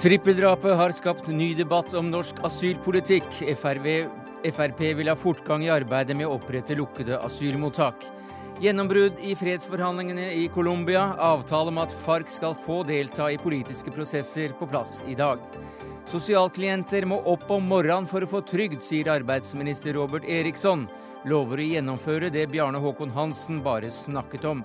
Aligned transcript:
Trippeldrapet 0.00 0.76
har 0.76 0.92
skapt 0.96 1.26
ny 1.28 1.50
debatt 1.54 1.92
om 1.94 2.06
norsk 2.08 2.38
asylpolitikk. 2.48 3.26
FRV, 3.60 4.06
Frp 4.48 4.78
vil 4.96 5.10
ha 5.12 5.16
fortgang 5.18 5.66
i 5.66 5.68
arbeidet 5.68 6.16
med 6.16 6.24
å 6.24 6.38
opprette 6.38 6.72
lukkede 6.78 7.18
asylmottak. 7.20 8.06
Gjennombrudd 8.64 9.20
i 9.20 9.34
fredsforhandlingene 9.36 10.30
i 10.36 10.46
Colombia. 10.52 11.02
Avtale 11.20 11.68
om 11.68 11.82
at 11.82 11.92
FARC 12.06 12.32
skal 12.32 12.56
få 12.64 12.78
delta 12.88 13.28
i 13.28 13.36
politiske 13.40 13.92
prosesser 13.92 14.56
på 14.56 14.70
plass 14.72 15.02
i 15.08 15.18
dag. 15.20 15.44
Sosialklienter 16.08 17.04
må 17.04 17.20
opp 17.28 17.44
om 17.52 17.68
morgenen 17.68 18.08
for 18.08 18.24
å 18.24 18.32
få 18.38 18.40
trygd, 18.48 18.80
sier 18.80 19.12
arbeidsminister 19.12 20.00
Robert 20.00 20.24
Eriksson. 20.24 20.88
Lover 21.28 21.60
å 21.60 21.64
gjennomføre 21.66 22.30
det 22.32 22.46
Bjarne 22.48 22.80
Håkon 22.80 23.10
Hansen 23.12 23.58
bare 23.64 23.90
snakket 23.92 24.46
om. 24.48 24.62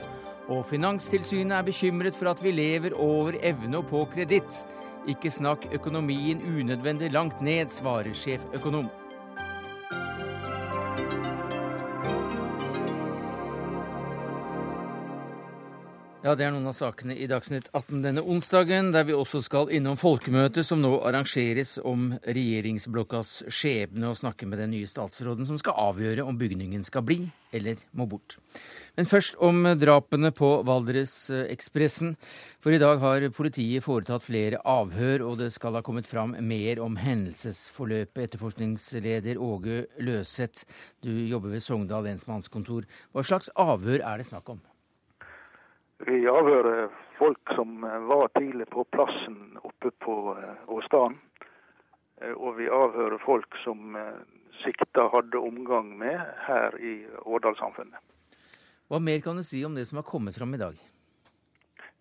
Og 0.47 0.61
Finanstilsynet 0.69 1.57
er 1.57 1.65
bekymret 1.67 2.15
for 2.15 2.31
at 2.31 2.39
vi 2.43 2.53
lever 2.55 2.95
over 2.95 3.35
evne 3.43 3.81
og 3.81 3.89
på 3.89 4.05
kreditt. 4.13 4.61
Ikke 5.11 5.31
snakk 5.33 5.67
økonomien 5.75 6.39
unødvendig 6.39 7.11
langt 7.11 7.41
ned, 7.43 7.73
svarer 7.73 8.15
sjeføkonom. 8.15 8.87
Ja, 16.25 16.33
Det 16.33 16.41
er 16.41 16.53
noen 16.55 16.65
av 16.65 16.73
sakene 16.73 17.13
i 17.13 17.27
Dagsnytt 17.29 17.67
18 17.69 17.99
denne 18.01 18.23
onsdagen, 18.25 18.87
der 18.89 19.03
vi 19.05 19.13
også 19.13 19.43
skal 19.45 19.69
innom 19.69 19.93
folkemøtet 19.93 20.65
som 20.65 20.79
nå 20.81 20.95
arrangeres 21.05 21.75
om 21.85 22.15
regjeringsblokkas 22.25 23.43
skjebne, 23.45 24.09
og 24.09 24.17
snakke 24.17 24.49
med 24.49 24.57
den 24.57 24.73
nye 24.73 24.89
statsråden 24.89 25.45
som 25.45 25.61
skal 25.61 25.77
avgjøre 25.83 26.25
om 26.25 26.41
bygningen 26.41 26.81
skal 26.81 27.05
bli 27.05 27.19
eller 27.53 27.77
må 27.93 28.09
bort. 28.09 28.39
Men 28.97 29.05
først 29.05 29.37
om 29.37 29.69
drapene 29.77 30.33
på 30.33 30.49
Valdresekspressen. 30.65 32.15
For 32.57 32.73
i 32.73 32.81
dag 32.81 32.97
har 33.05 33.29
politiet 33.29 33.85
foretatt 33.85 34.25
flere 34.25 34.65
avhør, 34.65 35.29
og 35.29 35.39
det 35.45 35.53
skal 35.53 35.77
ha 35.77 35.85
kommet 35.85 36.09
fram 36.09 36.33
mer 36.41 36.81
om 36.81 36.97
hendelsesforløpet. 37.05 38.31
Etterforskningsleder 38.31 39.37
Åge 39.37 39.83
Løseth, 40.01 40.65
du 41.05 41.13
jobber 41.29 41.53
ved 41.53 41.61
Sogndal 41.61 42.09
lensmannskontor. 42.09 42.89
Hva 43.13 43.21
slags 43.21 43.53
avhør 43.53 44.01
er 44.01 44.17
det 44.17 44.33
snakk 44.33 44.57
om? 44.57 44.65
Vi 46.05 46.27
avhører 46.29 46.89
folk 47.17 47.53
som 47.55 47.81
var 47.81 48.27
tidlig 48.37 48.67
på 48.69 48.83
plassen 48.83 49.57
oppe 49.61 49.91
på 49.91 50.37
eh, 50.37 50.57
åstaden. 50.67 51.17
Eh, 52.21 52.31
og 52.31 52.57
vi 52.59 52.67
avhører 52.69 53.17
folk 53.25 53.57
som 53.63 53.95
eh, 53.95 54.19
sikta 54.63 55.07
hadde 55.13 55.41
omgang 55.41 55.95
med 55.97 56.19
her 56.45 56.77
i 56.77 57.07
Årdalssamfunnet. 57.25 57.97
Hva 58.85 58.99
mer 59.01 59.23
kan 59.25 59.39
du 59.39 59.43
si 59.43 59.63
om 59.65 59.73
det 59.73 59.87
som 59.89 59.97
har 59.97 60.05
kommet 60.05 60.37
fram 60.37 60.53
i 60.53 60.61
dag? 60.61 60.77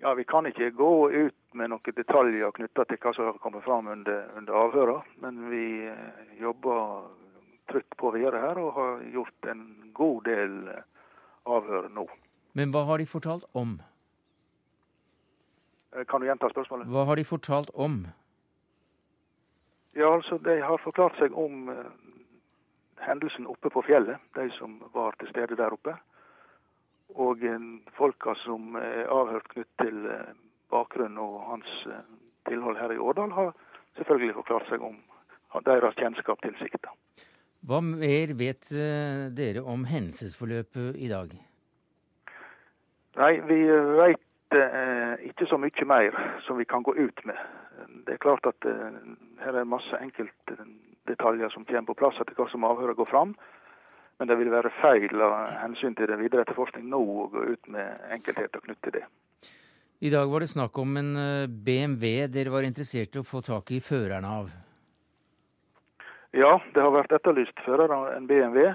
Ja, 0.04 0.14
Vi 0.14 0.24
kan 0.24 0.46
ikke 0.46 0.68
gå 0.70 1.10
ut 1.10 1.40
med 1.56 1.72
noen 1.72 1.96
detaljer 1.96 2.52
knytta 2.52 2.84
til 2.84 3.00
hva 3.00 3.14
som 3.16 3.30
har 3.30 3.40
kommet 3.40 3.64
fram 3.64 3.88
under, 3.88 4.26
under 4.36 4.58
avhøra. 4.66 4.98
Men 5.24 5.48
vi 5.48 5.64
jobber 6.42 7.08
trutt 7.72 7.96
på 7.96 8.12
videre 8.12 8.42
her 8.42 8.60
og 8.60 8.76
har 8.76 9.02
gjort 9.16 9.48
en 9.48 9.64
god 9.96 10.28
del 10.28 10.60
avhør 11.48 11.88
nå. 11.88 12.04
Men 12.52 12.74
hva 12.74 12.84
har 12.90 13.00
de 13.00 13.08
fortalt 13.08 13.48
om? 13.56 13.78
Eh, 15.94 16.04
kan 16.04 16.20
du 16.20 16.26
gjenta 16.26 16.50
spørsmålet? 16.50 16.88
Hva 16.90 17.04
har 17.08 17.16
de 17.16 17.24
fortalt 17.24 17.70
om? 17.74 18.06
Ja, 19.94 20.14
altså, 20.14 20.38
De 20.38 20.58
har 20.60 20.82
forklart 20.82 21.18
seg 21.18 21.36
om 21.38 21.68
uh, 21.70 21.84
hendelsen 23.06 23.46
oppe 23.46 23.70
på 23.70 23.82
fjellet, 23.86 24.18
de 24.34 24.48
som 24.58 24.80
var 24.94 25.14
til 25.20 25.30
stede 25.30 25.56
der 25.56 25.76
oppe. 25.76 25.94
Og 27.14 27.44
uh, 27.46 27.68
folka 27.94 28.34
som 28.42 28.74
er 28.80 29.06
avhørt 29.06 29.46
knytt 29.54 29.70
til 29.78 30.08
uh, 30.10 30.34
bakgrunn 30.74 31.18
og 31.22 31.38
hans 31.52 31.70
tilhold 32.48 32.76
her 32.76 32.90
i 32.90 32.98
Årdal, 32.98 33.30
har 33.30 33.54
selvfølgelig 33.96 34.34
forklart 34.40 34.66
seg 34.68 34.82
om 34.82 34.98
deres 35.64 35.94
kjennskap 35.94 36.42
til 36.42 36.56
sikta. 36.58 36.90
Hva 37.64 37.78
mer 37.80 38.34
vet 38.36 38.66
dere 39.38 39.62
om 39.62 39.86
hendelsesforløpet 39.88 40.98
i 40.98 41.08
dag? 41.08 41.30
Nei, 43.16 43.32
vi 43.46 43.60
vet 43.70 44.20
ikke 45.28 45.48
så 45.50 45.58
mye 45.60 45.86
mer 45.88 46.16
som 46.46 46.58
vi 46.58 46.66
kan 46.68 46.82
gå 46.82 46.94
ut 46.96 47.24
med. 47.26 47.38
Det 48.06 48.14
er 48.14 48.22
klart 48.22 48.46
at 48.46 48.66
eh, 48.68 48.96
her 49.44 49.58
er 49.58 49.68
masse 49.68 49.98
enkeltdetaljer 50.00 51.52
som 51.52 51.64
kommer 51.64 51.88
på 51.90 51.98
plass 51.98 52.20
etter 52.20 52.36
hva 52.38 52.48
som 52.52 52.66
avhøret 52.68 52.96
går 52.96 53.10
fram. 53.10 53.34
Men 54.18 54.30
det 54.30 54.38
vil 54.38 54.52
være 54.52 54.72
feil 54.78 55.22
av 55.26 55.34
hensyn 55.64 55.96
til 55.98 56.06
det 56.10 56.20
videre 56.20 56.44
etterforskning 56.44 56.86
nå 56.90 57.00
å 57.02 57.28
gå 57.32 57.44
ut 57.54 57.70
med 57.74 58.10
enkeltheter 58.14 58.62
knyttet 58.62 58.84
til 58.86 58.96
det. 59.00 59.04
I 60.04 60.10
dag 60.12 60.28
var 60.30 60.44
det 60.44 60.50
snakk 60.52 60.78
om 60.78 60.96
en 61.00 61.12
eh, 61.16 61.48
BMW 61.48 62.28
dere 62.30 62.52
var 62.54 62.66
interessert 62.66 63.16
i 63.16 63.22
å 63.22 63.26
få 63.26 63.42
tak 63.46 63.72
i 63.74 63.82
føreren 63.82 64.26
av? 64.28 64.52
Ja, 66.34 66.58
det 66.74 66.82
har 66.82 66.90
vært 66.94 67.14
etterlyst 67.14 67.62
fører 67.66 67.92
av 67.94 68.10
en 68.12 68.26
BMW. 68.30 68.74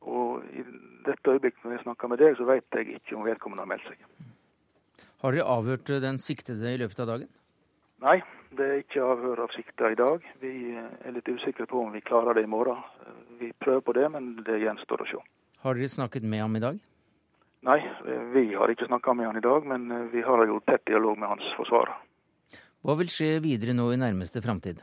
Og 0.00 0.44
i 0.56 0.64
dette 1.06 1.32
øyeblikket 1.32 1.64
når 1.64 1.78
jeg 1.78 1.84
snakker 1.86 2.12
med 2.12 2.20
deg, 2.20 2.36
så 2.36 2.46
vet 2.48 2.76
jeg 2.76 3.00
ikke 3.00 3.16
om 3.16 3.24
vedkommende 3.26 3.64
har 3.64 3.72
meldt 3.72 3.88
seg. 3.88 4.29
Har 5.20 5.36
dere 5.36 5.44
avhørt 5.52 5.90
den 6.00 6.16
siktede 6.18 6.70
i 6.72 6.78
løpet 6.80 7.02
av 7.04 7.10
dagen? 7.10 7.28
Nei, 8.00 8.16
det 8.56 8.66
er 8.66 8.78
ikke 8.80 9.02
avhør 9.04 9.42
av 9.44 9.50
sikta 9.52 9.90
i 9.92 9.98
dag. 9.98 10.24
Vi 10.40 10.72
er 10.72 11.12
litt 11.12 11.28
usikre 11.28 11.66
på 11.68 11.82
om 11.82 11.90
vi 11.92 12.00
klarer 12.00 12.38
det 12.38 12.46
i 12.46 12.50
morgen. 12.50 12.80
Vi 13.40 13.50
prøver 13.60 13.84
på 13.84 13.96
det, 13.98 14.06
men 14.14 14.32
det 14.46 14.62
gjenstår 14.62 15.04
å 15.04 15.08
se. 15.10 15.20
Har 15.60 15.76
dere 15.76 15.92
snakket 15.92 16.24
med 16.24 16.40
ham 16.40 16.56
i 16.56 16.64
dag? 16.64 16.80
Nei, 17.68 17.76
vi 18.32 18.46
har 18.56 18.72
ikke 18.72 18.88
snakka 18.88 19.12
med 19.12 19.28
han 19.28 19.36
i 19.36 19.44
dag, 19.44 19.68
men 19.68 20.08
vi 20.14 20.24
har 20.24 20.46
jo 20.48 20.62
tett 20.64 20.86
dialog 20.88 21.20
med 21.20 21.28
hans 21.34 21.52
forsvarer. 21.58 21.98
Hva 22.80 22.96
vil 22.96 23.12
skje 23.12 23.34
videre 23.44 23.76
nå 23.76 23.90
i 23.92 24.00
nærmeste 24.00 24.40
framtid? 24.40 24.80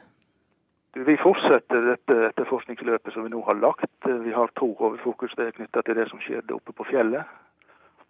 Vi 0.94 1.16
fortsetter 1.18 1.96
dette 1.96 2.16
etterforskningsløpet 2.30 3.14
som 3.14 3.26
vi 3.26 3.34
nå 3.34 3.42
har 3.50 3.58
lagt. 3.58 3.90
Vi 4.06 4.34
har 4.34 4.54
to 4.58 4.76
hovedfokus. 4.78 5.34
Det 5.38 5.50
er 5.50 5.58
knytta 5.58 5.82
til 5.82 5.98
det 5.98 6.06
som 6.14 6.22
skjedde 6.22 6.54
oppe 6.54 6.78
på 6.78 6.86
fjellet, 6.92 7.26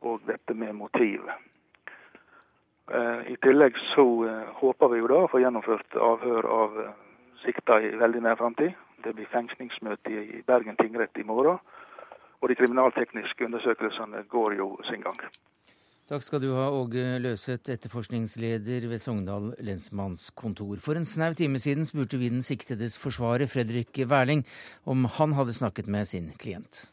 og 0.03 0.19
dette 0.27 0.55
med 0.55 0.75
motivet. 0.75 1.47
Eh, 2.88 3.34
I 3.34 3.36
tillegg 3.44 3.75
så 3.92 4.06
eh, 4.28 4.52
håper 4.62 4.94
vi 4.94 5.02
jo 5.02 5.09
da 5.12 5.24
å 5.25 5.31
få 5.31 5.42
gjennomført 5.44 5.98
avhør 6.00 6.48
av 6.48 6.78
eh, 6.86 6.94
sikta 7.44 7.81
i 7.84 7.92
veldig 8.00 8.22
nær 8.24 8.40
framtid. 8.40 8.78
Det 9.03 9.12
blir 9.18 9.28
fengslingsmøte 9.34 10.14
i 10.14 10.40
Bergen 10.48 10.80
tingrett 10.80 11.20
i 11.20 11.28
morgen. 11.28 11.59
Og 12.40 12.50
de 12.50 12.56
kriminaltekniske 12.56 13.50
undersøkelsene 13.50 14.24
går 14.31 14.58
jo 14.62 14.70
sin 14.88 15.03
gang. 15.03 15.20
Takk 16.08 16.24
skal 16.24 16.40
du 16.40 16.53
ha, 16.56 16.70
Åge 16.72 17.18
Løseth, 17.20 17.68
etterforskningsleder 17.74 18.86
ved 18.88 19.02
Sogndal 19.04 19.50
lensmannskontor. 19.59 20.78
For 20.80 20.96
en 20.96 21.08
snau 21.08 21.34
time 21.36 21.59
siden 21.59 21.84
spurte 21.84 22.22
vi 22.22 22.30
den 22.31 22.46
siktedes 22.46 22.96
forsvarer, 23.02 23.50
Fredrik 23.52 24.00
Wærling, 24.08 24.46
om 24.88 25.09
han 25.18 25.36
hadde 25.36 25.58
snakket 25.58 25.92
med 25.92 26.08
sin 26.08 26.31
klient. 26.40 26.86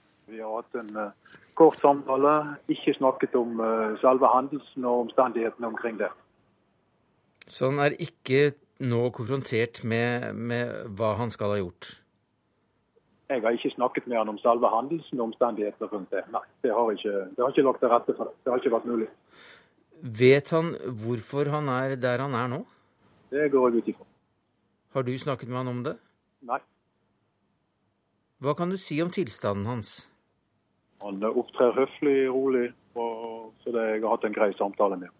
Har 0.54 0.62
hatt 0.62 0.76
en 0.78 0.96
uh, 0.96 1.38
kort 1.58 1.80
samtale, 1.82 2.34
ikke 2.70 2.94
snakket 2.94 3.34
om 3.34 3.58
uh, 3.58 3.96
selve 3.98 4.28
hendelsen 4.30 4.86
og 4.86 5.08
omstendighetene 5.08 5.66
omkring 5.66 5.98
det. 5.98 6.12
Så 7.46 7.72
han 7.72 7.82
er 7.82 7.96
ikke 7.98 8.54
nå 8.86 9.08
konfrontert 9.14 9.82
med, 9.84 10.30
med 10.34 10.94
hva 10.94 11.14
han 11.18 11.32
skal 11.34 11.54
ha 11.54 11.58
gjort? 11.58 11.90
Jeg 13.32 13.42
har 13.42 13.56
ikke 13.56 13.72
snakket 13.74 14.06
med 14.06 14.20
han 14.20 14.30
om 14.30 14.38
selve 14.38 14.70
hendelsen 14.70 15.20
og 15.20 15.30
omstendighetene 15.32 15.90
rundt 15.90 16.14
det. 16.14 16.22
Nei, 16.32 16.44
det 16.62 16.72
har 16.76 16.94
ikke, 16.94 17.14
det 17.34 17.42
har 17.42 17.50
ikke 17.50 17.66
lagt 17.66 17.82
til 17.82 17.92
rette 17.92 18.16
for 18.16 18.30
det. 18.30 18.36
Det 18.44 18.52
har 18.52 18.62
ikke 18.62 18.74
vært 18.76 18.88
mulig. 18.90 19.10
Vet 20.22 20.50
han 20.54 20.74
hvorfor 21.02 21.50
han 21.50 21.70
er 21.72 21.96
der 21.98 22.22
han 22.22 22.38
er 22.38 22.50
nå? 22.52 22.62
Det 23.34 23.50
går 23.50 23.70
jeg 23.70 23.82
ut 23.82 23.92
ifra. 23.94 24.06
Har 24.94 25.02
du 25.02 25.18
snakket 25.18 25.48
med 25.48 25.62
han 25.64 25.72
om 25.72 25.84
det? 25.84 25.96
Nei. 26.46 26.60
Hva 28.44 28.54
kan 28.54 28.70
du 28.70 28.76
si 28.78 29.00
om 29.02 29.10
tilstanden 29.10 29.66
hans? 29.66 30.04
Han 31.02 31.24
opptrer 31.26 31.74
høflig, 31.76 32.28
rolig, 32.30 32.68
og 32.94 33.52
så 33.64 33.74
det, 33.74 33.84
jeg 33.96 34.04
har 34.04 34.14
hatt 34.14 34.24
en 34.28 34.36
grei 34.36 34.52
samtale 34.58 34.96
med 35.00 35.10
ham. 35.10 35.18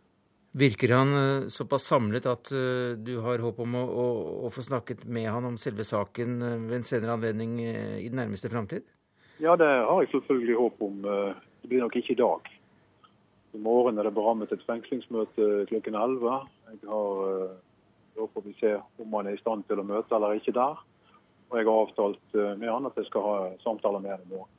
Virker 0.57 0.93
han 0.95 1.15
eh, 1.19 1.47
såpass 1.51 1.83
samlet 1.91 2.27
at 2.31 2.53
eh, 2.55 2.95
du 2.95 3.17
har 3.25 3.43
håp 3.43 3.57
om 3.59 3.73
å, 3.75 3.81
å, 3.83 4.05
å, 4.47 4.51
få 4.55 4.63
snakket 4.63 5.03
med 5.11 5.27
han 5.27 5.49
om 5.49 5.57
selve 5.59 5.83
saken 5.83 6.37
eh, 6.39 6.61
ved 6.69 6.77
en 6.79 6.87
senere 6.87 7.17
anledning 7.17 7.57
i 7.59 8.07
den 8.07 8.21
nærmeste 8.21 8.53
framtid? 8.53 8.87
Ja, 9.43 9.57
det 9.59 9.67
har 9.67 10.05
jeg 10.05 10.13
selvfølgelig 10.13 10.61
håp 10.61 10.85
om. 10.87 11.03
Det 11.03 11.73
blir 11.73 11.83
nok 11.83 11.99
ikke 11.99 12.15
i 12.15 12.21
dag. 12.23 12.47
I 13.59 13.63
morgen 13.67 13.99
er 13.99 14.07
det 14.07 14.15
berammet 14.15 14.55
et 14.55 14.63
fengslingsmøte 14.69 15.67
klokken 15.73 15.99
11. 15.99 16.39
Jeg 16.71 16.83
har 16.87 17.23
Da 18.15 18.27
får 18.31 18.45
vi 18.47 18.55
se 18.61 18.77
om 19.03 19.19
han 19.19 19.27
er 19.27 19.35
i 19.35 19.43
stand 19.43 19.67
til 19.67 19.83
å 19.83 19.89
møte 19.89 20.15
eller 20.15 20.39
ikke 20.39 20.55
der. 20.55 20.79
Og 21.51 21.59
jeg 21.59 21.67
har 21.67 21.81
avtalt 21.83 22.39
med 22.63 22.71
han 22.71 22.87
at 22.87 23.03
jeg 23.03 23.11
skal 23.11 23.27
ha 23.27 23.37
samtaler 23.67 23.99
med 23.99 24.15
han 24.15 24.23
i 24.23 24.37
morgen 24.37 24.54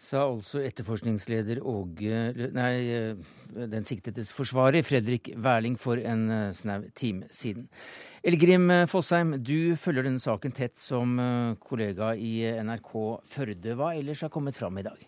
sa 0.00 0.24
altså 0.26 0.62
etterforskningsleder 0.64 1.60
Åge 1.64 2.50
Nei, 2.54 2.72
eh, 2.92 3.14
den 3.54 3.86
siktedes 3.86 4.32
forsvarer, 4.34 4.84
Fredrik 4.86 5.32
Wærling, 5.36 5.78
for 5.80 6.00
en 6.00 6.26
eh, 6.30 6.52
snau 6.56 6.88
time 6.94 7.28
siden. 7.30 7.68
Elgrim 8.24 8.70
Fossheim, 8.88 9.36
du 9.44 9.76
følger 9.76 10.06
denne 10.06 10.22
saken 10.22 10.54
tett 10.56 10.78
som 10.80 11.18
eh, 11.20 11.56
kollega 11.60 12.14
i 12.16 12.40
NRK 12.64 12.94
Førde. 13.28 13.76
Hva 13.78 13.94
ellers 13.94 14.24
har 14.24 14.32
kommet 14.34 14.56
fram 14.58 14.80
i 14.80 14.86
dag? 14.86 15.06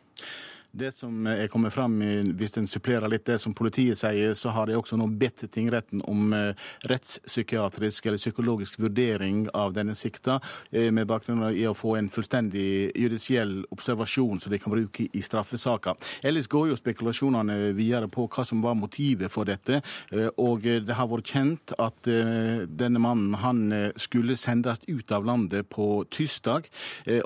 Det 0.77 0.91
som 0.93 1.25
er 1.27 1.49
kommet 1.49 1.73
fram, 1.73 1.95
hvis 2.37 2.59
en 2.61 2.67
supplerer 2.69 3.09
litt 3.09 3.25
det 3.25 3.39
som 3.41 3.55
politiet 3.57 3.97
sier, 3.97 4.35
så 4.37 4.51
har 4.53 4.69
de 4.69 4.75
også 4.77 4.99
nå 5.01 5.07
bedt 5.17 5.47
tingretten 5.55 6.03
om 6.05 6.35
eh, 6.37 6.67
rettspsykiatrisk 6.91 8.11
eller 8.11 8.21
psykologisk 8.21 8.77
vurdering 8.83 9.47
av 9.57 9.73
denne 9.73 9.95
sikta, 9.97 10.37
eh, 10.69 10.91
med 10.93 11.09
bakgrunn 11.09 11.47
i 11.57 11.65
å 11.65 11.73
få 11.73 11.95
en 11.97 12.11
fullstendig 12.13 12.93
judisiell 12.93 13.63
observasjon 13.73 14.43
som 14.43 14.53
de 14.53 14.61
kan 14.61 14.75
bruke 14.75 15.07
i 15.09 15.23
straffesaker. 15.25 15.97
Ellers 16.21 16.51
går 16.53 16.69
jo 16.69 16.77
spekulasjonene 16.77 17.73
videre 17.79 18.11
på 18.13 18.27
hva 18.29 18.45
som 18.45 18.61
var 18.61 18.77
motivet 18.77 19.33
for 19.33 19.49
dette. 19.49 19.81
Eh, 20.13 20.29
og 20.37 20.69
det 20.69 20.99
har 20.99 21.09
vært 21.09 21.33
kjent 21.33 21.73
at 21.81 22.05
denne 22.05 23.01
mannen 23.01 23.35
han 23.41 23.63
skulle 24.01 24.37
sendes 24.37 24.83
ut 24.87 25.13
av 25.13 25.25
landet 25.25 25.69
på 25.73 26.05
tirsdag. 26.13 26.69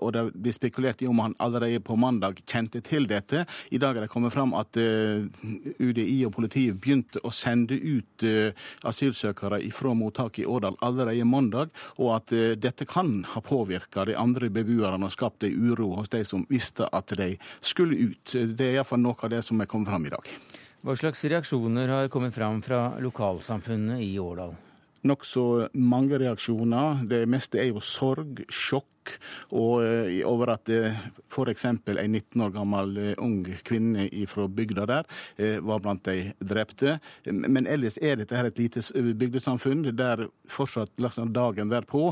Og 0.01 0.13
det 0.15 0.23
blir 0.35 0.55
spekulert 0.55 1.03
i 1.03 1.09
om 1.11 1.19
han 1.23 1.35
allerede 1.43 1.83
på 1.85 1.99
mandag 1.99 2.41
kjente 2.49 2.83
til 2.85 3.09
dette. 3.11 3.40
I 3.71 3.81
dag 3.83 3.97
er 3.97 4.07
det 4.07 4.13
kommet 4.13 4.35
fram 4.35 4.55
at 4.59 4.77
eh, 4.81 5.27
UDI 5.81 6.21
og 6.29 6.35
politiet 6.37 6.79
begynte 6.81 7.23
å 7.25 7.33
sende 7.35 7.77
ut 7.77 8.25
eh, 8.27 8.55
asylsøkere 8.89 9.63
fra 9.75 9.95
mottaket 9.97 10.45
i 10.45 10.49
Årdal 10.49 10.79
allerede 10.85 11.27
mandag, 11.29 11.75
og 11.99 12.15
at 12.19 12.35
eh, 12.37 12.57
dette 12.61 12.89
kan 12.89 13.21
ha 13.35 13.45
påvirka 13.45 14.07
de 14.09 14.17
andre 14.19 14.51
beboerne 14.53 15.09
og 15.09 15.15
skapt 15.15 15.47
ei 15.47 15.53
uro 15.55 15.93
hos 15.99 16.13
de 16.13 16.25
som 16.27 16.47
visste 16.51 16.89
at 16.93 17.13
de 17.19 17.35
skulle 17.61 17.99
ut. 18.11 18.33
Det 18.33 18.67
er 18.67 18.81
iallfall 18.81 19.03
noe 19.03 19.19
av 19.21 19.35
det 19.35 19.45
som 19.47 19.61
er 19.61 19.71
kommet 19.71 19.91
fram 19.93 20.09
i 20.09 20.15
dag. 20.15 20.35
Hva 20.81 20.97
slags 20.97 21.27
reaksjoner 21.29 21.93
har 21.93 22.09
kommet 22.13 22.33
fram 22.35 22.63
fra 22.65 22.95
lokalsamfunnet 23.05 24.01
i 24.01 24.15
Årdal? 24.21 24.57
Nokså 25.07 25.71
mange 25.73 26.19
reaksjoner. 26.21 27.05
Det 27.09 27.25
meste 27.31 27.61
er 27.63 27.71
jo 27.71 27.81
sorg, 27.85 28.43
sjokk 28.53 28.87
og 29.57 29.81
eh, 29.83 30.21
over 30.29 30.53
at 30.55 30.69
f.eks. 30.71 31.65
en 31.65 31.81
19 31.89 32.45
år 32.45 32.53
gammel 32.55 32.99
eh, 33.01 33.15
ung 33.23 33.41
kvinne 33.67 34.07
fra 34.31 34.47
bygda 34.47 34.87
der 34.91 35.09
eh, 35.41 35.59
var 35.65 35.81
blant 35.83 36.05
de 36.07 36.35
drepte. 36.39 36.99
Men 37.25 37.67
ellers 37.67 37.99
er 38.03 38.21
dette 38.21 38.37
her 38.37 38.51
et 38.51 38.61
lite 38.61 38.85
bygdesamfunn 38.93 39.89
der 39.97 40.29
fortsatt 40.51 40.93
liksom, 41.01 41.33
dagen 41.33 41.73
derpå 41.73 42.11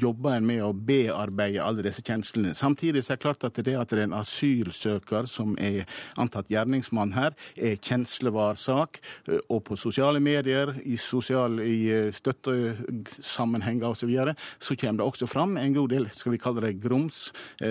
jobber 0.00 0.36
en 0.36 0.46
med 0.46 0.62
å 0.64 0.72
bearbeide 0.72 1.62
alle 1.64 1.84
disse 1.86 2.04
kjenslene. 2.04 2.54
Samtidig 2.56 3.02
er 3.02 3.16
det 3.16 3.22
klart 3.22 3.44
at 3.46 3.58
det 3.58 3.76
at 3.78 3.90
det 3.90 3.98
er 3.98 4.04
en 4.06 4.16
asylsøker 4.18 5.28
som 5.30 5.54
er 5.60 5.86
antatt 6.20 6.50
gjerningsmann 6.52 7.14
her, 7.16 7.36
er 7.56 7.80
kjenslevar 7.80 8.58
sak. 8.60 9.00
Og 9.48 9.62
på 9.66 9.76
sosiale 9.80 10.20
medier, 10.22 10.74
i, 10.84 10.96
sosial, 11.00 11.60
i 11.60 12.10
støttesammenhenger 12.14 13.88
osv., 13.88 14.02
så, 14.02 14.08
videre, 14.10 14.32
så 14.58 14.74
kommer 14.74 14.98
det 14.98 15.04
også 15.06 15.26
fram 15.30 15.52
en 15.60 15.74
god 15.76 15.92
del 15.92 16.08
skal 16.10 16.34
vi 16.34 16.40
kalle 16.42 16.64
det 16.64 16.72
grums, 16.82 17.28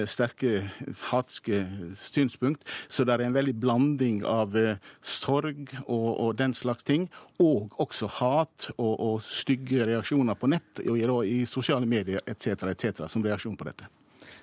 sterke 0.07 0.61
hatske 1.09 1.65
synspunkt. 1.99 2.63
Så 2.87 3.03
det 3.03 3.17
er 3.17 3.25
en 3.25 3.35
veldig 3.35 3.57
blanding 3.59 4.21
av 4.23 4.55
sorg 5.03 5.73
og, 5.83 6.07
og 6.13 6.37
den 6.39 6.55
slags 6.55 6.87
ting, 6.87 7.09
og 7.41 7.75
også 7.81 8.07
hat 8.19 8.69
og, 8.77 8.93
og 8.95 9.21
stygge 9.25 9.85
reaksjoner 9.87 10.37
på 10.39 10.49
nett 10.51 10.81
og 10.85 10.99
i, 10.99 11.41
i 11.41 11.45
sosiale 11.49 11.89
medier 11.89 12.10
etc., 12.19 12.67
etc., 12.71 13.07
som 13.07 13.23
reaksjon 13.25 13.57
på 13.57 13.67
dette. 13.69 13.89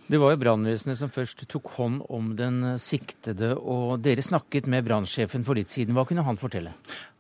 Det 0.09 0.17
var 0.17 0.33
jo 0.33 0.41
brannvesenet 0.41 0.97
som 0.97 1.11
først 1.13 1.43
tok 1.53 1.67
hånd 1.77 2.01
om 2.09 2.31
den 2.37 2.63
siktede, 2.81 3.51
og 3.59 4.01
dere 4.01 4.25
snakket 4.25 4.65
med 4.71 4.87
brannsjefen 4.87 5.45
for 5.45 5.59
litt 5.59 5.69
siden. 5.69 5.93
Hva 5.97 6.07
kunne 6.09 6.25
han 6.25 6.41
fortelle? 6.41 6.73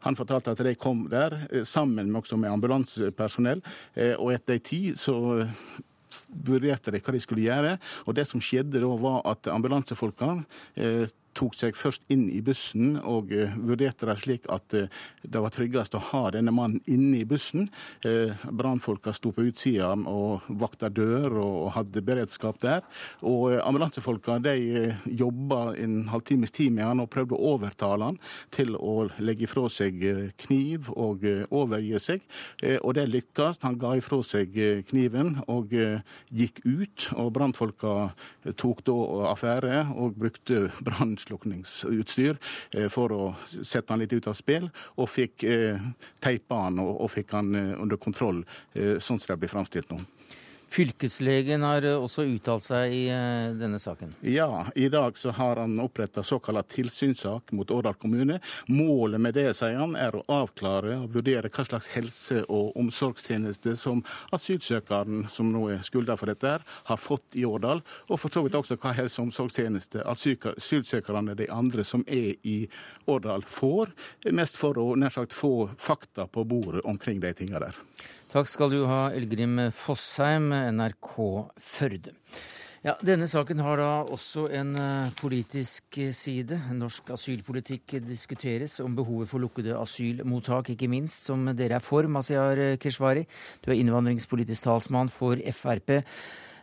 Han 0.06 0.16
fortalte 0.16 0.54
at 0.54 0.62
de 0.64 0.72
kom 0.80 1.04
der 1.12 1.36
eh, 1.50 1.66
sammen 1.68 2.08
med, 2.08 2.22
også 2.22 2.38
med 2.40 2.54
ambulansepersonell, 2.54 3.60
eh, 3.92 4.14
og 4.16 4.32
etter 4.32 4.56
en 4.56 4.64
tid 4.70 4.96
så 5.00 5.18
vurderte 6.48 6.94
de 6.94 7.02
hva 7.04 7.12
de 7.12 7.20
skulle 7.20 7.44
gjøre. 7.44 7.76
Og 8.08 8.16
det 8.16 8.24
som 8.30 8.40
skjedde 8.40 8.80
da, 8.80 8.92
var 9.04 9.20
at 9.34 9.50
ambulansefolkene 9.52 10.46
eh, 10.80 11.12
tok 11.38 11.54
seg 11.54 11.76
først 11.78 12.04
inn 12.12 12.26
i 12.32 12.40
bussen 12.44 12.96
og 12.98 13.32
uh, 13.34 13.54
vurderte 13.62 14.08
det 14.08 14.16
slik 14.22 14.48
at 14.52 14.74
uh, 14.74 14.88
det 15.22 15.42
var 15.42 15.54
tryggest 15.54 15.94
å 15.94 16.02
ha 16.10 16.22
denne 16.34 16.54
mannen 16.54 16.82
inne 16.90 17.20
i 17.20 17.28
bussen. 17.28 17.68
Uh, 18.06 18.34
Brannfolka 18.48 19.14
sto 19.16 19.32
på 19.34 19.46
utsida 19.48 19.92
og 20.08 20.48
vakta 20.60 20.90
dør 20.90 21.38
og, 21.38 21.56
hadde 21.76 22.02
beredskap 22.02 22.58
der. 22.62 22.84
Og 23.28 23.58
ambulansefolka 23.60 24.38
de 24.42 24.94
jobba 25.04 25.74
en 25.78 26.08
halvtimes 26.08 26.54
tid 26.54 26.72
med 26.74 26.86
han 26.86 27.02
og 27.02 27.10
prøvde 27.12 27.36
å 27.36 27.52
overtale 27.54 28.08
han 28.08 28.18
til 28.54 28.74
å 28.78 29.08
legge 29.20 29.44
ifra 29.46 29.66
seg 29.70 30.00
kniv 30.40 30.88
og 30.94 31.26
overgi 31.54 32.00
seg. 32.00 32.24
Og 32.80 32.96
det 32.96 33.04
lykkes. 33.10 33.60
Han 33.66 33.76
ga 33.80 33.92
ifra 33.98 34.22
seg 34.24 34.56
kniven 34.88 35.36
og 35.46 35.74
gikk 35.74 36.62
ut. 36.64 37.10
Og 37.20 37.30
brannfolka 37.36 37.94
tok 38.56 38.80
da 38.88 38.96
affære 39.34 39.84
og 39.92 40.16
brukte 40.22 40.64
brannslukking 40.80 41.27
brannslukningsutstyr 41.28 42.36
eh, 42.72 42.88
for 42.88 43.12
å 43.12 43.22
sette 43.46 43.92
han 43.92 44.00
litt 44.00 44.12
ut 44.12 44.28
av 44.28 44.36
spill, 44.36 44.68
og 44.96 45.08
fikk 45.08 45.44
eh, 45.44 45.80
teipa 46.20 46.64
han 46.66 46.78
og, 46.82 47.00
og 47.04 47.10
fikk 47.12 47.32
han 47.36 47.54
eh, 47.54 47.74
under 47.80 47.96
kontroll, 47.96 48.44
sånn 48.74 49.18
som 49.18 49.32
det 49.32 49.40
blir 49.42 49.52
framstilt 49.52 49.90
nå. 49.90 50.00
Fylkeslegen 50.68 51.62
har 51.62 51.84
eh, 51.84 51.96
også 51.96 52.26
uttalt 52.28 52.64
seg 52.66 52.92
i 52.92 53.04
eh, 53.12 53.54
denne 53.56 53.78
saken? 53.80 54.12
Ja, 54.20 54.66
i 54.74 54.88
dag 54.92 55.16
så 55.18 55.32
har 55.36 55.56
han 55.56 55.78
oppretta 55.80 56.22
såkalt 56.22 56.68
tilsynssak 56.68 57.52
mot 57.56 57.70
Årdal 57.70 57.94
kommune. 57.94 58.38
Målet 58.66 59.20
med 59.20 59.34
det, 59.38 59.46
sier 59.56 59.78
han, 59.80 59.96
er 59.96 60.14
å 60.18 60.24
avklare 60.28 60.98
og 61.00 61.14
vurdere 61.16 61.48
hva 61.48 61.64
slags 61.64 61.88
helse- 61.94 62.44
og 62.48 62.76
omsorgstjeneste 62.78 63.74
som 63.80 64.04
asylsøkeren 64.36 65.24
som 65.32 65.48
nå 65.54 65.64
er 65.72 65.82
skylda 65.86 66.18
for 66.20 66.32
dette, 66.32 66.58
har 66.60 67.00
fått 67.00 67.38
i 67.40 67.46
Årdal. 67.48 67.82
Og 68.08 68.20
for 68.20 68.32
så 68.32 68.44
vidt 68.44 68.58
også 68.58 68.76
hva 68.76 68.92
helse- 68.98 69.22
og 69.22 69.30
omsorgstjeneste 69.30 70.04
asylsøkerne, 70.04 71.36
de 71.38 71.48
andre 71.52 71.84
som 71.86 72.04
er 72.06 72.36
i 72.44 72.60
Årdal, 73.08 73.46
får. 73.48 73.94
Mest 74.36 74.60
for 74.60 74.76
å 74.78 74.92
nær 75.00 75.16
sagt 75.16 75.36
få 75.36 75.70
fakta 75.80 76.28
på 76.28 76.44
bordet 76.48 76.84
omkring 76.84 77.24
de 77.24 77.32
tinga 77.32 77.64
der. 77.64 77.84
Takk 78.28 78.44
skal 78.44 78.68
du 78.68 78.82
ha, 78.84 79.06
Elgrim 79.16 79.56
Fossheim, 79.72 80.50
NRK 80.76 81.14
Førde. 81.64 82.10
Ja, 82.84 82.92
Denne 83.00 83.24
saken 83.24 83.62
har 83.64 83.80
da 83.80 83.86
også 84.04 84.42
en 84.52 84.74
uh, 84.76 85.08
politisk 85.16 85.96
side. 86.12 86.58
Norsk 86.76 87.08
asylpolitikk 87.14 87.94
diskuteres, 88.04 88.76
om 88.84 88.92
behovet 88.98 89.30
for 89.30 89.40
lukkede 89.40 89.72
asylmottak, 89.80 90.68
ikke 90.74 90.90
minst, 90.92 91.22
som 91.24 91.48
dere 91.56 91.78
er 91.78 91.86
for, 91.86 92.04
Masiar 92.04 92.60
Keshvari. 92.76 93.24
Du 93.64 93.72
er 93.72 93.80
innvandringspolitisk 93.80 94.68
talsmann 94.68 95.08
for 95.08 95.40
Frp. 95.48 95.96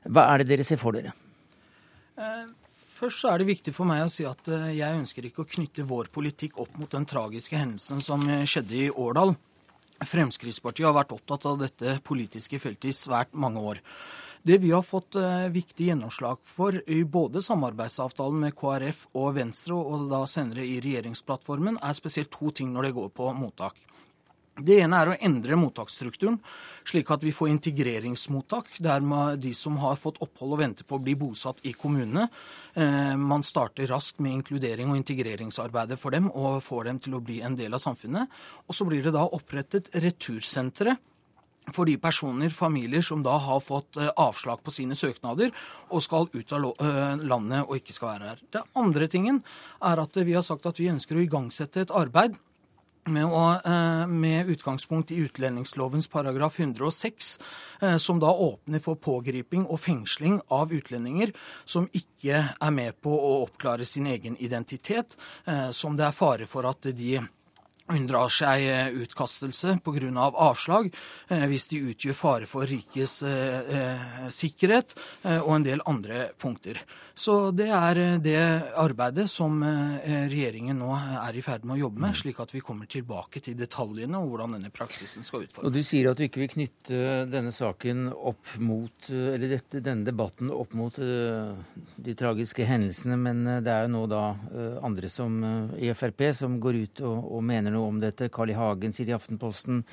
Hva 0.06 0.28
er 0.36 0.44
det 0.44 0.52
dere 0.54 0.68
ser 0.70 0.78
for 0.78 0.94
dere? 0.94 1.16
Uh, 2.14 2.46
først 2.94 3.26
er 3.26 3.42
det 3.42 3.50
viktig 3.50 3.74
for 3.74 3.90
meg 3.90 4.06
å 4.06 4.14
si 4.14 4.30
at 4.30 4.54
uh, 4.54 4.70
jeg 4.70 5.02
ønsker 5.02 5.32
ikke 5.32 5.42
å 5.42 5.50
knytte 5.58 5.90
vår 5.90 6.14
politikk 6.14 6.62
opp 6.62 6.78
mot 6.78 6.94
den 6.94 7.10
tragiske 7.10 7.58
hendelsen 7.58 8.06
som 8.06 8.30
skjedde 8.46 8.82
i 8.86 8.88
Årdal. 8.94 9.34
Fremskrittspartiet 10.04 10.88
har 10.90 10.96
vært 10.98 11.14
opptatt 11.16 11.46
av 11.48 11.60
dette 11.62 12.00
politiske 12.04 12.60
feltet 12.60 12.92
i 12.92 12.96
svært 12.96 13.36
mange 13.38 13.64
år. 13.64 13.80
Det 14.46 14.60
vi 14.62 14.70
har 14.76 14.84
fått 14.86 15.16
eh, 15.18 15.48
viktig 15.50 15.88
gjennomslag 15.88 16.38
for 16.46 16.76
i 16.86 17.00
både 17.02 17.42
samarbeidsavtalen 17.42 18.44
med 18.44 18.54
KrF 18.60 19.08
og 19.18 19.32
Venstre, 19.40 19.74
og 19.74 20.06
da 20.12 20.20
senere 20.30 20.62
i 20.68 20.78
regjeringsplattformen, 20.84 21.80
er 21.82 21.98
spesielt 21.98 22.30
to 22.36 22.52
ting 22.54 22.70
når 22.76 22.90
det 22.90 22.96
går 23.00 23.10
på 23.18 23.32
mottak. 23.40 23.80
Det 24.56 24.78
ene 24.80 24.96
er 25.02 25.10
å 25.12 25.16
endre 25.20 25.58
mottaksstrukturen, 25.60 26.38
slik 26.88 27.10
at 27.12 27.24
vi 27.26 27.34
får 27.36 27.50
integreringsmottak, 27.52 28.78
der 28.80 29.04
de 29.36 29.52
som 29.54 29.76
har 29.84 29.98
fått 30.00 30.22
opphold 30.24 30.56
og 30.56 30.62
venter 30.62 30.88
på 30.88 30.96
å 30.96 31.04
bli 31.04 31.16
bosatt 31.20 31.60
i 31.68 31.74
kommunene, 31.76 32.30
eh, 32.74 33.16
man 33.20 33.44
starter 33.44 33.88
raskt 33.92 34.22
med 34.24 34.32
inkludering 34.38 34.90
og 34.90 34.96
integreringsarbeidet 35.02 36.00
for 36.00 36.12
dem 36.12 36.32
og 36.32 36.64
får 36.64 36.86
dem 36.86 37.00
til 37.00 37.16
å 37.16 37.22
bli 37.22 37.42
en 37.42 37.56
del 37.56 37.74
av 37.74 37.84
samfunnet. 37.84 38.32
Og 38.70 38.76
så 38.76 38.88
blir 38.88 39.04
det 39.04 39.12
da 39.12 39.28
opprettet 39.28 39.92
retursentre 39.92 40.96
for 41.74 41.86
de 41.86 41.98
personer, 41.98 42.50
familier, 42.50 43.02
som 43.02 43.24
da 43.24 43.36
har 43.36 43.60
fått 43.60 43.98
eh, 43.98 44.08
avslag 44.16 44.64
på 44.64 44.72
sine 44.72 44.96
søknader 44.96 45.52
og 45.90 46.02
skal 46.02 46.30
ut 46.32 46.56
av 46.56 46.72
eh, 46.80 47.28
landet 47.28 47.68
og 47.68 47.76
ikke 47.76 47.92
skal 47.92 48.14
være 48.14 48.32
her. 48.32 48.44
Det 48.56 48.64
andre 48.74 49.12
tingen 49.12 49.44
er 49.84 50.00
at 50.00 50.16
vi 50.16 50.34
har 50.38 50.48
sagt 50.48 50.66
at 50.66 50.80
vi 50.80 50.94
ønsker 50.94 51.20
å 51.20 51.26
igangsette 51.28 51.82
et 51.82 51.92
arbeid 51.92 52.40
å, 53.06 53.62
eh, 53.66 54.08
med, 54.08 54.50
utgangspunkt 54.50 55.12
i 55.12 55.20
utlendingslovens 55.26 56.08
paragraf 56.08 56.60
106, 56.60 57.40
eh, 57.82 57.98
som 57.98 58.20
da 58.20 58.32
åpner 58.34 58.80
for 58.80 58.96
pågriping 58.96 59.66
og 59.66 59.80
fengsling 59.80 60.42
av 60.50 60.72
utlendinger 60.72 61.34
som 61.66 61.88
ikke 61.94 62.56
er 62.62 62.72
med 62.72 63.00
på 63.02 63.10
å 63.10 63.44
oppklare 63.46 63.86
sin 63.86 64.08
egen 64.08 64.38
identitet, 64.38 65.16
eh, 65.46 65.72
som 65.72 65.96
det 65.96 66.06
er 66.06 66.12
fare 66.12 66.48
for 66.48 66.66
at 66.66 66.82
de 66.82 67.20
unndrar 67.92 68.32
seg 68.34 68.66
eh, 68.66 69.02
utkastelse 69.04 69.78
pga. 69.86 69.94
Av 70.16 70.36
avslag 70.50 70.90
eh, 71.30 71.46
hvis 71.50 71.70
de 71.72 71.82
utgjør 71.92 72.18
fare 72.18 72.50
for 72.50 72.68
rikets 72.70 73.22
eh, 73.26 74.30
sikkerhet 74.34 74.96
og 75.26 75.52
en 75.56 75.66
del 75.66 75.82
andre 75.90 76.30
punkter. 76.42 76.80
Så 77.16 77.52
det 77.56 77.70
er 77.72 78.20
det 78.20 78.40
arbeidet 78.76 79.30
som 79.32 79.62
regjeringen 79.64 80.76
nå 80.82 80.90
er 80.98 81.38
i 81.38 81.44
ferd 81.46 81.64
med 81.64 81.78
å 81.78 81.86
jobbe 81.86 82.02
med, 82.04 82.18
slik 82.20 82.42
at 82.44 82.52
vi 82.52 82.60
kommer 82.66 82.90
tilbake 82.92 83.40
til 83.40 83.56
detaljene 83.56 84.20
og 84.20 84.34
hvordan 84.34 84.58
denne 84.58 84.72
praksisen 84.76 85.24
skal 85.24 85.46
utformes. 85.46 85.70
Og 85.70 85.78
Du 85.78 85.80
sier 85.86 86.10
at 86.12 86.20
du 86.20 86.26
ikke 86.26 86.42
vil 86.44 86.52
knytte 86.52 87.24
denne 87.32 87.54
saken 87.56 88.10
opp 88.12 88.58
mot, 88.60 89.08
eller 89.08 89.48
dette, 89.54 89.80
denne 89.80 90.04
debatten 90.10 90.52
opp 90.52 90.76
mot 90.76 91.00
de 91.00 92.18
tragiske 92.20 92.68
hendelsene, 92.68 93.16
men 93.16 93.48
det 93.64 93.72
er 93.72 93.88
jo 93.88 93.94
nå 93.96 94.04
da 94.12 94.26
andre 94.84 95.12
som, 95.12 95.40
i 95.80 95.94
Frp 95.96 96.28
som 96.36 96.60
går 96.60 96.82
ut 96.84 97.06
og, 97.08 97.32
og 97.40 97.48
mener 97.48 97.75
noe 97.76 97.92
om 97.92 98.02
dette. 98.02 98.32
Carl 98.34 98.54
I. 98.54 98.58
Hagen 98.58 98.96
sier 98.96 99.12
i 99.12 99.16
Aftenposten, 99.16 99.84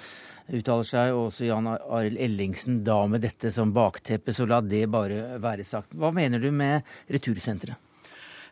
uttaler 0.48 0.88
seg, 0.88 1.12
og 1.12 1.28
også 1.28 1.48
Jan 1.50 1.70
Arild 1.74 2.20
Ellingsen. 2.22 2.82
Da 2.86 3.02
med 3.10 3.26
dette 3.26 3.52
som 3.54 3.74
bakteppe, 3.74 4.34
så 4.34 4.48
la 4.48 4.62
det 4.64 4.86
bare 4.92 5.40
være 5.42 5.66
sagt. 5.66 5.96
Hva 5.98 6.14
mener 6.14 6.42
du 6.42 6.52
med 6.54 6.86
retursenteret? 7.12 7.88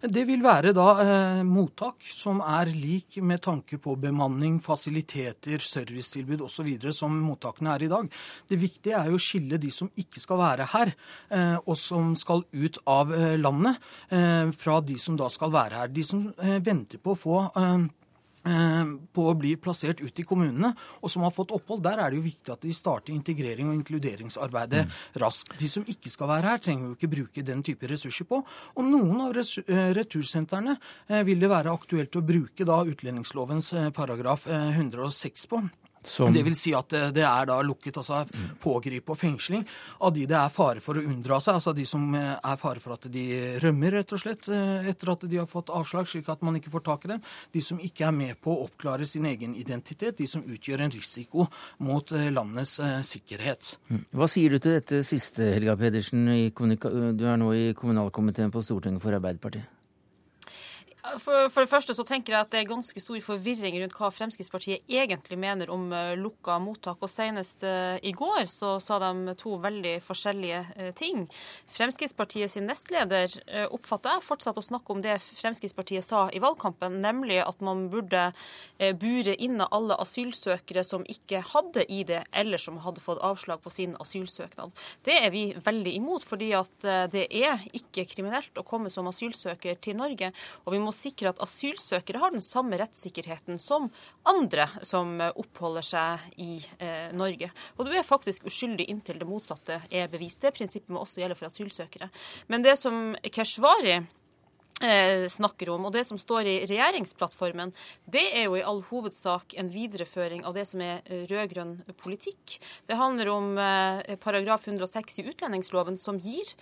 Det 0.01 0.23
vil 0.25 0.41
være 0.41 0.71
da 0.73 0.85
eh, 1.03 1.41
mottak 1.45 2.07
som 2.09 2.39
er 2.41 2.71
lik 2.73 3.19
med 3.21 3.43
tanke 3.45 3.77
på 3.77 3.99
bemanning, 4.01 4.55
fasiliteter, 4.65 5.61
servicetilbud 5.61 6.41
osv. 6.47 6.71
som 6.97 7.19
mottakene 7.21 7.75
er 7.75 7.85
i 7.85 7.91
dag. 7.93 8.09
Det 8.49 8.57
viktige 8.63 8.97
er 8.97 9.11
jo 9.13 9.19
å 9.19 9.21
skille 9.21 9.61
de 9.61 9.69
som 9.69 9.91
ikke 10.01 10.23
skal 10.23 10.41
være 10.41 10.71
her, 10.73 10.95
eh, 11.29 11.59
og 11.61 11.77
som 11.77 12.15
skal 12.17 12.47
ut 12.49 12.81
av 12.89 13.13
eh, 13.13 13.37
landet, 13.37 13.77
eh, 14.09 14.49
fra 14.57 14.81
de 14.81 14.97
som 14.97 15.21
da 15.21 15.29
skal 15.29 15.53
være 15.53 15.83
her. 15.83 15.93
De 15.93 16.07
som 16.07 16.31
eh, 16.33 16.57
venter 16.65 16.97
på 16.97 17.13
å 17.13 17.21
få 17.21 17.43
eh, 17.53 17.85
på 18.41 19.25
å 19.29 19.35
bli 19.37 19.53
plassert 19.61 20.01
ut 20.01 20.21
i 20.23 20.25
kommunene, 20.27 20.73
og 21.01 21.13
som 21.13 21.25
har 21.27 21.35
fått 21.35 21.53
opphold, 21.53 21.83
der 21.85 22.01
er 22.01 22.11
det 22.11 22.21
jo 22.21 22.25
viktig 22.25 22.55
at 22.55 22.65
de 22.65 22.73
starter 22.77 23.13
integrering 23.13 23.69
og 23.69 23.77
inkluderingsarbeidet 23.77 24.87
mm. 24.87 24.95
raskt. 25.23 25.53
De 25.61 25.69
som 25.69 25.85
ikke 25.85 26.13
skal 26.13 26.31
være 26.31 26.55
her, 26.55 26.63
trenger 26.65 26.89
jo 26.89 26.97
ikke 26.97 27.13
bruke 27.17 27.45
den 27.47 27.65
type 27.67 27.91
ressurser 27.91 28.29
på. 28.31 28.41
Og 28.77 28.89
noen 28.89 29.27
av 29.27 29.37
eh, 29.37 29.91
retursentrene 29.97 30.79
eh, 30.79 31.21
vil 31.29 31.43
det 31.43 31.53
være 31.53 31.75
aktuelt 31.75 32.17
å 32.17 32.25
bruke 32.25 32.69
da 32.69 32.81
utlendingslovens 32.89 33.75
paragraf 33.97 34.49
106 34.49 35.49
på. 35.51 35.63
Som... 36.03 36.33
Det 36.33 36.43
vil 36.47 36.57
si 36.57 36.73
at 36.77 36.89
det, 36.93 37.03
det 37.19 37.25
er 37.27 37.49
da 37.51 37.59
lukket, 37.65 37.99
altså 38.01 38.23
pågripe 38.63 39.13
og 39.13 39.19
fengsling 39.21 39.67
av 40.01 40.15
de 40.17 40.27
det 40.31 40.37
er 40.39 40.53
fare 40.53 40.81
for 40.85 40.97
å 40.97 41.05
unndra 41.05 41.41
seg. 41.43 41.59
Altså 41.59 41.75
de 41.77 41.85
som 41.89 42.07
eh, 42.17 42.37
er 42.37 42.61
fare 42.61 42.83
for 42.83 42.97
at 42.97 43.09
de 43.13 43.25
rømmer, 43.63 43.99
rett 43.99 44.15
og 44.17 44.23
slett, 44.23 44.49
eh, 44.49 44.89
etter 44.91 45.13
at 45.13 45.27
de 45.29 45.41
har 45.41 45.49
fått 45.51 45.73
avslag, 45.75 46.09
slik 46.09 46.31
at 46.33 46.45
man 46.47 46.57
ikke 46.61 46.73
får 46.73 46.85
tak 46.87 47.05
i 47.05 47.13
dem. 47.15 47.25
De 47.53 47.65
som 47.65 47.81
ikke 47.83 48.07
er 48.09 48.17
med 48.17 48.41
på 48.41 48.55
å 48.55 48.69
oppklare 48.69 49.09
sin 49.09 49.29
egen 49.29 49.57
identitet. 49.59 50.17
De 50.21 50.29
som 50.31 50.45
utgjør 50.45 50.87
en 50.87 50.95
risiko 50.95 51.49
mot 51.85 52.17
eh, 52.17 52.31
landets 52.33 52.79
sikkerhet. 53.07 53.75
Mm. 53.91 54.05
Hva 54.17 54.31
sier 54.31 54.55
du 54.55 54.61
til 54.61 54.79
dette 54.79 55.03
siste, 55.07 55.53
Helga 55.57 55.77
Pedersen? 55.81 56.25
Du 56.31 57.27
er 57.29 57.37
nå 57.41 57.53
i 57.57 57.69
kommunalkomiteen 57.77 58.53
på 58.55 58.65
Stortinget 58.65 59.05
for 59.05 59.17
Arbeiderpartiet. 59.17 59.80
For, 61.01 61.49
for, 61.49 61.65
det 61.65 61.71
første 61.71 61.95
så 61.97 62.05
tenker 62.05 62.35
jeg 62.35 62.45
at 62.45 62.51
det 62.53 62.61
er 62.61 62.69
ganske 62.69 63.01
stor 63.01 63.21
forvirring 63.25 63.79
rundt 63.81 63.95
hva 63.97 64.11
Fremskrittspartiet 64.13 64.85
egentlig 64.91 65.39
mener 65.41 65.71
om 65.73 65.87
uh, 65.95 66.13
lukka 66.19 66.59
mottak. 66.61 67.01
Og 67.01 67.09
Senest 67.09 67.65
uh, 67.65 67.97
i 68.05 68.13
går 68.17 68.45
så 68.51 68.75
sa 68.85 68.99
de 69.01 69.35
to 69.41 69.57
veldig 69.63 69.97
forskjellige 70.05 70.61
uh, 70.77 70.91
ting. 70.97 71.25
Fremskrittspartiet 71.73 72.53
sin 72.53 72.69
nestleder 72.69 73.33
oppfatter 73.71 74.19
jeg 74.19 74.27
fortsatt 74.27 74.59
å 74.59 74.65
snakke 74.65 74.93
om 74.93 75.01
det 75.05 75.17
Fremskrittspartiet 75.25 76.05
sa 76.05 76.27
i 76.35 76.41
valgkampen, 76.43 76.99
nemlig 77.03 77.41
at 77.43 77.63
man 77.65 77.87
burde 77.93 78.31
bure 79.01 79.35
inne 79.43 79.67
alle 79.75 79.97
asylsøkere 80.03 80.83
som 80.87 81.05
ikke 81.09 81.43
hadde 81.53 81.85
ID, 81.91 82.13
eller 82.37 82.61
som 82.61 82.79
hadde 82.85 83.03
fått 83.03 83.21
avslag 83.27 83.63
på 83.65 83.73
sin 83.73 83.97
asylsøknad. 84.03 84.73
Det 85.07 85.17
er 85.21 85.33
vi 85.35 85.45
veldig 85.57 85.95
imot, 85.99 86.27
fordi 86.27 86.51
at 86.59 86.89
det 87.13 87.27
er 87.29 87.63
ikke 87.77 88.07
kriminelt 88.11 88.61
å 88.61 88.67
komme 88.67 88.93
som 88.93 89.09
asylsøker 89.11 89.79
til 89.83 89.99
Norge. 90.01 90.33
og 90.65 90.75
vi 90.75 90.83
må 90.83 90.91
sikre 91.01 91.33
at 91.33 91.43
asylsøkere 91.43 92.21
har 92.23 92.35
den 92.35 92.45
samme 92.45 92.79
rettssikkerheten 92.81 93.61
som 93.63 93.89
andre 94.29 94.69
som 94.87 95.17
oppholder 95.31 95.87
seg 95.87 96.31
i 96.41 96.61
eh, 96.79 97.11
Norge. 97.17 97.51
Og 97.79 97.89
du 97.89 97.95
er 97.97 98.07
faktisk 98.07 98.47
uskyldig 98.49 98.91
inntil 98.93 99.21
det 99.21 99.29
motsatte 99.29 99.81
er 99.91 100.13
bevist. 100.13 100.43
Det 100.45 100.55
prinsippet 100.57 100.93
må 100.93 101.03
også 101.03 101.25
gjelde 101.25 101.39
for 101.39 101.51
asylsøkere. 101.51 102.11
Men 102.53 102.67
det 102.67 102.77
som 102.81 103.15
Keshvari 103.33 104.01
Eh, 104.01 104.20
snakker 104.81 105.71
om. 105.71 105.85
Og 105.87 105.93
det 105.93 106.05
som 106.09 106.19
står 106.19 106.49
i 106.49 106.55
regjeringsplattformen, 106.69 107.73
det 108.11 108.25
er 108.39 108.47
jo 108.47 108.57
i 108.57 108.65
all 108.65 108.81
hovedsak 108.89 109.55
en 109.61 109.71
videreføring 109.73 110.45
av 110.49 110.57
det 110.57 110.65
som 110.71 110.81
er 110.85 111.03
eh, 111.05 111.27
rød-grønn 111.31 111.75
politikk. 112.01 112.57
Det 112.89 112.97
handler 112.97 113.29
om 113.33 113.59
eh, 113.61 114.17
paragraf 114.23 114.67
106 114.69 115.21
i 115.21 115.27
utlendingsloven, 115.31 115.99
som 116.01 116.19
gir 116.21 116.55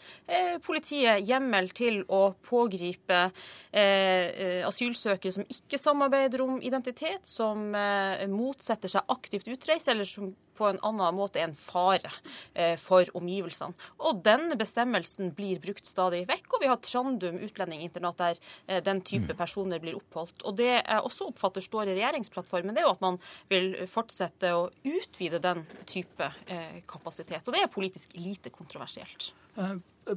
politiet 0.65 1.23
hjemmel 1.27 1.71
til 1.77 2.01
å 2.13 2.33
pågripe 2.45 3.19
asylsøkere 4.69 5.35
som 5.35 5.47
ikke 5.49 5.79
samarbeider 5.81 6.43
om 6.45 6.59
identitet, 6.65 7.25
som 7.29 7.71
motsetter 8.33 8.93
seg 8.93 9.13
aktivt 9.13 9.49
utreise, 9.53 9.91
eller 9.93 10.09
som 10.09 10.33
på 10.59 10.69
en 10.69 10.81
annen 10.87 11.17
måte 11.17 11.41
er 11.41 11.49
en 11.49 11.57
fare 11.59 12.11
eh, 12.55 12.75
for 12.81 13.09
omgivelsene. 13.19 13.77
Og 14.09 14.23
denne 14.27 14.59
bestemmelsen 14.59 15.33
blir 15.37 15.61
brukt 15.63 15.87
stadig 15.89 16.25
vekk. 16.29 16.49
Og 16.55 16.65
vi 16.65 16.71
har 16.71 16.81
Trandum 16.85 17.41
utlendinginternat 17.47 18.23
der 18.23 18.41
eh, 18.67 18.83
den 18.85 19.03
type 19.07 19.33
mm. 19.33 19.39
personer 19.39 19.83
blir 19.83 19.99
oppholdt. 19.99 20.43
Og 20.49 20.59
det 20.59 20.71
jeg 20.75 21.05
også 21.05 21.31
oppfatter 21.33 21.65
står 21.65 21.93
i 21.93 21.99
regjeringsplattformen, 21.99 22.75
det 22.75 22.83
er 22.83 22.89
jo 22.89 22.97
at 22.97 23.05
man 23.05 23.21
vil 23.53 23.71
fortsette 23.91 24.55
å 24.57 24.69
utvide 24.87 25.43
den 25.45 25.65
type 25.89 26.33
eh, 26.47 26.81
kapasitet. 26.91 27.47
Og 27.47 27.55
det 27.55 27.65
er 27.65 27.73
politisk 27.73 28.19
lite 28.19 28.53
kontroversielt. 28.55 29.33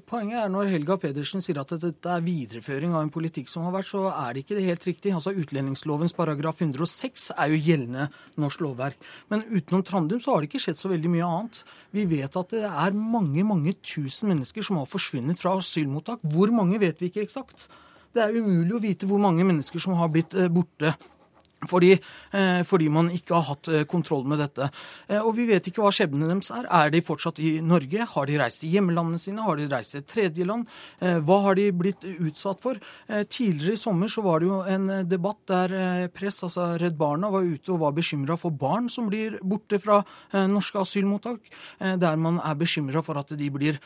Poenget 0.07 0.39
er 0.39 0.51
når 0.51 0.69
Helga 0.71 0.95
Pedersen 1.01 1.43
sier 1.43 1.57
at 1.59 1.71
dette 1.81 2.07
er 2.07 2.23
videreføring 2.23 2.93
av 2.95 3.03
en 3.03 3.11
politikk 3.11 3.49
som 3.51 3.65
har 3.65 3.73
vært, 3.75 3.89
så 3.89 4.05
er 4.07 4.31
det 4.31 4.45
ikke 4.45 4.55
det 4.55 4.63
helt 4.69 4.85
riktig. 4.87 5.11
Altså 5.17 5.33
Utlendingslovens 5.35 6.15
paragraf 6.15 6.61
106 6.63 7.25
er 7.35 7.51
jo 7.51 7.59
gjeldende 7.59 8.07
norsk 8.39 8.63
lovverk. 8.63 9.01
Men 9.33 9.43
utenom 9.49 9.83
Trandum 9.83 10.21
så 10.23 10.31
har 10.31 10.41
det 10.41 10.51
ikke 10.51 10.63
skjedd 10.63 10.79
så 10.79 10.93
veldig 10.93 11.11
mye 11.11 11.27
annet. 11.27 11.59
Vi 11.91 12.07
vet 12.07 12.39
at 12.39 12.55
det 12.55 12.63
er 12.69 12.95
mange, 12.95 13.43
mange 13.47 13.75
tusen 13.83 14.31
mennesker 14.31 14.63
som 14.63 14.79
har 14.79 14.87
forsvunnet 14.87 15.43
fra 15.43 15.57
asylmottak. 15.59 16.23
Hvor 16.23 16.53
mange 16.55 16.79
vet 16.79 17.03
vi 17.03 17.11
ikke 17.11 17.25
eksakt. 17.25 17.67
Det 18.15 18.23
er 18.23 18.37
umulig 18.37 18.77
å 18.77 18.83
vite 18.83 19.09
hvor 19.09 19.19
mange 19.23 19.43
mennesker 19.47 19.83
som 19.83 19.99
har 19.99 20.11
blitt 20.13 20.35
eh, 20.39 20.51
borte 20.51 20.95
fordi, 21.69 21.91
eh, 22.31 22.63
fordi, 22.63 22.89
man 22.89 23.11
ikke 23.13 23.35
har 23.35 23.45
hatt 23.51 23.67
eh, 23.67 23.83
kontroll 23.89 24.25
med 24.25 24.39
dette. 24.41 24.69
Eh, 25.07 25.19
og 25.19 25.35
vi 25.37 25.45
vet 25.49 25.67
ikke 25.69 25.83
hva 25.83 25.91
skjebnen 25.93 26.27
deres 26.27 26.49
er. 26.53 26.65
Er 26.65 26.89
de 26.89 27.03
fortsatt 27.05 27.39
i 27.39 27.59
Norge? 27.61 28.07
Har 28.15 28.25
de 28.25 28.39
reist 28.41 28.63
til 28.63 28.73
hjemlandene 28.75 29.21
sine? 29.21 29.45
Har 29.45 29.59
de 29.59 29.69
reist 29.69 29.93
til 29.93 30.05
tredjeland? 30.07 30.67
Hva 31.01 31.37
har 31.45 31.55
de 31.57 31.67
blitt 31.75 32.03
utsatt 32.03 32.61
for? 32.63 32.79
Tidligere 33.07 33.75
i 33.75 33.79
sommer 33.79 34.09
så 34.11 34.23
var 34.25 34.41
det 34.41 34.49
jo 34.49 34.59
en 34.67 34.87
debatt 35.09 35.39
der 35.49 36.07
Press, 36.13 36.41
altså 36.45 36.71
Redd 36.81 36.97
Barna, 36.97 37.29
var 37.33 37.45
ute 37.45 37.73
og 37.73 37.81
var 37.83 37.95
bekymra 37.95 38.37
for 38.39 38.53
barn 38.53 38.89
som 38.91 39.09
blir 39.09 39.37
borte 39.41 39.79
fra 39.81 40.01
norske 40.49 40.81
asylmottak. 40.81 41.49
Der 41.79 42.21
man 42.21 42.39
er 42.43 42.57
bekymra 42.59 43.03
for 43.05 43.19
at 43.21 43.33
de 43.37 43.49
blir 43.53 43.79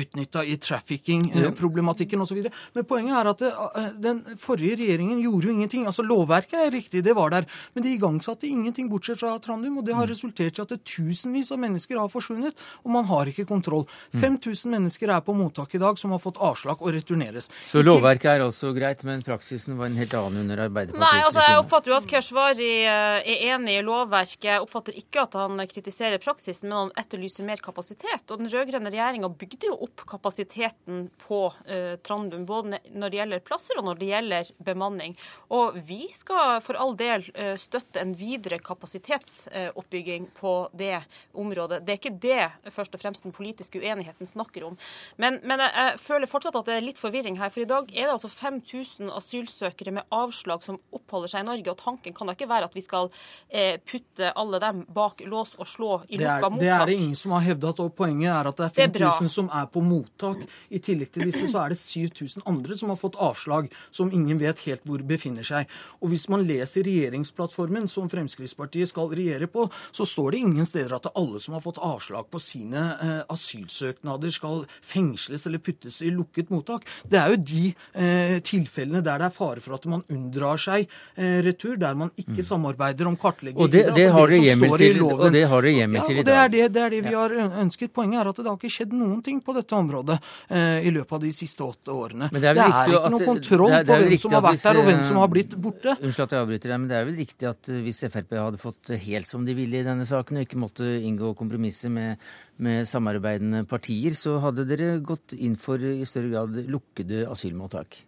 utnytta 0.00 0.44
i 0.44 0.56
trafficking-problematikken 0.60 2.22
osv. 2.24 2.42
Men 2.74 2.88
poenget 2.88 3.18
er 3.18 3.30
at 3.30 3.42
det, 3.42 3.52
eh, 3.52 3.90
den 4.06 4.22
forrige 4.40 4.78
regjeringen 4.80 5.20
gjorde 5.22 5.48
jo 5.48 5.54
ingenting. 5.54 5.86
Altså 5.86 6.04
Lovverket 6.06 6.58
er 6.60 6.74
riktig, 6.74 7.04
det 7.04 7.14
var 7.16 7.30
der, 7.30 7.48
men 7.74 7.84
de 7.84 7.94
igangsatte 7.94 8.48
ingenting 8.48 8.88
bortsett 8.90 9.20
fra 9.20 9.36
Trandum. 9.38 9.78
Og 9.78 9.86
det 9.86 9.94
har 9.94 10.06
mm. 10.06 10.12
resultert 10.12 10.58
i 10.58 10.64
at 10.64 10.74
tusenvis 10.84 11.52
av 11.54 11.62
mennesker 11.62 12.00
har 12.00 12.10
forsvunnet, 12.12 12.54
og 12.84 12.94
man 12.96 13.08
har 13.10 13.30
ikke 13.30 13.46
kontroll. 13.48 13.86
5000 14.14 14.68
mm. 14.68 14.74
mennesker 14.76 15.14
er 15.14 15.24
på 15.24 15.34
mottak 15.36 15.74
i 15.74 15.82
dag 15.82 15.98
som 16.00 16.14
har 16.14 16.22
fått 16.22 16.40
avslag 16.42 16.82
og 16.82 16.94
returneres. 16.94 17.50
Så 17.62 17.82
lovverket 17.84 18.30
er 18.34 18.46
også 18.46 18.72
greit, 18.76 19.04
men 19.06 19.22
praksisen 19.24 19.78
var 19.78 19.90
en 19.90 19.98
helt 20.00 20.14
annen 20.18 20.44
under 20.44 20.64
Arbeiderpartiet? 20.66 21.04
Nei, 21.04 21.24
altså 21.26 21.44
jeg 21.44 21.60
oppfatter 21.60 21.92
jo 21.92 21.98
at 21.98 22.08
Keshvari 22.10 22.70
eh, 22.84 23.32
er 23.34 23.44
enig 23.54 23.78
i 23.78 23.84
lovverket. 23.84 24.48
Jeg 24.48 24.64
oppfatter 24.64 24.98
ikke 24.98 25.24
at 25.24 25.38
han 25.38 25.60
kritiserer 25.70 26.22
praksisen, 26.22 26.70
men 26.70 26.78
han 26.78 26.94
etterlyser 27.04 27.46
mer 27.46 27.62
kapasitet. 27.64 28.24
Og 28.28 28.40
den 28.40 28.50
rød-grønne 28.52 28.92
regjeringa 28.92 29.30
bygde 29.30 29.70
jo 29.70 29.78
opp 29.84 30.04
kapasiteten 30.08 31.08
på 31.26 31.40
uh, 31.50 31.94
Trandum, 32.04 32.46
både 32.48 32.80
når 32.92 33.12
det 33.12 33.20
gjelder 33.20 33.44
plasser 33.44 33.80
og 33.80 33.88
når 33.88 34.00
det 34.00 34.10
gjelder 34.10 34.52
bemanning. 34.64 35.16
Og 35.54 35.78
vi 35.86 36.04
skal 36.12 36.58
for 36.64 36.78
all 36.80 36.96
del 36.98 37.26
uh, 37.36 37.54
støtte 37.60 38.02
en 38.02 38.14
videre 38.18 38.58
kapasitetsoppbygging 38.64 40.30
på 40.38 40.54
det 40.72 40.98
området. 41.32 41.82
Det 41.84 41.94
er 41.94 42.00
ikke 42.00 42.16
det 42.22 42.72
først 42.74 42.96
og 42.96 43.02
fremst 43.02 43.26
den 43.26 43.34
politiske 43.34 43.80
uenigheten 43.82 44.28
snakker 44.28 44.66
om. 44.68 44.78
Men, 45.16 45.40
men 45.44 45.60
jeg, 45.62 45.72
jeg, 45.76 46.00
føler 46.04 46.30
fortsatt 46.30 46.58
at 46.58 46.68
det 46.68 46.78
er 46.78 46.86
litt 46.86 47.00
forvirring 47.00 47.38
her. 47.40 47.52
For 47.52 47.64
i 47.64 47.68
dag 47.68 47.90
er 47.92 48.08
det 48.08 48.16
altså 48.16 48.30
5000 48.32 49.12
asylsøkere 49.14 49.94
med 49.98 50.08
avslag 50.14 50.64
som 50.64 50.80
oppholder 50.94 51.34
seg 51.34 51.44
i 51.44 51.48
Norge. 51.50 51.72
Og 51.72 51.80
tanken 51.80 52.16
kan 52.16 52.30
da 52.30 52.36
ikke 52.36 52.50
være 52.50 52.70
at 52.70 52.76
vi 52.76 52.84
skal 52.84 53.10
eh, 53.48 53.76
putte 53.84 54.32
alle 54.32 54.60
dem 54.62 54.84
bak 54.94 55.24
lås 55.28 55.54
og 55.58 55.68
slå 55.68 55.92
i 56.08 56.20
lukka 56.20 56.50
mottak. 56.50 56.64
Det 56.64 56.72
er 56.76 56.86
det 56.92 56.98
ingen 57.00 57.18
som 57.18 57.36
har 57.36 57.44
hevdet. 57.48 57.82
Og 57.84 57.94
poenget 57.96 58.32
er 58.32 58.50
at 58.50 58.60
det 58.60 58.68
er 58.68 58.76
5000 58.82 59.32
som 59.34 59.50
er 59.52 59.63
er 59.64 59.72
på 59.72 59.82
mottak. 59.84 60.44
I 60.70 60.80
tillegg 60.84 61.12
til 61.14 61.28
disse 61.28 61.48
så 61.50 61.64
er 61.64 61.74
det 61.74 61.80
7000 61.80 62.46
andre 62.50 62.78
som 62.78 62.92
har 62.92 63.00
fått 63.00 63.18
avslag, 63.20 63.70
som 63.94 64.12
ingen 64.12 64.40
vet 64.40 64.62
helt 64.68 64.84
hvor 64.86 65.02
befinner 65.06 65.46
seg. 65.46 65.70
Og 66.00 66.12
hvis 66.12 66.28
man 66.32 66.44
leser 66.46 66.86
regjeringsplattformen 66.86 67.88
som 67.90 68.10
Fremskrittspartiet 68.12 68.90
skal 68.92 69.12
regjere 69.14 69.48
på, 69.50 69.66
så 69.94 70.06
står 70.08 70.34
det 70.34 70.42
ingen 70.44 70.68
steder 70.68 70.96
at 70.96 71.10
alle 71.14 71.40
som 71.42 71.56
har 71.56 71.64
fått 71.64 71.80
avslag 71.82 72.28
på 72.30 72.40
sine 72.42 72.84
eh, 72.94 73.20
asylsøknader, 73.32 74.32
skal 74.34 74.64
fengsles 74.84 75.46
eller 75.48 75.62
puttes 75.62 76.00
i 76.02 76.10
lukket 76.12 76.50
mottak. 76.52 76.86
Det 77.08 77.20
er 77.20 77.34
jo 77.34 77.40
de 77.40 77.64
eh, 77.70 78.38
tilfellene 78.44 79.02
der 79.04 79.20
det 79.22 79.28
er 79.28 79.34
fare 79.34 79.62
for 79.64 79.76
at 79.76 79.86
man 79.90 80.02
unndrar 80.12 80.60
seg 80.60 80.86
eh, 81.16 81.40
retur, 81.44 81.76
der 81.80 81.96
man 81.98 82.10
ikke 82.18 82.40
mm. 82.40 82.46
samarbeider 82.48 83.08
om 83.10 83.16
kartlegging. 83.20 83.60
Og 83.62 83.70
det, 83.72 83.84
det, 83.94 84.08
altså 84.10 84.28
til, 84.76 84.98
det 85.34 85.44
har 85.50 85.66
dere 85.66 85.74
hjemmel 85.78 86.06
til 86.08 86.20
i 86.20 86.24
dag. 86.24 86.26
Det 86.26 86.38
er 86.40 86.52
det, 86.54 86.64
det 86.74 86.82
er 86.82 86.94
det, 86.96 87.02
vi 87.06 87.14
har 87.16 87.36
ønsket. 87.64 87.94
Poenget 87.94 88.22
er 88.22 88.32
at 88.32 88.40
det 88.40 88.48
har 88.50 88.58
ikke 88.58 88.72
skjedd 88.76 88.94
noen 88.96 89.20
ting 89.24 89.40
på 89.44 89.53
dette 89.56 89.76
området 89.76 90.18
eh, 90.48 90.86
i 90.88 90.92
løpet 90.94 91.16
av 91.18 91.24
de 91.24 91.32
siste 91.34 91.64
åtte 91.66 91.94
årene. 91.94 92.30
det 92.32 92.50
er, 92.50 92.58
det 92.58 92.64
er 92.64 92.94
ikke 92.94 93.12
noe 93.14 93.28
kontroll 93.28 93.74
på 93.74 93.98
hvem 94.04 94.16
som 94.20 94.36
har 94.36 94.46
vært 94.48 94.64
der, 94.66 94.80
og 94.80 94.88
hvem 94.88 95.04
som 95.08 95.20
har 95.22 95.32
blitt 95.32 95.58
borte. 95.66 95.96
Unnskyld 95.98 96.26
at 96.26 96.36
jeg 96.36 96.46
avbryter 96.46 96.74
deg, 96.74 96.82
men 96.82 96.90
det 96.90 96.98
er 96.98 97.08
vel 97.10 97.20
riktig 97.22 97.50
at 97.50 97.72
eh, 97.72 97.82
hvis 97.84 98.02
Frp 98.08 98.34
hadde 98.40 98.62
fått 98.62 98.94
helt 99.04 99.30
som 99.30 99.46
de 99.46 99.58
ville 99.58 99.80
i 99.80 99.86
denne 99.86 100.08
saken, 100.08 100.40
og 100.40 100.48
ikke 100.48 100.62
måtte 100.62 100.88
inngå 101.00 101.34
kompromisser 101.38 101.92
med, 101.94 102.24
med 102.64 102.88
samarbeidende 102.90 103.64
partier, 103.70 104.16
så 104.18 104.38
hadde 104.44 104.66
dere 104.68 104.98
gått 105.04 105.36
inn 105.36 105.58
for 105.60 105.80
i 105.80 106.04
større 106.08 106.32
grad 106.34 106.64
lukkede 106.70 107.24
asylmottak? 107.30 108.02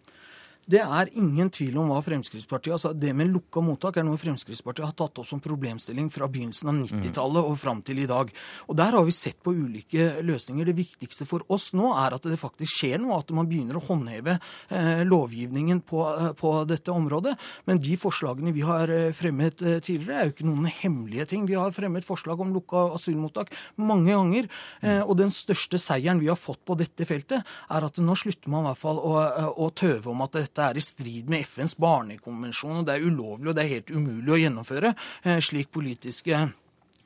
Det 0.67 0.81
er 0.83 1.07
ingen 1.15 1.47
tvil 1.47 1.77
om 1.79 1.93
hva 1.93 2.01
Fremskrittspartiet 2.03 2.73
altså 2.75 2.89
Det 2.91 3.13
med 3.15 3.29
lukka 3.31 3.61
mottak 3.63 4.01
er 4.01 4.03
noe 4.03 4.19
Fremskrittspartiet 4.19 4.83
har 4.83 4.95
tatt 4.99 5.21
opp 5.21 5.27
som 5.29 5.39
problemstilling 5.39 6.09
fra 6.11 6.27
begynnelsen 6.27 6.67
av 6.67 6.75
90-tallet 6.81 7.47
og 7.47 7.55
fram 7.61 7.79
til 7.87 8.01
i 8.03 8.07
dag. 8.09 8.33
Og 8.67 8.75
Der 8.75 8.97
har 8.97 9.05
vi 9.07 9.13
sett 9.15 9.39
på 9.43 9.53
ulike 9.55 10.17
løsninger. 10.27 10.67
Det 10.67 10.75
viktigste 10.75 11.23
for 11.29 11.45
oss 11.53 11.69
nå 11.77 11.93
er 11.95 12.17
at 12.17 12.27
det 12.27 12.39
faktisk 12.41 12.81
skjer 12.81 12.99
noe, 12.99 13.21
at 13.21 13.31
man 13.31 13.47
begynner 13.47 13.79
å 13.79 13.83
håndheve 13.85 14.35
eh, 14.35 15.05
lovgivningen 15.07 15.79
på, 15.87 16.01
eh, 16.11 16.33
på, 16.35 16.51
dette 16.67 16.91
området. 16.91 17.37
Men 17.69 17.79
de 17.79 17.95
forslagene 18.01 18.51
vi 18.51 18.65
har 18.67 18.91
eh, 18.91 19.15
fremmet 19.15 19.63
eh, 19.63 19.79
tidligere, 19.79 20.19
er 20.19 20.27
jo 20.27 20.35
ikke 20.35 20.49
noen 20.49 20.67
hemmelige 20.67 21.29
ting. 21.31 21.47
Vi 21.47 21.55
har 21.55 21.71
fremmet 21.75 22.07
forslag 22.07 22.43
om 22.43 22.51
lukka 22.55 22.89
asylmottak 22.97 23.55
mange 23.79 24.11
ganger. 24.11 24.51
Eh, 24.81 24.99
og 24.99 25.15
den 25.21 25.31
største 25.31 25.79
seieren 25.79 26.19
vi 26.19 26.27
har 26.27 26.39
fått 26.39 26.65
på 26.67 26.75
dette 26.75 27.07
feltet, 27.07 27.55
er 27.71 27.87
at 27.87 28.03
nå 28.03 28.19
slutter 28.19 28.51
man 28.51 28.67
i 28.67 28.71
hvert 28.73 28.83
fall 28.83 28.99
å, 28.99 29.15
å 29.55 29.71
tøve 29.71 30.11
om 30.11 30.27
at 30.27 30.35
dette 30.35 30.56
dette 30.57 30.71
er 30.73 30.79
i 30.79 30.83
strid 30.83 31.29
med 31.29 31.45
FNs 31.45 31.75
barnekonvensjon, 31.77 32.81
og 32.81 32.87
det 32.87 32.97
er 32.97 33.05
ulovlig 33.05 33.51
og 33.51 33.57
det 33.57 33.65
er 33.65 33.75
helt 33.75 33.91
umulig 33.93 34.33
å 34.33 34.39
gjennomføre, 34.41 34.93
eh, 35.23 35.39
slik 35.43 35.69
politiske 35.71 36.47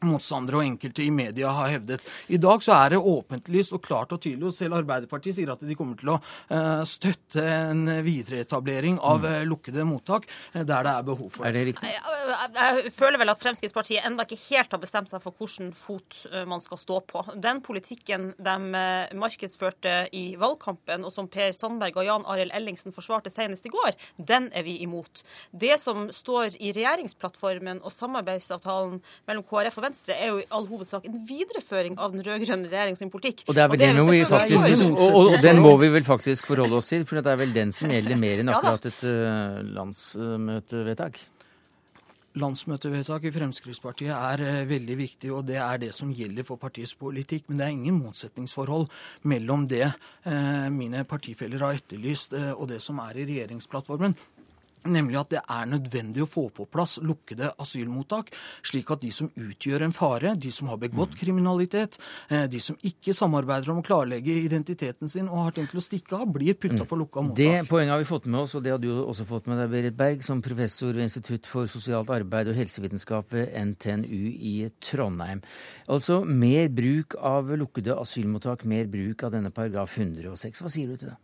motstandere 0.05 0.59
og 0.59 0.65
enkelte 0.65 1.03
i 1.05 1.11
media 1.13 1.51
har 1.53 1.69
hevdet. 1.75 2.05
I 2.33 2.39
dag 2.41 2.63
så 2.65 2.73
er 2.77 2.95
det 2.95 3.01
åpentlyst 3.11 3.75
og 3.75 3.83
klart 3.85 4.13
og 4.15 4.21
tydelig, 4.23 4.49
og 4.49 4.55
selv 4.55 4.79
Arbeiderpartiet 4.79 5.37
sier 5.37 5.51
at 5.53 5.61
de 5.65 5.77
kommer 5.77 5.99
til 5.99 6.13
å 6.15 6.17
uh, 6.17 6.81
støtte 6.87 7.43
en 7.45 7.85
videreetablering 8.05 8.97
av 8.97 9.27
uh, 9.27 9.41
lukkede 9.47 9.85
mottak 9.87 10.27
uh, 10.55 10.63
der 10.63 10.87
det 10.87 10.93
er 10.95 11.05
behov 11.05 11.29
for 11.35 11.45
det. 11.45 11.51
Er 11.51 11.57
det 11.57 11.65
riktig? 11.71 11.91
Jeg, 11.91 12.93
føler 12.95 13.21
vel 13.21 13.33
at 13.33 13.41
Fremskrittspartiet 13.41 14.07
ennå 14.07 14.25
ikke 14.25 14.39
helt 14.47 14.73
har 14.73 14.81
bestemt 14.81 15.11
seg 15.11 15.21
for 15.23 15.35
hvilken 15.37 15.71
fot 15.77 16.17
man 16.47 16.61
skal 16.63 16.79
stå 16.79 16.99
på. 17.07 17.21
Den 17.41 17.61
politikken 17.65 18.31
de 18.41 18.81
markedsførte 19.17 19.93
i 20.17 20.23
valgkampen, 20.39 21.05
og 21.05 21.13
som 21.13 21.29
Per 21.31 21.53
Sandberg 21.55 21.97
og 21.99 22.07
Jan 22.07 22.25
Arild 22.29 22.53
Ellingsen 22.55 22.95
forsvarte 22.95 23.31
senest 23.33 23.65
i 23.67 23.73
går, 23.73 23.95
den 24.17 24.49
er 24.57 24.65
vi 24.65 24.77
imot. 24.85 25.23
Det 25.51 25.77
som 25.81 26.09
står 26.13 26.57
i 26.59 26.73
regjeringsplattformen 26.75 27.81
og 27.85 27.93
samarbeidsavtalen 27.93 28.99
mellom 29.29 29.45
KrF 29.47 29.79
og 29.79 29.85
Venstre, 29.85 29.90
Venstre 29.91 30.15
er 30.15 30.29
jo 30.31 30.39
i 30.39 30.45
all 30.55 30.67
hovedsak 30.69 31.03
en 31.09 31.17
videreføring 31.27 31.97
av 31.99 32.13
den 32.15 32.23
rød-grønne 32.23 32.69
regjeringens 32.71 33.03
politikk. 33.11 33.43
Og, 33.49 33.57
det 33.57 33.65
er 33.65 33.73
vel 33.73 33.81
den, 33.81 33.99
vi 34.07 34.21
faktisk, 34.29 34.85
og, 34.87 35.01
og, 35.03 35.33
og 35.33 35.43
den 35.43 35.59
må 35.59 35.75
vi 35.81 35.91
vel 35.91 36.07
faktisk 36.07 36.47
forholde 36.47 36.79
oss 36.79 36.93
til, 36.93 37.03
for 37.09 37.19
det 37.19 37.33
er 37.33 37.41
vel 37.41 37.51
den 37.55 37.75
som 37.75 37.91
gjelder 37.91 38.19
mer 38.21 38.39
enn 38.39 38.53
akkurat 38.53 38.87
et 38.87 39.03
uh, 39.03 39.59
landsmøtevedtak? 39.75 41.19
Landsmøtevedtak 42.39 43.25
i 43.27 43.33
Fremskrittspartiet 43.35 44.15
er 44.15 44.45
uh, 44.47 44.61
veldig 44.69 44.99
viktig, 45.01 45.33
og 45.35 45.43
det 45.51 45.59
er 45.59 45.81
det 45.83 45.91
som 45.97 46.13
gjelder 46.15 46.47
for 46.47 46.61
partiets 46.61 46.95
politikk. 46.95 47.49
Men 47.49 47.59
det 47.59 47.67
er 47.67 47.75
ingen 47.75 47.99
motsetningsforhold 47.99 48.87
mellom 49.27 49.67
det 49.67 49.89
uh, 49.89 50.69
mine 50.71 51.03
partifeller 51.03 51.67
har 51.67 51.81
etterlyst, 51.81 52.37
og 52.55 52.69
det 52.71 52.79
som 52.85 53.03
er 53.03 53.19
i 53.19 53.27
regjeringsplattformen. 53.33 54.15
Nemlig 54.89 55.19
at 55.19 55.33
det 55.35 55.41
er 55.45 55.67
nødvendig 55.69 56.23
å 56.23 56.29
få 56.29 56.47
på 56.49 56.65
plass 56.71 56.97
lukkede 57.05 57.51
asylmottak, 57.61 58.31
slik 58.65 58.89
at 58.93 59.03
de 59.03 59.11
som 59.13 59.29
utgjør 59.37 59.85
en 59.85 59.93
fare, 59.93 60.33
de 60.33 60.49
som 60.53 60.71
har 60.71 60.79
begått 60.81 61.13
mm. 61.13 61.19
kriminalitet, 61.19 61.99
eh, 62.33 62.47
de 62.49 62.61
som 62.63 62.77
ikke 62.87 63.13
samarbeider 63.13 63.69
om 63.73 63.81
å 63.83 63.85
klarlegge 63.85 64.33
identiteten 64.41 65.11
sin 65.11 65.29
og 65.29 65.45
har 65.45 65.57
tenkt 65.59 65.77
å 65.77 65.83
stikke 65.85 66.17
av, 66.17 66.25
blir 66.33 66.57
putta 66.57 66.81
mm. 66.81 66.89
på 66.89 66.99
lukka 67.03 67.25
mottak. 67.27 67.41
Det 67.41 67.69
poenget 67.69 67.93
har 67.93 68.01
vi 68.01 68.09
fått 68.09 68.25
med 68.25 68.41
oss, 68.41 68.55
og 68.57 68.65
det 68.65 68.73
har 68.73 68.81
du 68.81 68.89
også 68.93 69.27
fått 69.29 69.49
med 69.51 69.61
deg, 69.61 69.71
Berit 69.75 69.97
Berg, 70.01 70.25
som 70.25 70.41
professor 70.41 70.95
ved 70.97 71.05
Institutt 71.05 71.49
for 71.49 71.69
sosialt 71.69 72.09
arbeid 72.13 72.49
og 72.49 72.57
helsevitenskap 72.57 73.37
ved 73.37 73.53
NTNU 73.53 74.21
i 74.33 74.55
Trondheim. 74.81 75.45
Altså 75.91 76.23
mer 76.25 76.71
bruk 76.73 77.19
av 77.21 77.53
lukkede 77.53 77.97
asylmottak, 78.01 78.65
mer 78.65 78.89
bruk 78.89 79.27
av 79.27 79.35
denne 79.37 79.53
paragraf 79.53 79.99
106. 79.99 80.65
Hva 80.65 80.73
sier 80.73 80.89
du 80.89 80.97
til 80.97 81.13
det? 81.13 81.19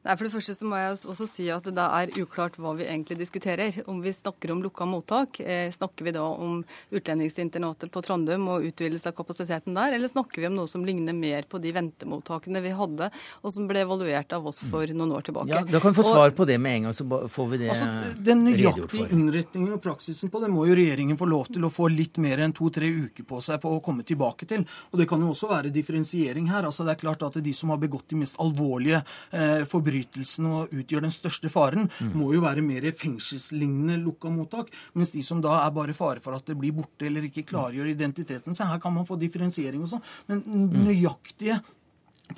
Nei, 0.00 0.14
For 0.16 0.24
det 0.24 0.32
første 0.32 0.54
så 0.56 0.64
må 0.64 0.78
jeg 0.80 0.94
også 1.12 1.26
si 1.28 1.46
at 1.52 1.66
det 1.76 1.84
er 1.84 2.12
uklart 2.22 2.54
hva 2.56 2.72
vi 2.78 2.86
egentlig 2.86 3.18
diskuterer. 3.20 3.82
Om 3.90 3.98
vi 4.00 4.14
snakker 4.16 4.54
om 4.54 4.62
lukka 4.64 4.86
mottak, 4.88 5.40
eh, 5.44 5.68
snakker 5.72 6.06
vi 6.06 6.14
da 6.16 6.22
om 6.24 6.62
utlendingsinternatet 6.88 7.92
på 7.92 8.00
Trandum 8.06 8.46
og 8.48 8.64
utvidelse 8.64 9.10
av 9.10 9.16
kapasiteten 9.18 9.76
der, 9.76 9.98
eller 9.98 10.08
snakker 10.08 10.40
vi 10.40 10.48
om 10.48 10.56
noe 10.56 10.70
som 10.70 10.86
ligner 10.88 11.12
mer 11.12 11.44
på 11.44 11.60
de 11.60 11.72
ventemottakene 11.76 12.62
vi 12.64 12.72
hadde, 12.76 13.10
og 13.44 13.52
som 13.52 13.68
ble 13.68 13.82
evaluert 13.84 14.32
av 14.32 14.48
oss 14.48 14.62
for 14.70 14.88
noen 14.88 15.12
år 15.18 15.28
tilbake? 15.28 15.52
Ja, 15.52 15.60
Da 15.68 15.80
kan 15.80 15.92
vi 15.92 16.00
få 16.00 16.06
svar 16.08 16.32
på 16.32 16.46
det 16.48 16.56
med 16.58 16.78
en 16.78 16.88
gang, 16.88 16.96
så 16.96 17.04
får 17.28 17.50
vi 17.50 17.60
det 17.60 17.68
altså, 17.74 17.90
Den 18.24 18.44
nøyaktige 18.46 19.10
innretningen 19.12 19.76
og 19.76 19.82
praksisen 19.84 20.32
på 20.32 20.40
det 20.40 20.48
må 20.48 20.64
jo 20.64 20.78
regjeringen 20.80 21.20
få 21.20 21.28
lov 21.28 21.52
til 21.52 21.68
å 21.68 21.72
få 21.72 21.90
litt 21.92 22.16
mer 22.16 22.40
enn 22.40 22.56
to-tre 22.56 22.88
uker 22.88 23.28
på 23.28 23.42
seg 23.44 23.60
på 23.60 23.76
å 23.76 23.82
komme 23.84 24.06
tilbake 24.06 24.48
til. 24.48 24.64
Og 24.92 24.98
det 24.98 25.08
kan 25.10 25.20
jo 25.20 25.34
også 25.34 25.50
være 25.50 25.74
differensiering 25.74 26.48
her. 26.48 26.64
altså 26.64 26.88
Det 26.88 26.96
er 26.96 27.02
klart 27.04 27.22
at 27.28 27.36
de 27.36 27.52
som 27.52 27.68
har 27.68 27.76
begått 27.76 28.08
de 28.08 28.16
mest 28.16 28.40
alvorlige 28.40 29.02
eh, 29.30 29.68
forbrytelsen 29.90 30.48
og 30.50 30.74
utgjør 30.74 31.04
den 31.04 31.14
største 31.14 31.50
faren, 31.50 31.88
mm. 31.90 32.14
må 32.18 32.32
jo 32.34 32.44
være 32.44 32.64
mer 32.64 32.86
fengselslignende 32.96 33.98
lukka 34.04 34.30
mottak. 34.30 34.70
Mens 34.94 35.12
de 35.14 35.22
som 35.22 35.42
da 35.42 35.60
er 35.64 35.74
bare 35.74 35.96
fare 35.96 36.22
for 36.22 36.36
at 36.36 36.46
det 36.46 36.58
blir 36.58 36.74
borte 36.76 37.06
eller 37.06 37.26
ikke 37.26 37.46
klargjør 37.50 37.90
identiteten 37.90 38.54
sin, 38.54 38.68
her 38.70 38.80
kan 38.80 38.94
man 38.94 39.08
få 39.08 39.18
differensiering 39.20 39.82
og 39.82 39.94
sånn. 39.94 40.06
Men 40.30 40.44
mm. 40.46 40.80
nøyaktige 40.86 41.60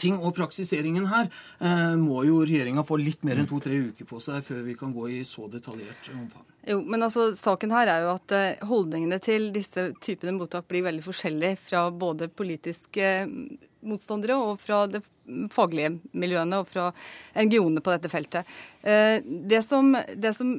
ting 0.01 0.19
og 0.19 0.35
praksiseringen 0.37 1.07
her 1.11 1.29
eh, 1.61 1.95
må 2.01 2.23
jo 2.29 2.43
regjeringa 2.45 2.85
få 2.87 2.99
litt 3.01 3.25
mer 3.27 3.41
enn 3.41 3.49
to-tre 3.51 3.79
uker 3.91 4.09
på 4.09 4.21
seg 4.23 4.45
før 4.47 4.63
vi 4.67 4.77
kan 4.79 4.95
gå 4.95 5.09
i 5.13 5.23
så 5.29 5.49
detaljert 5.53 6.11
omfang. 6.15 6.47
Jo, 6.69 6.79
men 6.87 7.03
altså, 7.03 7.31
Saken 7.37 7.75
her 7.75 7.91
er 7.91 8.07
jo 8.07 8.13
at 8.15 8.37
eh, 8.37 8.67
holdningene 8.69 9.19
til 9.23 9.51
disse 9.55 9.91
typene 10.03 10.37
mottak 10.37 10.69
blir 10.71 10.87
veldig 10.87 11.05
forskjellige 11.07 11.59
fra 11.69 11.87
både 11.91 12.31
politiske 12.31 13.09
motstandere 13.83 14.37
og 14.39 14.61
fra 14.63 14.85
det 14.91 15.03
faglige 15.53 15.97
miljøene 16.19 16.61
og 16.63 16.69
fra 16.71 16.91
NGO-ene 17.39 17.83
på 17.83 17.95
dette 17.95 18.11
feltet. 18.13 18.55
Eh, 18.83 19.19
det 19.23 19.63
som, 19.67 19.95
det 19.95 20.35
som 20.39 20.55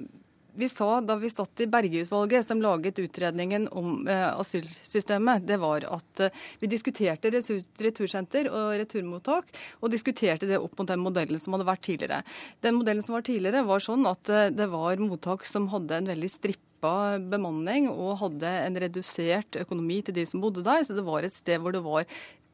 vi 0.56 0.70
sa 0.70 1.02
da 1.02 1.16
vi 1.20 1.30
satt 1.30 1.64
i 1.64 1.68
Berge-utvalget, 1.68 2.48
som 2.48 2.62
laget 2.62 3.00
utredningen 3.00 3.68
om 3.72 4.08
eh, 4.08 4.28
asylsystemet, 4.40 5.48
det 5.48 5.58
var 5.62 5.86
at 5.90 6.26
eh, 6.26 6.44
vi 6.62 6.70
diskuterte 6.72 7.32
retursenter 7.32 8.50
og 8.52 8.76
returmottak, 8.82 9.50
og 9.82 9.94
diskuterte 9.94 10.50
det 10.50 10.60
opp 10.62 10.78
mot 10.80 10.90
den 10.90 11.02
modellen 11.04 11.42
som 11.42 11.58
hadde 11.58 11.70
vært 11.70 11.86
tidligere. 11.88 12.22
Den 12.66 12.78
modellen 12.78 13.06
som 13.06 13.18
var 13.18 13.26
tidligere, 13.26 13.66
var 13.68 13.84
sånn 13.84 14.06
at 14.10 14.30
eh, 14.30 14.52
det 14.54 14.70
var 14.74 15.02
mottak 15.02 15.48
som 15.50 15.72
hadde 15.74 15.98
en 15.98 16.14
veldig 16.14 16.32
stripp 16.32 16.62
bemanning 16.84 17.86
og 17.88 18.18
hadde 18.20 18.50
en 18.66 18.78
redusert 18.84 19.56
økonomi 19.56 20.02
til 20.04 20.18
de 20.18 20.26
som 20.28 20.42
bodde 20.44 20.66
der. 20.66 20.84
Så 20.84 20.98
det 20.98 21.06
var 21.08 21.24
et 21.24 21.36
sted 21.36 21.62
hvor 21.64 21.72
det 21.72 21.80
var 21.86 22.04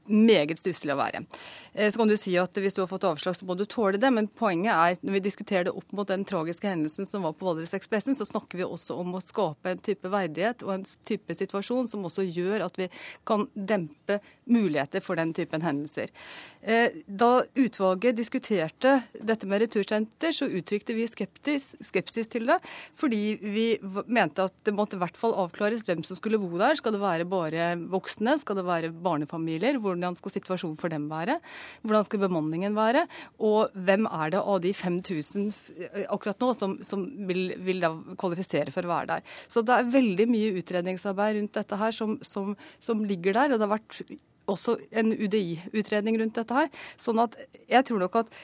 meget 0.09 0.59
stusslig 0.59 0.93
å 0.93 0.99
være. 0.99 1.23
Eh, 1.73 1.89
så 1.91 2.01
kan 2.01 2.09
du 2.09 2.15
si 2.19 2.35
at 2.39 2.57
hvis 2.57 2.75
du 2.75 2.81
har 2.83 2.89
fått 2.91 3.07
avslag, 3.07 3.37
så 3.37 3.47
må 3.47 3.55
du 3.57 3.65
tåle 3.69 3.99
det. 4.01 4.11
Men 4.13 4.27
poenget 4.27 4.73
er, 4.73 4.97
når 5.05 5.17
vi 5.17 5.23
diskuterer 5.29 5.67
det 5.69 5.75
opp 5.77 5.93
mot 5.95 6.09
den 6.09 6.25
tragiske 6.27 6.67
hendelsen 6.69 7.07
som 7.09 7.25
var 7.27 7.35
på 7.37 7.47
Valdresekspressen, 7.47 8.17
så 8.17 8.27
snakker 8.27 8.61
vi 8.61 8.67
også 8.67 8.97
om 8.99 9.15
å 9.15 9.23
skape 9.23 9.73
en 9.73 9.83
type 9.83 10.09
verdighet 10.11 10.65
og 10.65 10.73
en 10.75 10.85
type 11.07 11.35
situasjon 11.37 11.89
som 11.91 12.05
også 12.09 12.25
gjør 12.27 12.65
at 12.67 12.79
vi 12.79 12.89
kan 13.27 13.47
dempe 13.53 14.19
muligheter 14.49 15.03
for 15.05 15.19
den 15.19 15.33
typen 15.37 15.63
hendelser. 15.65 16.09
Eh, 16.61 16.95
da 17.05 17.43
utvalget 17.55 18.17
diskuterte 18.17 18.95
dette 19.13 19.47
med 19.47 19.63
retursenter, 19.63 20.33
så 20.35 20.49
uttrykte 20.49 20.95
vi 20.97 21.07
skeptis, 21.09 21.71
skepsis 21.85 22.31
til 22.31 22.49
det. 22.49 22.59
Fordi 22.99 23.21
vi 23.39 23.67
mente 24.09 24.47
at 24.49 24.55
det 24.65 24.75
måtte 24.75 24.97
i 24.97 25.03
hvert 25.03 25.19
fall 25.19 25.35
avklares 25.39 25.85
hvem 25.87 26.03
som 26.07 26.17
skulle 26.17 26.41
bo 26.41 26.49
der. 26.59 26.77
Skal 26.79 26.95
det 26.95 27.03
være 27.03 27.29
bare 27.29 27.71
voksne? 27.91 28.37
Skal 28.41 28.59
det 28.59 28.67
være 28.67 28.91
barnefamilier? 29.05 29.79
Hvor 29.79 29.98
hvordan 29.99 30.17
skal 30.17 30.33
situasjonen 30.35 30.79
for 30.79 30.91
dem 30.91 31.07
være? 31.12 31.39
Hvordan 31.83 32.07
skal 32.07 32.23
bemanningen 32.23 32.77
være? 32.77 33.05
Og 33.39 33.73
hvem 33.73 34.07
er 34.09 34.35
det 34.35 34.41
av 34.41 34.62
de 34.63 34.73
5000 34.73 35.49
eh, 35.77 36.05
akkurat 36.09 36.39
nå 36.41 36.53
som, 36.57 36.77
som 36.85 37.05
vil, 37.29 37.53
vil, 37.65 37.83
da 37.83 37.93
kvalifisere 38.19 38.73
for 38.75 38.88
å 38.88 38.93
være 38.93 39.15
der? 39.15 39.35
Så 39.47 39.63
det 39.65 39.75
er 39.75 39.93
veldig 39.93 40.29
mye 40.31 40.55
utredningsarbeid 40.62 41.39
rundt 41.39 41.59
dette 41.59 41.79
her 41.79 41.95
som, 41.95 42.17
som, 42.25 42.55
som 42.79 43.03
ligger 43.05 43.35
der. 43.38 43.53
og 43.53 43.59
det 43.59 43.67
har 43.67 43.77
vært 43.77 44.19
også 44.49 44.79
en 44.97 45.12
UDI-utredning 45.13 46.17
rundt 46.19 46.39
dette 46.39 46.55
her. 46.55 46.71
Sånn 46.97 47.21
at 47.21 47.38
jeg 47.69 47.85
tror 47.85 48.01
nok 48.01 48.23
at 48.23 48.39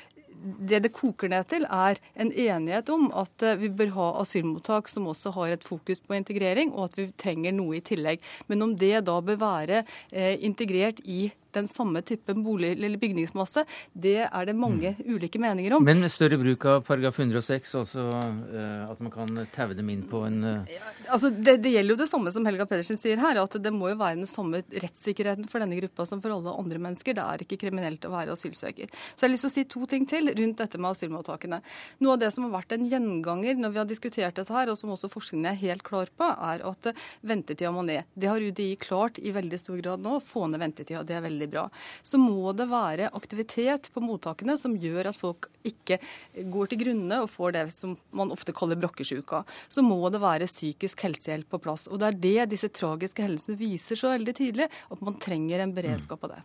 det 0.70 0.82
det 0.86 0.94
koker 0.94 1.32
ned 1.32 1.48
til, 1.50 1.66
er 1.66 2.00
en 2.22 2.32
enighet 2.32 2.90
om 2.94 3.08
at 3.18 3.46
eh, 3.46 3.58
vi 3.60 3.72
bør 3.74 3.94
ha 3.96 4.10
asylmottak 4.22 4.90
som 4.92 5.08
også 5.10 5.34
har 5.38 5.56
et 5.56 5.66
fokus 5.66 6.04
på 6.06 6.18
integrering, 6.18 6.74
og 6.74 6.90
at 6.90 7.00
vi 7.00 7.08
trenger 7.18 7.56
noe 7.56 7.80
i 7.80 7.84
tillegg. 7.86 8.22
Men 8.52 8.66
om 8.66 8.76
det 8.78 9.06
da 9.08 9.20
bør 9.26 9.40
være 9.42 9.84
eh, 10.12 10.36
integrert 10.46 11.02
i 11.06 11.32
den 11.56 11.70
samme 11.72 12.02
typen 12.06 12.44
bolig- 12.46 12.76
eller 12.76 13.00
bygningsmasse, 13.02 13.66
det 13.94 14.18
er 14.26 14.50
det 14.50 14.56
mange 14.58 14.94
mm. 14.98 15.04
ulike 15.16 15.42
meninger 15.42 15.78
om. 15.78 15.86
Men 15.86 16.04
med 16.04 16.14
større 16.14 16.40
bruk 16.42 16.66
av 16.70 16.84
paragraf 16.88 17.20
106, 17.20 17.76
altså 17.82 18.08
uh, 18.12 18.86
at 18.90 19.02
man 19.04 19.14
kan 19.14 19.46
taue 19.56 19.78
dem 19.78 19.90
inn 19.94 20.04
på 20.10 20.22
en 20.28 20.42
ja, 20.46 20.82
altså 21.10 21.30
det, 21.32 21.58
det, 21.64 21.72
gjelder 21.74 21.96
jo 21.96 22.00
det 22.00 22.10
samme 22.10 22.32
som 22.34 22.46
Helga 22.48 22.68
Pedersen 22.70 23.00
sier 23.00 23.20
her, 23.22 23.40
at 23.42 23.58
det 23.62 23.74
må 23.74 23.90
jo 23.92 24.00
være 24.00 24.20
den 24.20 24.30
samme 24.30 24.62
rettssikkerheten 24.70 25.48
for 25.50 25.64
denne 25.64 25.78
gruppa 25.80 26.06
som 26.08 26.22
for 26.24 26.34
alle 26.36 26.54
andre 26.54 26.82
mennesker. 26.82 27.16
Det 27.18 27.26
er 27.26 27.46
ikke 27.46 27.60
kriminelt 27.66 28.06
å 28.08 28.14
være 28.14 28.36
asylsøker. 28.36 28.92
Så 28.92 29.26
jeg 29.26 29.28
har 29.28 29.34
lyst 29.34 29.48
til 29.48 29.52
å 29.52 29.56
si 29.56 29.66
to 29.76 29.86
ting 29.90 30.08
til 30.10 30.32
rundt 30.36 30.62
dette 30.62 30.82
med 30.82 30.92
asylmottakene. 30.92 31.62
Noe 32.04 32.16
av 32.16 32.24
det 32.24 32.32
som 32.36 32.48
har 32.48 32.56
vært 32.58 32.76
en 32.76 32.88
gjenganger 32.92 33.60
når 33.60 33.74
vi 33.74 33.82
har 33.82 33.90
diskutert 33.90 34.40
dette 34.40 34.54
her, 34.54 34.72
og 34.72 34.80
som 34.80 34.94
også 34.96 35.12
forskningen 35.12 35.52
er 35.52 35.62
helt 35.62 35.86
klar 35.86 36.12
på, 36.18 36.30
er 36.52 36.64
at 36.68 36.92
ventetida 37.26 37.72
må 37.76 37.86
ned. 37.88 38.08
Det 38.14 38.32
har 38.32 38.44
UDI 38.44 38.76
klart 38.82 39.20
i 39.22 39.34
veldig 39.36 39.60
stor 39.62 39.80
grad 39.82 40.04
nå, 40.04 40.20
få 40.24 40.48
ned 40.52 40.62
ventetida. 40.62 41.04
Det 41.08 41.18
er 41.18 41.26
veldig 41.26 41.45
veldig 41.46 41.52
bra. 41.54 41.70
Så 42.02 42.18
må 42.18 42.54
det 42.54 42.68
være 42.70 43.12
aktivitet 43.14 43.90
på 43.94 44.04
mottakene 44.04 44.58
som 44.58 44.76
gjør 44.76 45.12
at 45.12 45.18
folk 45.18 45.50
ikke 45.66 46.00
går 46.52 46.72
til 46.72 46.82
grunne 46.84 47.22
og 47.24 47.30
får 47.30 47.56
det 47.56 47.66
som 47.74 47.96
man 48.12 48.32
ofte 48.32 48.54
kaller 48.54 48.80
brokkesjuka. 48.80 49.44
Så 49.70 49.82
må 49.86 50.10
det 50.10 50.22
være 50.22 50.50
psykisk 50.50 51.06
helsehjelp 51.06 51.50
på 51.50 51.62
plass. 51.62 51.88
Og 51.88 52.00
det 52.00 52.12
er 52.12 52.20
det 52.26 52.50
disse 52.56 52.70
tragiske 52.70 53.24
hendelsene 53.24 53.60
viser 53.60 54.00
så 54.00 54.14
veldig 54.16 54.36
tydelig, 54.36 54.70
at 54.92 55.02
man 55.06 55.18
trenger 55.22 55.62
en 55.62 55.76
beredskap 55.76 56.22
på 56.22 56.32
det. 56.34 56.42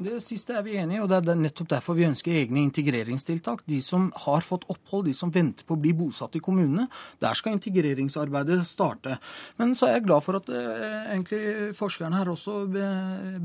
Det 0.00 0.22
siste 0.24 0.54
er 0.56 0.62
vi 0.64 0.78
enige 0.80 0.96
i, 0.96 1.00
og 1.04 1.10
det 1.10 1.18
er 1.20 1.36
nettopp 1.36 1.68
derfor 1.68 1.96
vi 1.98 2.06
ønsker 2.06 2.32
egne 2.32 2.62
integreringstiltak. 2.62 3.60
De 3.68 3.76
som 3.84 4.06
har 4.24 4.40
fått 4.46 4.64
opphold, 4.72 5.04
de 5.04 5.12
som 5.16 5.30
venter 5.32 5.66
på 5.68 5.76
å 5.76 5.82
bli 5.82 5.92
bosatt 5.96 6.38
i 6.38 6.42
kommunene. 6.42 6.86
Der 7.20 7.36
skal 7.36 7.58
integreringsarbeidet 7.58 8.62
starte. 8.68 9.18
Men 9.60 9.76
så 9.76 9.90
er 9.90 9.98
jeg 9.98 10.06
glad 10.08 10.24
for 10.24 10.40
at 10.40 10.48
eh, 10.48 11.12
egentlig 11.12 11.76
forskerne 11.76 12.22
her 12.22 12.32
også 12.32 12.56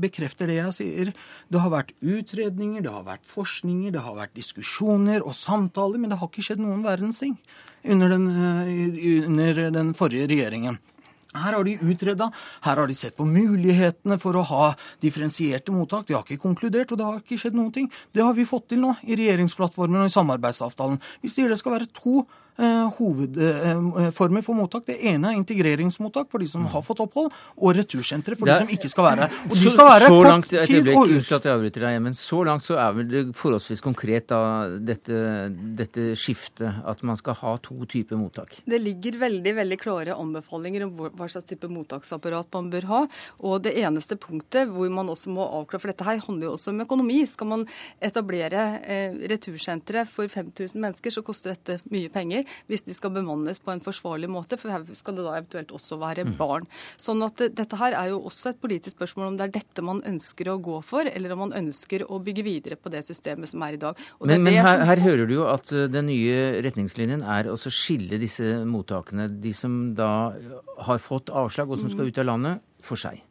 bekrefter 0.00 0.48
det 0.48 0.60
jeg 0.62 0.76
sier. 0.78 1.14
Det 1.52 1.60
har 1.60 1.74
vært 1.74 1.92
utredninger, 2.00 2.80
det 2.86 2.96
har 2.96 3.04
vært 3.06 3.28
forskninger, 3.28 3.92
det 3.92 4.04
har 4.08 4.16
vært 4.16 4.36
diskusjoner 4.38 5.26
og 5.26 5.36
samtaler, 5.36 6.00
men 6.00 6.14
det 6.14 6.22
har 6.22 6.32
ikke 6.32 6.48
skjedd 6.48 6.64
noen 6.64 6.86
verdens 6.86 7.20
ting 7.20 7.36
under 7.84 8.08
den, 8.08 8.28
eh, 8.28 9.26
under 9.28 9.68
den 9.70 9.92
forrige 9.94 10.32
regjeringen. 10.32 10.80
Her 11.36 11.52
har 11.52 11.64
de 11.64 11.74
utreda, 11.84 12.30
her 12.64 12.80
har 12.80 12.88
de 12.88 12.94
sett 12.96 13.16
på 13.18 13.26
mulighetene 13.28 14.16
for 14.20 14.38
å 14.38 14.46
ha 14.48 14.68
differensierte 15.04 15.74
mottak. 15.74 16.06
De 16.08 16.16
har 16.16 16.24
ikke 16.24 16.40
konkludert, 16.40 16.92
og 16.92 17.00
det 17.00 17.08
har 17.08 17.20
ikke 17.20 17.40
skjedd 17.42 17.58
noen 17.58 17.72
ting. 17.74 17.90
Det 18.16 18.24
har 18.24 18.32
vi 18.36 18.48
fått 18.48 18.70
til 18.72 18.80
nå 18.80 18.94
i 19.04 19.18
regjeringsplattformen 19.18 20.06
og 20.06 20.08
i 20.08 20.14
samarbeidsavtalen. 20.16 20.96
Vi 21.20 21.32
sier 21.32 21.52
det 21.52 21.60
skal 21.60 21.76
være 21.76 21.90
to 21.92 22.24
hovedformer 22.58 24.42
for 24.42 24.58
mottak. 24.58 24.86
Det 24.88 24.96
ene 25.06 25.30
er 25.30 25.38
integreringsmottak 25.38 26.30
for 26.32 26.42
de 26.42 26.48
som 26.50 26.64
har 26.72 26.82
fått 26.82 27.02
opphold, 27.04 27.30
og 27.56 27.76
retursentre 27.76 28.34
for 28.38 28.50
de 28.50 28.56
som 28.58 28.72
ikke 28.74 28.90
skal 28.90 29.06
være 29.06 29.26
her. 29.26 29.36
Og 29.46 29.54
de 29.54 29.70
skal 29.72 29.88
være 29.88 30.08
så, 30.08 30.16
så 30.16 30.24
langt, 30.26 30.50
kort 30.50 30.72
tid 30.72 30.90
og 30.90 30.98
ut. 30.98 31.12
Unnskyld 31.18 31.36
at 31.38 31.48
jeg 31.48 31.54
avbryter 31.54 31.86
deg, 31.86 31.98
men 32.08 32.18
så 32.18 32.40
langt 32.48 32.66
så 32.66 32.78
er 32.82 32.96
vel 32.96 33.12
det 33.12 33.22
forholdsvis 33.38 33.84
konkret 33.84 34.28
da 34.32 34.40
dette, 34.90 35.20
dette 35.78 36.08
skiftet, 36.18 36.82
at 36.88 37.04
man 37.06 37.20
skal 37.20 37.38
ha 37.42 37.54
to 37.62 37.78
typer 37.86 38.18
mottak? 38.18 38.58
Det 38.66 38.82
ligger 38.82 39.20
veldig 39.22 39.54
veldig 39.60 39.78
klare 39.80 40.18
anbefalinger 40.18 40.88
om 40.88 40.94
hva 40.98 41.30
slags 41.30 41.46
type 41.48 41.70
mottaksapparat 41.70 42.50
man 42.58 42.72
bør 42.74 42.90
ha. 42.90 43.00
Og 43.38 43.62
det 43.66 43.76
eneste 43.78 44.18
punktet 44.18 44.70
hvor 44.72 44.90
man 44.92 45.14
også 45.14 45.30
må 45.30 45.46
avklare, 45.46 45.84
for 45.84 45.92
dette 45.92 46.08
her 46.08 46.22
handler 46.26 46.50
jo 46.50 46.56
også 46.56 46.74
om 46.74 46.82
økonomi. 46.82 47.20
Skal 47.28 47.52
man 47.54 47.64
etablere 48.02 48.66
eh, 48.82 49.16
retursentre 49.30 50.02
for 50.10 50.30
5000 50.32 50.74
mennesker, 50.82 51.14
så 51.14 51.22
koster 51.26 51.54
dette 51.54 51.78
mye 51.92 52.10
penger 52.12 52.47
hvis 52.70 52.84
de 52.86 52.96
skal 52.96 53.12
bemannes 53.14 53.60
på 53.62 53.72
en 53.74 53.82
forsvarlig 53.84 54.30
måte, 54.32 54.58
for 54.60 54.72
her 54.72 54.84
skal 54.98 55.18
det 55.18 55.26
da 55.26 55.36
eventuelt 55.38 55.74
også 55.74 55.98
være 56.00 56.26
mm. 56.28 56.34
barn. 56.40 56.68
Sånn 57.00 57.22
at 57.26 57.42
dette 57.58 57.78
her 57.80 57.96
er 57.98 58.12
jo 58.12 58.22
også 58.28 58.52
et 58.52 58.60
politisk 58.62 58.96
spørsmål 58.96 59.32
om 59.32 59.38
det 59.38 59.48
er 59.48 59.54
dette 59.58 59.84
man 59.84 60.02
ønsker 60.08 60.52
å 60.52 60.58
gå 60.62 60.80
for, 60.86 61.08
eller 61.08 61.34
om 61.34 61.44
man 61.46 61.56
ønsker 61.62 62.06
å 62.08 62.20
bygge 62.24 62.46
videre 62.46 62.80
på 62.80 62.92
det 62.92 63.04
systemet 63.06 63.50
som 63.50 63.62
er 63.66 63.78
i 63.78 63.82
dag. 63.82 63.98
men, 64.24 64.42
men 64.44 64.58
her, 64.58 64.84
her, 64.88 65.04
hører 65.04 65.28
du 65.28 65.36
jo 65.38 65.46
at 65.50 65.72
eh, 65.72 65.88
den 65.90 66.08
nye 66.10 66.62
retningslinjen 66.64 67.22
er 67.22 67.50
å 67.50 67.56
skille 67.58 68.20
disse 68.20 68.58
mottakene, 68.68 69.28
de 69.42 69.54
som 69.56 69.78
da 69.98 70.10
har 70.86 71.02
fått 71.02 71.32
avslag 71.34 71.70
og 71.70 71.80
som 71.80 71.92
skal 71.92 72.08
mm. 72.08 72.12
ut 72.12 72.22
av 72.22 72.30
landet, 72.32 72.66
for 72.84 73.00
seg. 73.00 73.22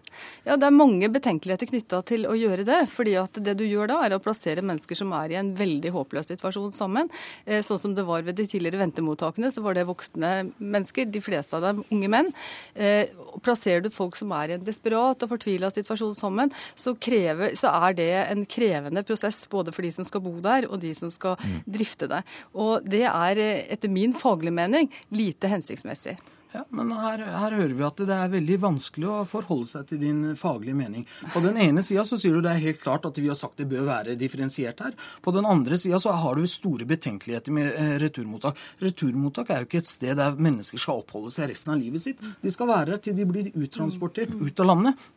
Ja, 0.47 0.56
Det 0.58 0.67
er 0.67 0.75
mange 0.75 1.10
betenkeligheter 1.12 1.69
knytta 1.69 2.01
til 2.08 2.27
å 2.30 2.36
gjøre 2.38 2.65
det. 2.65 2.80
fordi 2.89 3.15
at 3.19 3.34
det 3.43 3.58
du 3.58 3.65
gjør 3.65 3.88
da, 3.91 3.97
er 4.06 4.15
å 4.15 4.21
plassere 4.23 4.63
mennesker 4.65 4.95
som 4.95 5.12
er 5.13 5.32
i 5.32 5.39
en 5.39 5.53
veldig 5.56 5.91
håpløs 5.91 6.32
situasjon 6.32 6.73
sammen. 6.73 7.10
Eh, 7.45 7.62
sånn 7.62 7.80
som 7.80 7.95
det 7.95 8.06
var 8.08 8.21
ved 8.23 8.36
de 8.36 8.47
tidligere 8.47 8.80
ventemottakene, 8.80 9.51
så 9.51 9.62
var 9.62 9.75
det 9.75 9.88
voksne 9.88 10.51
mennesker, 10.58 11.10
de 11.12 11.21
fleste 11.21 11.58
av 11.58 11.62
dem 11.62 11.84
unge 11.91 12.10
menn. 12.12 12.32
Eh, 12.75 13.10
plasserer 13.43 13.84
du 13.84 13.89
folk 13.89 14.15
som 14.15 14.32
er 14.32 14.49
i 14.49 14.58
en 14.58 14.65
desperat 14.65 15.23
og 15.23 15.34
fortvila 15.34 15.71
situasjon 15.73 16.15
sammen, 16.17 16.53
så, 16.75 16.95
krever, 16.95 17.56
så, 17.56 17.73
er 17.88 17.97
det 17.97 18.12
en 18.27 18.45
krevende 18.45 19.03
prosess 19.08 19.45
både 19.49 19.73
for 19.75 19.86
de 19.86 19.91
som 19.91 20.08
skal 20.08 20.23
bo 20.25 20.38
der, 20.43 20.69
og 20.69 20.82
de 20.82 20.93
som 20.97 21.12
skal 21.13 21.38
mm. 21.38 21.60
drifte 21.77 22.10
det. 22.12 22.23
Og 22.56 22.88
det 22.88 23.06
er 23.10 23.43
eh, 23.43 23.67
etter 23.73 23.91
min 23.91 24.15
faglige 24.17 24.56
mening 24.58 24.91
lite 25.12 25.51
hensiktsmessig. 25.51 26.17
Ja, 26.58 26.63
men 26.74 26.89
her, 26.98 27.22
her, 27.22 27.54
hører 27.54 27.74
vi 27.78 27.84
at 27.86 28.00
det 28.02 28.15
er 28.15 28.32
veldig 28.32 28.56
vanskelig 28.63 29.10
å 29.12 29.17
forholde 29.30 29.67
seg 29.70 29.91
til 29.91 30.00
din 30.02 30.22
faglige 30.39 30.78
mening. 30.78 31.04
På 31.30 31.41
den 31.43 31.60
ene 31.62 31.84
sida 31.86 32.02
så 32.08 32.17
sier 32.17 32.34
du 32.34 32.41
det 32.41 32.56
er 32.56 32.63
helt 32.63 32.82
klart 32.82 33.06
at 33.06 33.20
vi 33.22 33.28
har 33.30 33.38
sagt 33.38 33.62
det 33.62 33.67
bør 33.70 33.86
være 33.86 34.15
differensiert 34.17 34.82
her. 34.82 34.96
På 35.22 35.34
den 35.36 35.46
andre 35.46 35.78
sida 35.78 36.00
så 36.02 36.15
har 36.17 36.39
du 36.39 36.50
store 36.50 36.88
betenkeligheter 36.89 37.54
med 37.54 37.70
eh, 37.76 37.93
returmottak. 38.02 38.58
Returmottak 38.82 39.54
er 39.54 39.62
jo 39.62 39.70
ikke 39.70 39.84
et 39.84 39.91
sted 39.91 40.17
der 40.17 40.41
mennesker 40.48 40.82
skal 40.82 41.04
oppholde 41.04 41.36
seg 41.36 41.52
resten 41.52 41.76
av 41.76 41.84
livet 41.84 42.08
sitt. 42.08 42.26
De 42.41 42.54
skal 42.54 42.72
være 42.72 42.96
her 42.96 43.06
til 43.06 43.17
de 43.20 43.30
blir 43.30 43.54
uttransportert 43.54 44.34
ut 44.34 44.65
av 44.65 44.72
landet. 44.72 45.08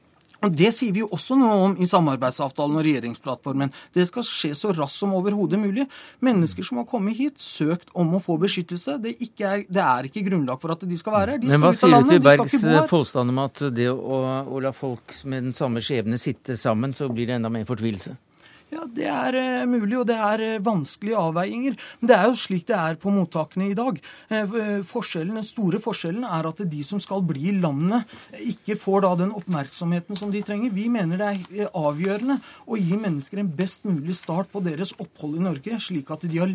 Og 0.47 0.55
Det 0.57 0.71
sier 0.75 0.93
vi 0.95 1.03
jo 1.03 1.09
også 1.13 1.37
noe 1.39 1.57
om 1.67 1.75
i 1.81 1.89
samarbeidsavtalen 1.89 2.79
og 2.81 2.87
regjeringsplattformen. 2.87 3.73
Det 3.97 4.07
skal 4.09 4.25
skje 4.27 4.53
så 4.57 4.73
raskt 4.77 5.03
som 5.03 5.13
overhodet 5.17 5.61
mulig. 5.61 5.87
Mennesker 6.25 6.67
som 6.67 6.81
har 6.81 6.89
kommet 6.89 7.19
hit, 7.19 7.41
søkt 7.43 7.93
om 7.93 8.15
å 8.17 8.23
få 8.25 8.39
beskyttelse. 8.41 8.97
Det, 9.05 9.17
er, 9.37 9.67
det 9.69 9.85
er 9.85 10.09
ikke 10.09 10.25
grunnlag 10.31 10.61
for 10.63 10.73
at 10.75 10.87
de 10.89 10.99
skal 11.01 11.17
være 11.19 11.37
her. 11.37 11.45
Men 11.53 11.65
hva 11.65 11.75
sier 11.77 12.01
du 12.01 12.15
til 12.15 12.25
Bergs 12.25 12.57
påstand 12.91 13.35
om 13.35 13.45
at 13.45 13.67
det 13.75 13.91
å, 13.93 14.25
å 14.49 14.65
la 14.65 14.73
folk 14.77 15.15
med 15.29 15.51
den 15.51 15.57
samme 15.57 15.85
skjebne 15.85 16.21
sitte 16.21 16.57
sammen, 16.61 16.97
så 16.97 17.11
blir 17.13 17.29
det 17.29 17.39
enda 17.41 17.53
mer 17.53 17.69
fortvilelse? 17.69 18.17
Ja, 18.71 18.85
Det 18.87 19.07
er 19.11 19.35
uh, 19.35 19.67
mulig, 19.67 19.97
og 19.99 20.07
det 20.07 20.15
er 20.15 20.43
uh, 20.45 20.63
vanskelige 20.63 21.19
avveininger. 21.19 21.77
Men 22.01 22.11
det 22.11 22.17
er 22.17 22.29
jo 22.29 22.37
slik 22.39 22.69
det 22.69 22.77
er 22.79 22.99
på 23.03 23.11
mottakene 23.11 23.71
i 23.71 23.77
dag. 23.79 23.99
Uh, 24.31 24.83
forskjellen, 24.87 25.35
Den 25.41 25.47
store 25.47 25.81
forskjellen 25.83 26.27
er 26.27 26.47
at 26.47 26.63
de 26.71 26.83
som 26.87 27.03
skal 27.03 27.25
bli 27.27 27.49
i 27.51 27.57
landet, 27.59 28.07
ikke 28.39 28.77
får 28.79 29.05
da 29.07 29.13
den 29.25 29.35
oppmerksomheten 29.35 30.19
som 30.19 30.31
de 30.31 30.43
trenger. 30.47 30.71
Vi 30.75 30.87
mener 30.93 31.19
det 31.19 31.31
er 31.65 31.73
avgjørende 31.75 32.39
å 32.71 32.79
gi 32.79 32.99
mennesker 33.01 33.43
en 33.43 33.51
best 33.59 33.89
mulig 33.89 34.15
start 34.19 34.53
på 34.53 34.63
deres 34.63 34.95
opphold 35.03 35.41
i 35.41 35.45
Norge, 35.45 35.81
slik 35.83 36.13
at 36.15 36.29
de 36.31 36.39
har 36.39 36.53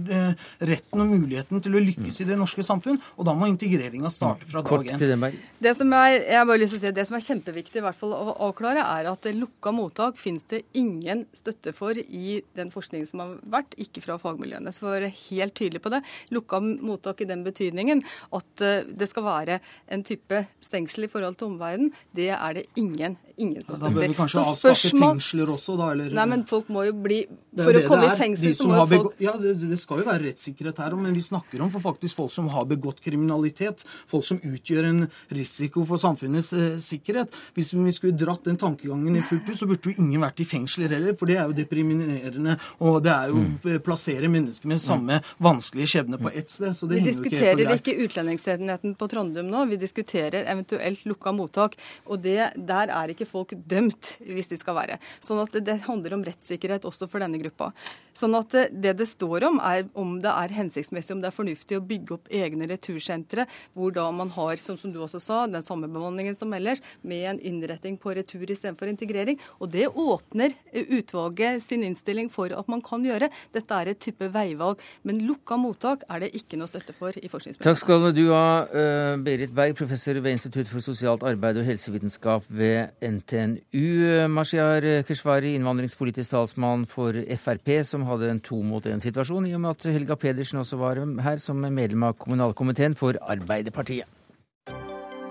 retten 0.63 1.03
og 1.03 1.11
muligheten 1.11 1.63
til 1.63 1.75
å 1.75 1.83
lykkes 1.83 2.21
i 2.23 2.29
det 2.29 2.37
norske 2.39 2.63
samfunn. 2.63 2.99
Og 3.19 3.27
da 3.27 3.35
må 3.35 3.49
integreringa 3.51 4.11
starte 4.13 4.47
fra 4.47 4.63
dag 4.65 4.91
én. 4.95 5.39
Det 5.59 5.75
som 5.75 5.91
er, 5.97 6.21
jeg 6.21 6.39
har 6.39 6.47
bare 6.47 6.61
lyst 6.63 6.77
til 6.77 6.81
å 6.81 6.85
si, 6.85 6.95
det 6.95 7.07
som 7.09 7.19
er 7.19 7.27
kjempeviktig 7.27 7.81
i 7.81 7.85
hvert 7.85 7.99
fall 7.99 8.15
å 8.15 8.37
avklare, 8.47 8.85
er 8.85 9.11
at 9.11 9.29
lukka 9.35 9.73
mottak 9.75 10.19
finnes 10.21 10.47
det 10.51 10.63
ingen 10.77 11.25
støtte 11.35 11.75
for 11.75 12.04
i 12.09 12.39
den 12.57 12.71
forskningen 12.73 13.09
som 13.09 13.23
har 13.23 13.35
vært, 13.57 13.75
ikke 13.81 14.03
fra 14.05 14.17
fagmiljøene. 14.21 14.73
Så 14.73 14.83
for 14.83 14.91
å 14.91 14.95
være 14.97 15.11
helt 15.11 15.55
tydelig 15.57 15.83
på 15.83 15.93
det, 15.93 16.01
lukka 16.35 16.61
mottak 16.63 17.23
i 17.23 17.29
den 17.29 17.45
betydningen 17.45 18.03
at 18.35 18.65
eh, 18.65 18.87
det 18.87 19.09
skal 19.11 19.27
være 19.27 19.59
en 19.91 20.05
type 20.05 20.45
stengsel 20.63 21.07
i 21.07 21.11
forhold 21.11 21.39
til 21.39 21.51
omverdenen, 21.53 21.93
det 22.15 22.31
er 22.35 22.59
det 22.59 22.67
ingen 22.79 23.17
ingen 23.37 23.63
som 23.63 23.75
støtter. 23.75 23.91
Da 23.91 23.99
bør 23.99 24.07
vi 24.07 24.17
kanskje 24.17 24.37
så 24.37 24.51
avskaffe 24.51 24.91
fengsler 25.01 25.51
også, 25.51 25.75
da? 25.79 25.89
Eller? 25.95 26.11
Nei, 26.15 26.25
men 26.31 26.43
folk 26.47 26.69
må 26.73 26.85
jo 26.87 26.95
bli 27.05 27.19
For 27.55 27.79
å 27.79 27.81
komme 27.87 28.09
i 28.09 28.17
fengsel, 28.19 28.55
så 28.57 28.67
må 28.69 28.85
folk 28.89 29.21
Ja, 29.23 29.35
det, 29.39 29.55
det, 29.61 29.79
skal 29.81 30.01
jo 30.01 30.07
være 30.07 30.23
rettssikkerhet 30.29 30.81
her, 30.83 30.95
men 30.99 31.15
vi 31.15 31.23
snakker 31.25 31.63
om 31.63 31.71
for 31.73 31.83
faktisk 31.83 32.21
folk 32.21 32.33
som 32.33 32.49
har 32.53 32.67
begått 32.69 33.01
kriminalitet. 33.05 33.85
Folk 34.11 34.27
som 34.27 34.39
utgjør 34.43 34.89
en 34.89 35.05
risiko 35.35 35.85
for 35.87 36.01
samfunnets 36.01 36.51
eh, 36.55 36.77
sikkerhet. 36.83 37.35
Hvis 37.57 37.73
vi 37.75 37.95
skulle 37.95 38.17
dratt 38.19 38.47
den 38.47 38.59
tankegangen 38.61 39.19
i 39.19 39.23
fullt 39.25 39.51
ut, 39.51 39.57
så 39.59 39.69
burde 39.69 39.91
jo 39.91 40.03
ingen 40.03 40.23
vært 40.23 40.41
i 40.43 40.47
fengsler 40.49 40.95
heller, 40.97 41.17
for 41.19 41.31
det 41.31 41.39
er 41.39 41.49
jo 41.49 41.57
diskriminerende. 41.99 42.55
Og 42.79 43.01
det 43.03 43.11
er 43.13 43.31
jo 43.31 43.41
mm. 43.41 43.81
plassere 43.85 44.29
mennesker 44.31 44.69
med 44.69 44.81
samme 44.81 45.19
vanskelige 45.43 45.93
skjebne 45.93 46.19
på 46.21 46.31
ett 46.31 46.51
sted. 46.51 46.75
så 46.75 46.89
det 46.89 47.01
Vi 47.01 47.11
diskuterer 47.11 47.73
ikke 47.75 47.97
utlendingsenheten 48.05 48.95
på 48.99 49.09
Trondheim 49.11 49.49
nå, 49.51 49.65
vi 49.69 49.79
diskuterer 49.81 50.45
eventuelt 50.51 51.05
lukka 51.05 51.33
mottak. 51.35 51.77
Og 52.05 52.21
det, 52.23 52.51
der 52.55 52.93
er 52.93 53.13
ikke 53.13 53.27
folk 53.29 53.55
dømt, 53.65 54.17
hvis 54.25 54.51
de 54.51 54.59
skal 54.59 54.77
være. 54.77 54.99
Sånn 55.19 55.41
at 55.43 55.53
det, 55.55 55.65
det 55.69 55.81
handler 55.87 56.17
om 56.17 56.25
rettssikkerhet 56.25 56.85
også 56.85 57.09
for 57.11 57.23
denne 57.23 57.39
gruppa. 57.41 57.71
Sånn 58.15 58.35
at 58.37 58.53
det, 58.71 58.93
det 58.95 59.07
står 59.09 59.43
om, 59.49 59.57
er 59.59 59.85
om 59.99 60.15
det 60.23 60.31
er 60.31 60.53
hensiktsmessig, 60.55 61.15
om 61.15 61.21
det 61.23 61.29
er 61.31 61.35
fornuftig 61.35 61.79
å 61.79 61.83
bygge 61.83 62.15
opp 62.15 62.29
egne 62.31 62.67
retursentre, 62.69 63.43
hvor 63.75 63.91
da 63.95 64.05
man 64.15 64.31
har, 64.31 64.55
som, 64.61 64.77
som 64.79 64.93
du 64.93 65.01
også 65.03 65.19
sa, 65.19 65.41
den 65.51 65.65
samme 65.65 65.89
bemanningen 65.91 66.37
som 66.37 66.53
ellers, 66.55 66.83
med 67.03 67.25
en 67.33 67.41
innretting 67.43 67.97
på 67.99 68.13
retur 68.15 68.45
istedenfor 68.47 68.91
integrering. 68.91 69.39
Og 69.59 69.73
det 69.73 69.89
åpner 69.91 70.55
utvalget 70.71 71.63
sin 71.63 71.83
innstilling 71.83 72.31
for 72.31 72.55
at 72.55 72.71
man 72.71 72.83
kan 72.85 73.03
gjøre. 73.05 73.29
Dette 73.55 73.81
er 73.81 73.91
et 73.91 74.01
type 74.01 74.29
veivalg. 74.31 74.79
Men 75.03 75.19
lukka 75.27 75.59
mottak 75.59 76.05
er 76.07 76.23
det 76.23 76.31
ikke 76.39 76.59
noe 76.59 76.71
støtte 76.71 76.95
for 76.95 77.11
i 77.19 77.27
forskningsmeldingen. 77.31 77.67
Takk 77.67 77.83
skal 77.83 78.07
du 78.15 78.23
ha, 78.31 78.47
uh, 78.71 79.17
Berit 79.25 79.51
Berg, 79.55 79.75
professor 79.75 80.21
ved 80.21 80.37
Institutt 80.37 80.71
for 80.71 80.83
sosialt 80.85 81.25
arbeid 81.27 81.59
og 81.59 81.67
helsevitenskap 81.67 82.47
ved 82.47 82.95
NTNU. 83.03 84.29
Mashiar 84.31 84.87
Keshvari, 85.07 85.55
innvandringspolitisk 85.59 86.31
talsmann 86.31 86.87
for 86.89 87.19
Frp, 87.35 87.75
som 87.83 88.04
hadde 88.07 88.29
en 88.31 88.41
to 88.43 88.61
mot 88.63 88.85
én-situasjon, 88.85 89.47
i 89.49 89.55
og 89.57 89.61
med 89.63 89.75
at 89.75 89.87
Helga 89.95 90.15
Pedersen 90.19 90.61
også 90.61 90.79
var 90.81 91.01
her 91.25 91.41
som 91.41 91.61
medlem 91.61 92.05
av 92.07 92.17
kommunalkomiteen 92.21 92.95
for 92.97 93.17
Arbeiderpartiet. 93.21 94.07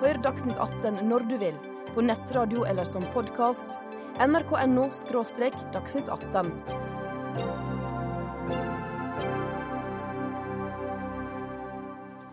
Hør 0.02 0.20
Dagsnytt 0.24 0.58
18 0.60 1.06
når 1.08 1.26
du 1.30 1.36
vil, 1.40 1.56
på 1.94 2.02
nettradio 2.04 2.66
eller 2.68 2.84
som 2.88 3.06
podkast 3.14 3.78
nrk.no– 4.20 4.90
dagsnytt 5.74 6.10
18. 6.10 6.52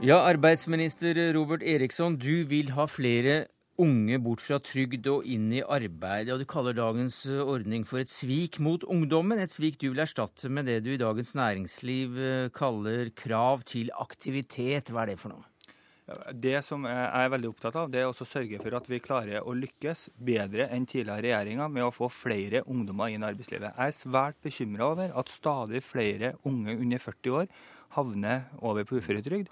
Ja, 0.01 0.17
arbeidsminister 0.25 1.17
Robert 1.33 1.61
Eriksson, 1.61 2.17
du 2.17 2.43
vil 2.49 2.71
ha 2.73 2.87
flere 2.89 3.45
unge 3.81 4.19
bort 4.21 4.43
fra 4.45 4.59
trygd 4.61 5.07
og 5.11 5.27
inn 5.27 5.49
i 5.53 5.63
arbeid. 5.63 6.31
Og 6.33 6.41
du 6.41 6.47
kaller 6.49 6.77
dagens 6.77 7.23
ordning 7.29 7.85
for 7.87 8.01
et 8.01 8.11
svik 8.11 8.59
mot 8.63 8.83
ungdommen. 8.85 9.41
Et 9.41 9.51
svik 9.51 9.79
du 9.81 9.89
vil 9.91 10.03
erstatte 10.05 10.51
med 10.53 10.69
det 10.69 10.81
du 10.85 10.91
i 10.93 10.99
Dagens 11.01 11.33
Næringsliv 11.37 12.19
eh, 12.21 12.49
kaller 12.55 13.13
krav 13.17 13.65
til 13.69 13.93
aktivitet. 13.97 14.93
Hva 14.93 15.05
er 15.05 15.13
det 15.13 15.21
for 15.21 15.33
noe? 15.33 15.47
Det 16.35 16.57
som 16.65 16.83
jeg 16.89 17.03
er 17.07 17.29
veldig 17.31 17.49
opptatt 17.51 17.77
av, 17.79 17.91
det 17.91 18.01
er 18.01 18.09
å 18.09 18.15
sørge 18.27 18.59
for 18.59 18.75
at 18.75 18.87
vi 18.89 18.99
klarer 19.03 19.45
å 19.47 19.53
lykkes 19.55 20.09
bedre 20.19 20.67
enn 20.73 20.87
tidligere 20.89 21.23
regjeringer 21.27 21.71
med 21.71 21.85
å 21.85 21.93
få 21.93 22.09
flere 22.11 22.63
ungdommer 22.65 23.13
inn 23.13 23.23
i 23.23 23.29
arbeidslivet. 23.29 23.77
Jeg 23.77 23.93
er 23.93 23.95
svært 23.95 24.41
bekymra 24.43 24.89
over 24.91 25.13
at 25.21 25.31
stadig 25.31 25.83
flere 25.85 26.33
unge 26.49 26.75
under 26.75 27.03
40 27.05 27.37
år 27.37 27.47
havner 27.95 28.49
over 28.59 28.87
på 28.87 28.99
uføretrygd 28.99 29.51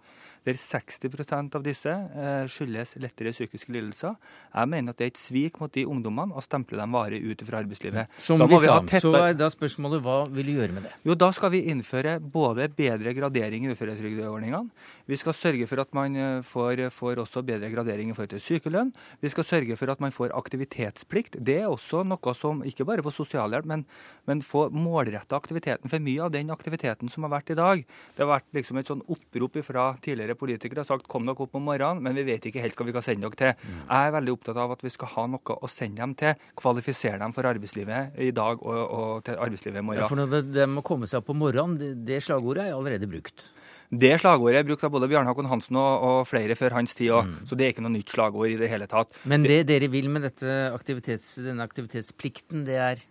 der 0.49 0.59
60% 0.59 1.55
av 1.57 1.65
disse 1.65 1.91
eh, 1.91 2.45
skyldes 2.49 2.95
lettere 3.01 3.33
psykiske 3.33 3.73
lidelser. 3.73 4.15
Jeg 4.53 4.71
mener 4.71 4.93
at 4.93 4.99
det 4.99 5.07
er 5.07 5.13
et 5.13 5.21
svik 5.21 5.59
mot 5.62 5.71
de 5.73 5.85
ungdommene 5.89 6.35
å 6.35 6.43
stemple 6.43 6.79
dem 6.79 6.95
varig 6.95 7.21
ut 7.23 7.43
fra 7.45 7.62
arbeidslivet. 7.62 8.09
Som 8.21 8.41
vi 8.49 8.59
sa, 8.63 8.79
så 9.01 9.13
er 9.21 9.38
da 9.38 9.49
spørsmålet 9.53 10.03
hva 10.05 10.19
vil 10.33 10.49
du 10.49 10.55
gjøre 10.57 10.75
med 10.75 10.88
det? 10.88 10.93
Jo, 11.07 11.17
Da 11.19 11.31
skal 11.35 11.51
vi 11.53 11.65
innføre 11.71 12.17
både 12.19 12.69
bedre 12.73 13.13
gradering 13.13 13.67
i 13.67 13.73
uføretrygdeordningene, 13.75 14.69
Vi 15.09 15.17
skal 15.17 15.33
sørge 15.33 15.65
for 15.67 15.81
at 15.81 15.93
man 15.93 16.15
eh, 16.15 16.41
får, 16.45 16.85
får 16.93 17.23
også 17.25 17.43
bedre 17.45 17.69
gradering 17.73 18.12
i 18.12 18.13
forhold 18.13 18.33
til 18.35 18.43
sykelønn. 18.45 18.93
Vi 19.21 19.29
skal 19.29 19.43
sørge 19.43 19.77
for 19.77 19.89
at 19.89 19.99
man 19.99 20.13
får 20.13 20.35
aktivitetsplikt. 20.38 21.39
Det 21.41 21.59
er 21.63 21.69
også 21.69 22.03
noe 22.07 22.33
som, 22.38 22.63
ikke 22.63 22.85
bare 22.85 23.05
på 23.05 23.13
sosialhjelp, 23.13 23.65
men, 23.65 23.85
men 24.29 24.43
få 24.45 24.67
målretta 24.69 25.38
aktiviteten. 25.38 25.89
For 25.89 26.03
mye 26.03 26.25
av 26.25 26.33
den 26.33 26.53
aktiviteten 26.53 27.09
som 27.09 27.25
har 27.25 27.33
vært 27.39 27.53
i 27.53 27.57
dag, 27.59 27.83
det 28.15 28.23
har 28.23 28.31
vært 28.35 28.53
liksom 28.55 28.79
et 28.79 28.89
sånn 28.89 29.03
opprop 29.09 29.57
fra 29.65 29.89
tidligere 30.01 30.38
politikere 30.39 30.84
har 30.84 30.88
sagt 30.88 31.08
kom 31.12 31.28
dere 31.28 31.45
opp 31.45 31.58
om 31.60 31.67
morgenen, 31.67 32.02
men 32.06 32.17
vi 32.17 32.25
vet 32.32 32.49
ikke 32.49 32.63
helt 32.63 32.80
hva 32.80 32.88
vi 32.88 32.95
kan 32.95 33.06
sende 33.06 33.28
dere 33.28 33.39
til. 33.39 33.69
Jeg 33.84 34.10
er 34.10 34.15
veldig 34.15 34.36
opptatt 34.38 34.60
av 34.63 34.73
at 34.75 34.84
vi 34.86 34.93
skal 34.93 35.13
ha 35.15 35.28
noe 35.36 35.60
å 35.60 35.69
sende 35.71 36.02
dem 36.02 36.15
til, 36.19 36.49
kvalifisere 36.60 37.21
dem 37.21 37.36
for 37.36 37.49
arbeidslivet 37.49 38.19
i 38.25 38.32
dag 38.36 38.63
og, 38.63 38.82
og 38.99 39.23
til 39.28 39.39
arbeidslivet 39.39 39.82
i 39.82 39.86
morgen. 39.86 40.04
Ja, 40.04 40.10
for 40.12 40.19
når 40.19 40.49
det, 40.49 40.67
må 40.69 40.84
komme 40.86 41.10
seg 41.10 41.21
opp 41.21 41.32
om 41.34 41.41
morgenen, 41.43 41.78
det, 41.80 41.93
det 42.08 42.21
slagordet 42.25 42.67
er 42.67 42.78
allerede 42.78 43.10
brukt. 43.10 43.45
Det 43.89 44.12
slagordet 44.21 44.60
er 44.60 44.65
brukt 44.67 44.84
av 44.86 44.91
både 44.93 45.08
Bjarne 45.10 45.32
Håkon 45.32 45.49
Hansen 45.49 45.78
og, 45.82 46.04
og 46.06 46.17
flere 46.30 46.58
før 46.58 46.75
hans 46.78 46.93
tid 46.97 47.10
òg, 47.10 47.30
mm. 47.30 47.38
så 47.49 47.58
det 47.58 47.65
er 47.65 47.71
ikke 47.73 47.86
noe 47.86 47.95
nytt 47.95 48.13
slagord 48.13 48.52
i 48.52 48.58
det 48.60 48.69
hele 48.69 48.86
tatt. 48.89 49.15
Men 49.30 49.45
det, 49.45 49.63
det 49.63 49.80
dere 49.80 49.89
vil 49.89 50.12
med 50.13 50.28
aktivitets, 50.30 51.39
denne 51.41 51.65
aktivitetsplikten, 51.65 52.67
det 52.69 52.78
er? 52.86 53.02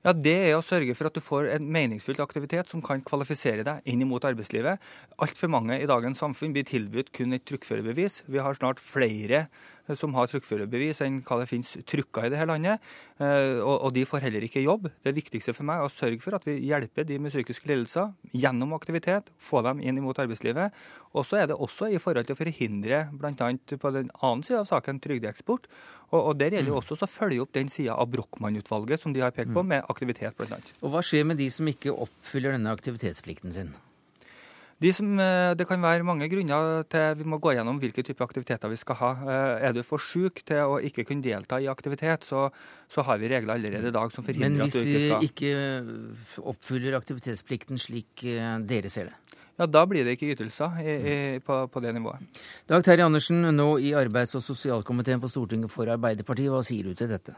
Ja, 0.00 0.14
Det 0.16 0.32
er 0.32 0.54
å 0.56 0.64
sørge 0.64 0.94
for 0.96 1.10
at 1.10 1.16
du 1.16 1.20
får 1.20 1.50
en 1.52 1.66
meningsfylt 1.68 2.22
aktivitet 2.24 2.70
som 2.72 2.80
kan 2.80 3.02
kvalifisere 3.04 3.66
deg 3.66 3.84
inn 3.84 4.00
mot 4.08 4.24
arbeidslivet. 4.24 4.80
Altfor 5.20 5.50
mange 5.52 5.76
i 5.76 5.88
dagens 5.90 6.22
samfunn 6.22 6.54
blir 6.56 6.64
tilbudt 6.64 7.12
kun 7.12 7.36
et 7.36 7.44
trykkførerbevis. 7.44 8.22
Vi 8.24 8.40
har 8.40 8.56
snart 8.56 8.80
flere 8.80 9.42
som 9.98 10.14
har 10.16 10.28
truckførerbevis 10.30 11.02
enn 11.06 11.20
hva 11.26 11.40
det 11.40 11.48
finnes 11.50 11.72
trucker 11.88 12.26
i 12.26 12.32
dette 12.32 12.46
landet. 12.48 12.82
Eh, 13.20 13.60
og, 13.60 13.90
de 13.94 14.04
får 14.08 14.24
heller 14.26 14.44
ikke 14.46 14.62
jobb. 14.64 14.88
Det 15.04 15.14
viktigste 15.16 15.54
for 15.56 15.66
meg 15.68 15.80
er 15.80 15.88
å 15.88 15.92
sørge 15.92 16.22
for 16.22 16.36
at 16.38 16.46
vi 16.48 16.58
hjelper 16.68 17.06
de 17.08 17.18
med 17.22 17.34
psykiske 17.34 17.70
lidelser 17.70 18.12
gjennom 18.32 18.74
aktivitet, 18.76 19.32
få 19.38 19.64
dem 19.66 19.82
inn 19.82 20.00
mot 20.04 20.18
arbeidslivet. 20.18 20.76
Og 21.14 21.26
så 21.26 21.42
er 21.42 21.50
det 21.50 21.58
også 21.58 21.90
i 21.90 22.00
forhold 22.02 22.28
til 22.28 22.36
å 22.36 22.40
forhindre 22.40 23.02
bl.a. 23.12 23.50
på 23.82 23.94
den 23.96 24.12
annen 24.20 24.46
side 24.46 24.62
av 24.62 24.70
saken 24.70 25.02
trygdeeksport. 25.02 25.68
Og, 26.10 26.32
Der 26.38 26.56
gjelder 26.56 26.72
jo 26.72 26.78
mm. 26.78 26.82
også 26.82 26.98
å 27.06 27.10
følge 27.10 27.44
opp 27.44 27.52
den 27.54 27.70
sida 27.70 27.94
av 27.94 28.10
Brochmann-utvalget 28.10 29.02
som 29.02 29.14
de 29.14 29.22
har 29.22 29.34
pekt 29.34 29.52
på, 29.54 29.62
mm. 29.62 29.70
med 29.74 29.92
aktivitet 29.92 30.38
bl.a. 30.38 30.58
Og 30.82 30.94
Hva 30.94 31.04
skjer 31.06 31.28
med 31.28 31.38
de 31.38 31.46
som 31.54 31.68
ikke 31.70 31.94
oppfyller 31.94 32.56
denne 32.56 32.74
aktivitetsplikten 32.74 33.54
sin? 33.54 33.70
De 34.80 34.92
som, 34.96 35.08
eh, 35.20 35.52
det 35.54 35.66
kan 35.68 35.82
være 35.82 36.06
mange 36.08 36.24
grunner 36.32 36.84
til 36.88 37.18
vi 37.18 37.26
må 37.28 37.36
gå 37.36 37.52
gjennom 37.52 37.76
hvilke 37.82 38.00
typer 38.00 38.24
aktiviteter 38.24 38.70
vi 38.72 38.78
skal 38.80 38.96
ha. 38.96 39.10
Eh, 39.12 39.66
er 39.68 39.74
du 39.76 39.82
for 39.84 40.00
syk 40.00 40.40
til 40.48 40.56
å 40.56 40.78
ikke 40.80 41.04
kunne 41.04 41.24
delta 41.24 41.60
i 41.60 41.68
aktivitet, 41.68 42.24
så, 42.24 42.46
så 42.88 43.04
har 43.04 43.20
vi 43.20 43.28
regler 43.28 43.58
allerede 43.58 43.92
i 43.92 43.96
dag 43.96 44.14
som 44.14 44.24
forhindrer 44.24 44.64
at 44.64 44.72
du 44.72 44.80
ikke 44.80 44.86
skal 44.86 44.88
Men 44.88 44.96
hvis 44.96 45.20
de 45.20 45.28
ikke 45.28 46.48
oppfyller 46.54 46.96
aktivitetsplikten 46.96 47.76
slik 47.76 48.24
eh, 48.24 48.56
dere 48.64 48.88
ser 48.88 49.12
det? 49.12 49.36
Ja, 49.60 49.66
Da 49.68 49.84
blir 49.84 50.06
det 50.06 50.16
ikke 50.16 50.32
ytelser 50.32 50.80
i, 50.80 50.96
i, 50.96 51.38
på, 51.44 51.60
på, 51.68 51.84
det 51.84 51.92
nivået. 51.92 52.40
Dag 52.64 52.80
Terje 52.86 53.04
Andersen, 53.04 53.44
nå 53.52 53.74
i 53.76 53.92
arbeids- 53.92 54.32
og 54.38 54.46
sosialkomiteen 54.46 55.20
på 55.20 55.28
Stortinget 55.28 55.68
for 55.68 55.92
Arbeiderpartiet. 55.92 56.48
Hva 56.48 56.64
sier 56.64 56.88
du 56.88 56.96
til 56.96 57.12
dette? 57.12 57.36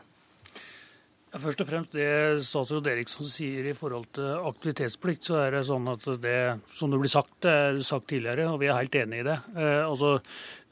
Først 1.33 1.63
og 1.65 1.69
fremst 1.69 1.95
det 1.97 2.09
statsråd 2.45 2.89
Eriksson 2.93 3.25
sier 3.25 3.71
i 3.71 3.77
forhold 3.77 4.11
til 4.19 4.43
aktivitetsplikt, 4.51 5.31
så 5.31 5.39
er 5.41 5.55
det 5.55 5.63
sånn 5.65 5.87
at 5.89 6.05
det 6.21 6.41
som 6.69 6.93
det 6.93 6.99
blir 7.01 7.13
sagt, 7.13 7.39
det 7.47 7.53
er 7.53 7.79
sagt 7.89 8.11
tidligere, 8.13 8.51
og 8.53 8.59
vi 8.61 8.69
er 8.69 8.77
helt 8.77 8.99
enig 9.01 9.23
i 9.23 9.27
det. 9.31 9.39
Eh, 9.57 9.81
altså, 9.81 10.19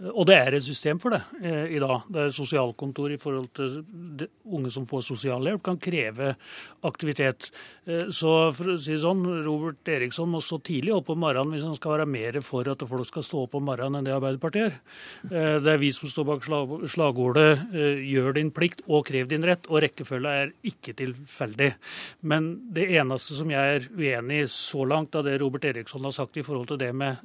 og 0.01 0.25
det 0.29 0.37
er 0.39 0.55
et 0.57 0.65
system 0.65 0.99
for 1.01 1.13
det 1.13 1.21
eh, 1.45 1.75
i 1.77 1.81
dag. 1.83 2.07
Det 2.09 2.23
er 2.23 2.33
sosialkontor 2.33 3.13
i 3.13 3.19
forhold 3.21 3.51
til 3.57 4.29
unge 4.49 4.73
som 4.73 4.87
får 4.89 5.03
sosialhjelp, 5.11 5.63
kan 5.65 5.81
kreve 5.81 6.33
aktivitet. 6.89 7.51
Eh, 7.85 8.09
så 8.15 8.33
for 8.57 8.73
å 8.73 8.77
si 8.81 8.95
det 8.95 9.03
sånn, 9.03 9.21
Robert 9.45 9.91
Eriksson 9.93 10.31
må 10.33 10.41
stå 10.45 10.61
tidlig 10.65 10.95
opp 10.97 11.13
om 11.13 11.21
morgenen 11.21 11.53
hvis 11.53 11.67
han 11.69 11.77
skal 11.77 11.99
være 11.99 12.09
mer 12.09 12.41
for 12.47 12.71
at 12.73 12.85
folk 12.89 13.09
skal 13.11 13.27
stå 13.27 13.43
opp 13.45 13.59
om 13.59 13.67
morgenen 13.69 14.01
enn 14.01 14.09
det 14.09 14.15
Arbeiderpartiet 14.17 14.71
er. 14.71 14.79
Eh, 15.29 15.59
det 15.61 15.75
er 15.75 15.83
vi 15.83 15.93
som 15.97 16.09
står 16.09 16.29
bak 16.31 16.49
slagordet 16.49 17.51
'gjør 17.71 18.35
din 18.37 18.51
plikt 18.55 18.83
og 18.89 19.05
krev 19.09 19.29
din 19.29 19.45
rett', 19.45 19.69
og 19.69 19.83
rekkefølga 19.85 20.33
er 20.45 20.55
ikke 20.65 20.95
tilfeldig. 20.97 21.71
Men 22.25 22.49
det 22.73 22.89
eneste 22.97 23.37
som 23.37 23.51
jeg 23.53 23.77
er 23.77 23.89
uenig 23.93 24.43
i 24.45 24.49
så 24.49 24.87
langt 24.89 25.15
av 25.15 25.27
det 25.27 25.37
Robert 25.41 25.65
Eriksson 25.65 26.05
har 26.05 26.15
sagt 26.15 26.39
i 26.41 26.45
forhold 26.47 26.69
til 26.71 26.81
det 26.81 26.91
med 26.95 27.21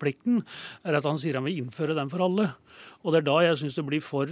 plikten, 0.00 0.42
er 0.84 0.98
at 0.98 1.06
han 1.06 1.18
sier 1.20 1.38
han 1.38 1.46
vil 1.46 1.60
innføre 1.62 1.94
den 1.96 2.10
for 2.10 2.15
for 2.16 2.26
alle. 2.26 2.50
Og 3.06 3.12
det 3.14 3.20
er 3.20 3.26
da 3.28 3.36
jeg 3.44 3.58
syns 3.60 3.76
det 3.78 3.84
blir 3.86 4.02
for 4.02 4.30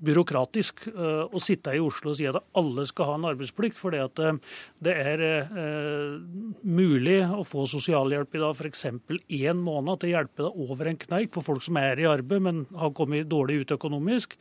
byråkratisk 0.00 0.86
uh, 0.94 1.28
å 1.28 1.40
sitte 1.42 1.74
i 1.76 1.82
Oslo 1.82 2.14
og 2.14 2.16
si 2.16 2.24
at 2.28 2.38
alle 2.56 2.86
skal 2.88 3.10
ha 3.10 3.16
en 3.18 3.26
arbeidsplikt. 3.28 3.76
For 3.76 3.92
at, 3.96 4.22
uh, 4.24 4.38
det 4.80 4.94
er 4.96 5.24
uh, 5.52 6.16
mulig 6.64 7.18
å 7.28 7.44
få 7.44 7.66
sosialhjelp 7.68 8.38
i 8.38 8.42
dag 8.42 8.56
f.eks. 8.56 8.86
én 8.88 9.60
måned 9.60 10.00
til 10.00 10.10
å 10.10 10.14
hjelpe 10.14 10.46
deg 10.46 10.64
over 10.64 10.88
en 10.88 11.00
kneik 11.04 11.36
for 11.36 11.44
folk 11.44 11.66
som 11.66 11.76
er 11.82 12.00
i 12.00 12.08
arbeid, 12.08 12.46
men 12.48 12.64
har 12.80 12.94
kommet 12.96 13.28
dårlig 13.28 13.60
ut 13.64 13.76
økonomisk. 13.76 14.38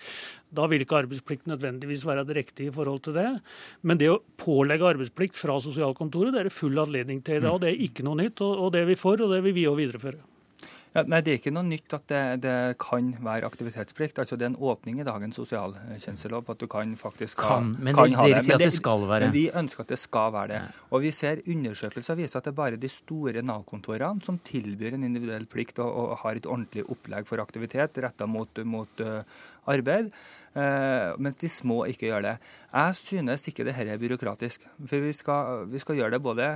Da 0.55 0.69
vil 0.71 0.85
ikke 0.85 1.03
arbeidsplikt 1.03 1.51
nødvendigvis 1.51 2.07
være 2.07 2.23
det 2.29 2.39
riktige 2.39 2.71
i 2.71 2.75
forhold 2.79 3.03
til 3.09 3.19
det. 3.19 3.27
Men 3.83 3.99
det 3.99 4.13
å 4.13 4.21
pålegge 4.39 4.93
arbeidsplikt 4.95 5.37
fra 5.37 5.59
sosialkontoret, 5.61 6.31
det 6.31 6.45
er 6.45 6.51
det 6.51 6.55
full 6.55 6.79
anledning 6.79 7.19
til 7.25 7.41
i 7.41 7.43
dag. 7.43 7.59
og 7.59 7.63
Det 7.65 7.73
er 7.73 7.87
ikke 7.89 8.07
noe 8.07 8.23
nytt, 8.23 8.39
og 8.45 8.71
det 8.73 8.85
er 8.85 8.91
vi 8.93 8.99
for, 8.99 9.19
og 9.19 9.35
det 9.35 9.43
vil 9.43 9.59
vi 9.59 9.67
òg 9.67 9.81
videreføre. 9.83 10.38
Ja, 10.95 11.03
nei, 11.05 11.19
Det 11.21 11.31
er 11.31 11.37
ikke 11.37 11.53
noe 11.53 11.67
nytt 11.67 11.93
at 11.93 12.05
det, 12.09 12.21
det, 12.45 12.55
kan 12.81 13.11
være 13.21 13.45
aktivitetsplikt. 13.45 14.21
Altså 14.21 14.37
Det 14.39 14.47
er 14.47 14.51
en 14.53 14.61
åpning 14.71 15.01
i 15.01 15.05
dagens 15.05 15.37
sosialtjenestelov 15.37 16.47
på 16.47 16.55
at 16.55 16.63
du 16.63 16.67
kan 16.71 16.95
faktisk 16.97 17.43
ha, 17.45 17.59
kan, 17.59 17.75
Men 17.77 17.97
kan 17.97 18.15
dere 18.15 18.41
sier 18.41 18.57
at 18.57 18.63
det 18.63 18.71
skal 18.73 19.05
være? 19.05 19.29
Men 19.29 19.35
Vi 19.35 19.45
ønsker 19.61 19.85
at 19.85 19.93
det 19.93 19.99
skal 20.01 20.33
være 20.33 20.51
det. 20.55 20.63
Og 20.89 21.05
vi 21.05 21.13
ser 21.15 21.43
Undersøkelser 21.49 22.17
viser 22.17 22.39
at 22.41 22.49
det 22.49 22.53
er 22.53 22.57
bare 22.57 22.81
de 22.81 22.89
store 22.91 23.43
Nav-kontorene 23.45 24.25
som 24.25 24.41
tilbyr 24.45 24.97
en 24.97 25.05
individuell 25.05 25.45
plikt 25.49 25.79
og, 25.83 25.89
og, 25.89 26.17
har 26.23 26.39
et 26.39 26.49
ordentlig 26.49 26.87
opplegg 26.89 27.29
for 27.29 27.41
aktivitet 27.43 28.01
retta 28.01 28.25
mot, 28.29 28.61
mot 28.65 29.05
uh, 29.05 29.21
arbeid. 29.69 30.11
Uh, 30.49 31.13
mens 31.21 31.37
de 31.37 31.49
små 31.51 31.83
ikke 31.91 32.07
gjør 32.09 32.25
det. 32.25 32.35
Jeg 32.73 32.97
synes 32.97 33.45
ikke 33.51 33.67
dette 33.67 33.85
er 33.85 34.01
byråkratisk. 34.01 34.65
For 34.81 35.05
vi 35.05 35.13
skal, 35.13 35.65
vi 35.69 35.81
skal 35.81 35.99
gjøre 35.99 36.15
det 36.15 36.23
både 36.25 36.49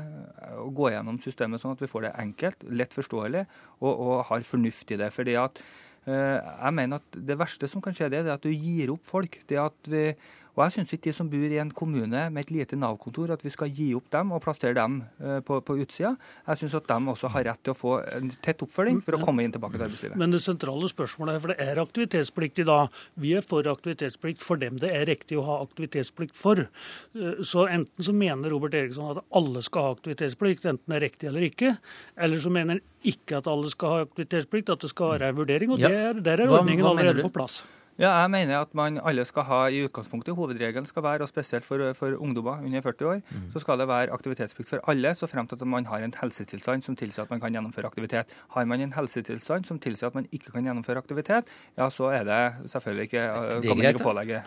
å 0.58 0.69
gå 0.73 0.89
gjennom 0.95 1.19
systemet 1.21 1.62
sånn 1.62 1.78
at 1.78 1.84
vi 1.84 1.91
får 1.91 2.08
det 2.08 2.13
enkelt, 2.26 2.67
lett 2.73 2.95
forståelig, 2.95 3.45
og, 3.84 3.91
og 3.93 4.15
har 4.32 4.47
fornuft 4.47 4.95
i 4.95 4.99
det. 5.04 5.12
Fordi 5.13 5.38
at 5.39 5.62
uh, 6.10 6.39
jeg 6.39 6.78
mener 6.80 7.02
at 7.02 7.19
Det 7.32 7.38
verste 7.39 7.69
som 7.69 7.84
kan 7.86 7.95
skje, 7.95 8.10
det 8.12 8.23
er 8.23 8.34
at 8.34 8.45
du 8.45 8.52
gir 8.52 8.95
opp 8.95 9.06
folk. 9.08 9.39
Det 9.49 9.62
at 9.62 9.93
vi 9.93 10.08
og 10.53 10.61
jeg 10.67 10.75
syns 10.75 10.93
ikke 10.93 11.07
de 11.09 11.13
som 11.17 11.29
bor 11.31 11.53
i 11.55 11.57
en 11.61 11.71
kommune 11.73 12.19
med 12.29 12.43
et 12.43 12.51
lite 12.53 12.77
Nav-kontor, 12.77 13.31
at 13.33 13.41
vi 13.41 13.51
skal 13.53 13.71
gi 13.73 13.87
opp 13.97 14.11
dem 14.13 14.33
og 14.35 14.41
plassere 14.43 14.75
dem 14.77 14.99
eh, 15.17 15.39
på, 15.45 15.57
på 15.65 15.77
utsida. 15.81 16.13
Jeg 16.45 16.61
syns 16.61 16.75
at 16.77 16.91
de 16.91 16.97
også 17.13 17.31
har 17.33 17.47
rett 17.49 17.63
til 17.65 17.73
å 17.73 17.77
få 17.77 17.95
en 18.05 18.29
tett 18.45 18.61
oppfølging 18.61 19.01
for 19.01 19.17
å 19.17 19.21
komme 19.23 19.45
inn 19.45 19.55
tilbake 19.55 19.79
til 19.79 19.87
arbeidslivet. 19.87 20.19
Men 20.21 20.35
det 20.35 20.43
sentrale 20.45 20.89
spørsmålet 20.91 21.39
er, 21.39 21.43
for 21.43 21.53
det 21.53 21.67
er 21.67 21.81
aktivitetsplikt 21.81 22.61
i 22.61 22.67
dag. 22.69 23.01
Vi 23.25 23.33
er 23.37 23.45
for 23.49 23.71
aktivitetsplikt 23.73 24.45
for 24.45 24.61
dem 24.61 24.77
det 24.83 24.93
er 24.93 25.07
riktig 25.09 25.41
å 25.41 25.47
ha 25.49 25.59
aktivitetsplikt 25.65 26.37
for. 26.37 26.67
Eh, 26.67 27.43
så 27.49 27.65
enten 27.65 28.05
så 28.05 28.13
mener 28.13 28.53
Robert 28.53 28.77
Eriksson 28.77 29.15
at 29.17 29.25
alle 29.33 29.65
skal 29.65 29.89
ha 29.89 29.97
aktivitetsplikt, 29.97 30.69
enten 30.69 30.93
det 30.93 31.01
er 31.01 31.07
riktig 31.09 31.33
eller 31.33 31.49
ikke. 31.49 31.77
Eller 32.13 32.41
så 32.43 32.53
mener 32.53 32.77
han 32.77 32.85
ikke 33.09 33.41
at 33.41 33.49
alle 33.49 33.73
skal 33.73 33.95
ha 33.95 34.03
aktivitetsplikt, 34.05 34.69
at 34.69 34.85
det 34.85 34.93
skal 34.93 35.15
være 35.15 35.33
en 35.33 35.39
vurdering. 35.41 35.73
Og 35.73 35.81
ja. 35.81 35.89
der, 35.89 36.21
der 36.21 36.45
er 36.45 36.59
ordningen 36.61 36.93
allerede 36.93 37.25
på 37.25 37.33
plass. 37.41 37.63
Ja, 37.99 38.10
jeg 38.23 38.29
mener 38.34 38.63
at 38.63 38.71
man 38.73 38.97
alle 39.06 39.25
skal 39.25 39.45
ha 39.45 39.60
i 39.69 39.84
utgangspunktet, 39.86 40.34
hovedregelen 40.34 40.88
skal 40.89 41.03
være, 41.06 41.25
og 41.25 41.29
spesielt 41.29 41.65
for, 41.65 41.82
for 41.93 42.15
ungdommer 42.17 42.63
under 42.65 42.82
40 42.82 43.10
år, 43.10 43.19
mm. 43.29 43.43
så 43.53 43.62
skal 43.62 43.77
det 43.79 43.88
være 43.88 44.13
aktivitetsplikt 44.15 44.69
for 44.69 44.82
alle, 44.89 45.13
så 45.13 45.29
frem 45.29 45.47
til 45.47 45.62
at 45.62 45.67
man 45.69 45.86
har 45.86 46.01
en 46.01 46.13
helsetilstand 46.21 46.82
som 46.82 46.97
tilsier 46.97 47.27
at 47.27 47.29
man 47.34 47.41
kan 47.43 47.53
gjennomføre 47.53 47.91
aktivitet. 47.91 48.34
Har 48.56 48.65
man 48.65 48.82
en 48.82 48.95
helsetilstand 48.95 49.69
som 49.69 49.79
tilsier 49.79 50.10
at 50.10 50.17
man 50.17 50.25
ikke 50.32 50.56
kan 50.56 50.65
gjennomføre 50.65 51.03
aktivitet, 51.03 51.51
ja, 51.77 51.89
så 51.93 52.10
er 52.17 52.25
det 52.29 52.71
selvfølgelig 52.73 53.03
ikke, 53.12 53.27
det 53.27 53.67
kan 53.67 53.77
man 53.77 53.89
ikke 53.91 54.03
pålegge 54.10 54.41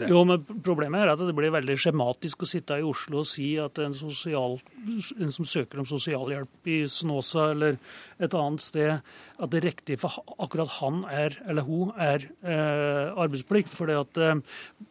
det. 0.00 0.10
Jo, 0.10 0.24
men 0.28 0.44
Problemet 0.64 1.00
er 1.00 1.14
at 1.14 1.24
det 1.24 1.34
blir 1.36 1.52
veldig 1.54 1.78
skjematisk 1.80 2.44
å 2.44 2.50
sitte 2.50 2.76
i 2.80 2.84
Oslo 2.84 3.22
og 3.22 3.28
si 3.28 3.54
at 3.60 3.80
en, 3.80 3.96
sosial, 3.96 4.58
en 5.16 5.32
som 5.32 5.48
søker 5.48 5.80
om 5.80 5.88
sosialhjelp 5.88 6.68
i 6.68 6.82
Snåsa 6.90 7.50
eller 7.54 7.80
et 8.20 8.34
annet 8.36 8.62
sted, 8.62 9.00
at 9.40 9.52
det 9.52 9.62
riktige 9.64 10.00
for 10.00 10.20
akkurat 10.40 10.70
han 10.78 11.02
er, 11.08 11.36
eller 11.48 11.66
hun 11.66 11.92
er 11.96 12.26
eh, 12.44 13.10
arbeidsplikt. 13.20 13.72
For 13.72 13.90
eh, 13.90 14.42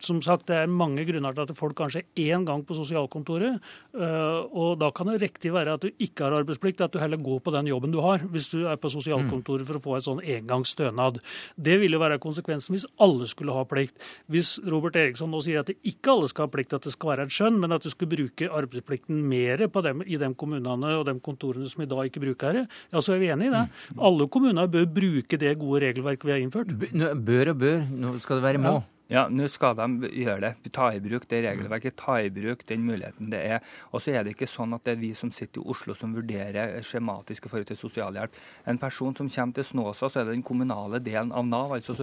som 0.04 0.22
sagt, 0.26 0.48
det 0.50 0.58
er 0.58 0.72
mange 0.72 1.06
grunner 1.08 1.36
til 1.36 1.46
at 1.46 1.58
folk 1.58 1.78
kanskje 1.78 2.04
er 2.04 2.36
én 2.36 2.46
gang 2.48 2.64
på 2.66 2.78
sosialkontoret. 2.78 3.60
Eh, 3.94 4.40
og 4.50 4.80
da 4.82 4.92
kan 4.96 5.12
det 5.12 5.22
riktig 5.24 5.54
være 5.54 5.78
at 5.78 5.86
du 5.86 5.90
ikke 5.92 6.26
har 6.26 6.40
arbeidsplikt, 6.42 6.82
at 6.82 6.94
du 6.94 7.02
heller 7.02 7.22
går 7.22 7.42
på 7.46 7.54
den 7.56 7.70
jobben 7.70 7.94
du 7.94 8.02
har, 8.04 8.24
hvis 8.34 8.50
du 8.54 8.66
er 8.70 8.80
på 8.82 8.92
sosialkontoret 8.92 9.68
for 9.68 9.80
å 9.80 9.84
få 9.84 9.98
en 9.98 10.08
sånn 10.08 10.24
engangsstønad. 10.24 11.22
Det 11.56 11.78
ville 11.82 12.02
være 12.02 12.22
konsekvensen 12.22 12.76
hvis 12.76 12.88
alle 13.02 13.30
skulle 13.30 13.56
ha 13.56 13.66
plikt. 13.70 14.00
Hvis 14.32 14.58
Robert 14.66 14.98
Eriksson 15.00 15.32
nå 15.32 15.42
sier 15.46 15.62
at 15.62 15.72
ikke 15.78 16.16
alle 16.16 16.30
skal 16.32 16.48
ha 16.48 16.54
plikt, 16.54 16.76
at 16.78 16.88
det 16.88 16.96
skal 16.96 17.14
være 17.14 17.28
et 17.28 17.36
skjønn, 17.36 17.60
men 17.62 17.76
at 17.76 17.86
du 17.86 17.92
skulle 17.92 18.16
bruke 18.16 18.50
arbeidsplikten 18.50 19.22
mer 19.30 19.68
dem, 19.70 20.04
i 20.06 20.18
de 20.20 20.30
kommunene 20.40 20.96
og 21.00 21.06
de 21.08 21.16
kontorene 21.24 21.70
som 21.70 21.84
i 21.84 21.90
dag 21.90 22.10
ikke 22.10 22.24
bruker 22.24 22.60
det, 22.60 22.66
ja, 22.92 23.02
så 23.02 23.16
er 23.16 23.19
vi 23.22 23.32
enig 23.34 23.50
i 23.50 23.56
det. 23.56 23.66
Alle 24.10 24.30
kommuner 24.32 24.70
bør 24.72 24.88
bruke 25.00 25.40
det 25.42 25.58
gode 25.62 25.84
regelverket 25.88 26.28
vi 26.28 26.36
har 26.36 26.44
innført. 26.44 26.72
Bør 26.74 27.54
og 27.54 27.60
bør, 27.66 27.84
nå 27.90 28.16
skal 28.24 28.40
det 28.40 28.48
være 28.48 28.64
må. 28.64 28.80
Ja. 28.80 28.99
Ja, 29.10 29.24
nå 29.26 29.48
skal 29.50 29.74
de 29.74 30.10
gjøre 30.22 30.42
det. 30.44 30.70
Ta 30.70 30.92
i 30.94 31.00
bruk 31.02 31.24
det 31.32 31.40
regelverket, 31.42 31.96
ta 31.98 32.20
i 32.22 32.30
bruk 32.30 32.62
den 32.70 32.84
muligheten 32.86 33.32
det 33.32 33.40
er. 33.56 33.64
Og 33.90 34.04
så 34.06 34.14
er 34.14 34.26
det 34.26 34.36
ikke 34.36 34.46
sånn 34.46 34.76
at 34.78 34.86
det 34.86 34.92
er 34.94 35.00
vi 35.02 35.10
som 35.18 35.32
sitter 35.34 35.64
i 35.64 35.72
Oslo 35.74 35.96
som 35.98 36.12
vurderer 36.14 36.76
skjematisk 36.86 37.48
i 37.48 37.50
forhold 37.50 37.72
til 37.72 37.80
sosialhjelp. 37.80 38.38
En 38.70 38.78
person 38.78 39.16
som 39.18 39.32
kommer 39.34 39.58
til 39.58 39.66
Snåsa, 39.66 40.12
så 40.14 40.22
er 40.22 40.28
det 40.28 40.36
den 40.36 40.44
kommunale 40.46 41.00
delen 41.02 41.34
av 41.34 41.48
Nav, 41.50 41.74
altså 41.74 41.96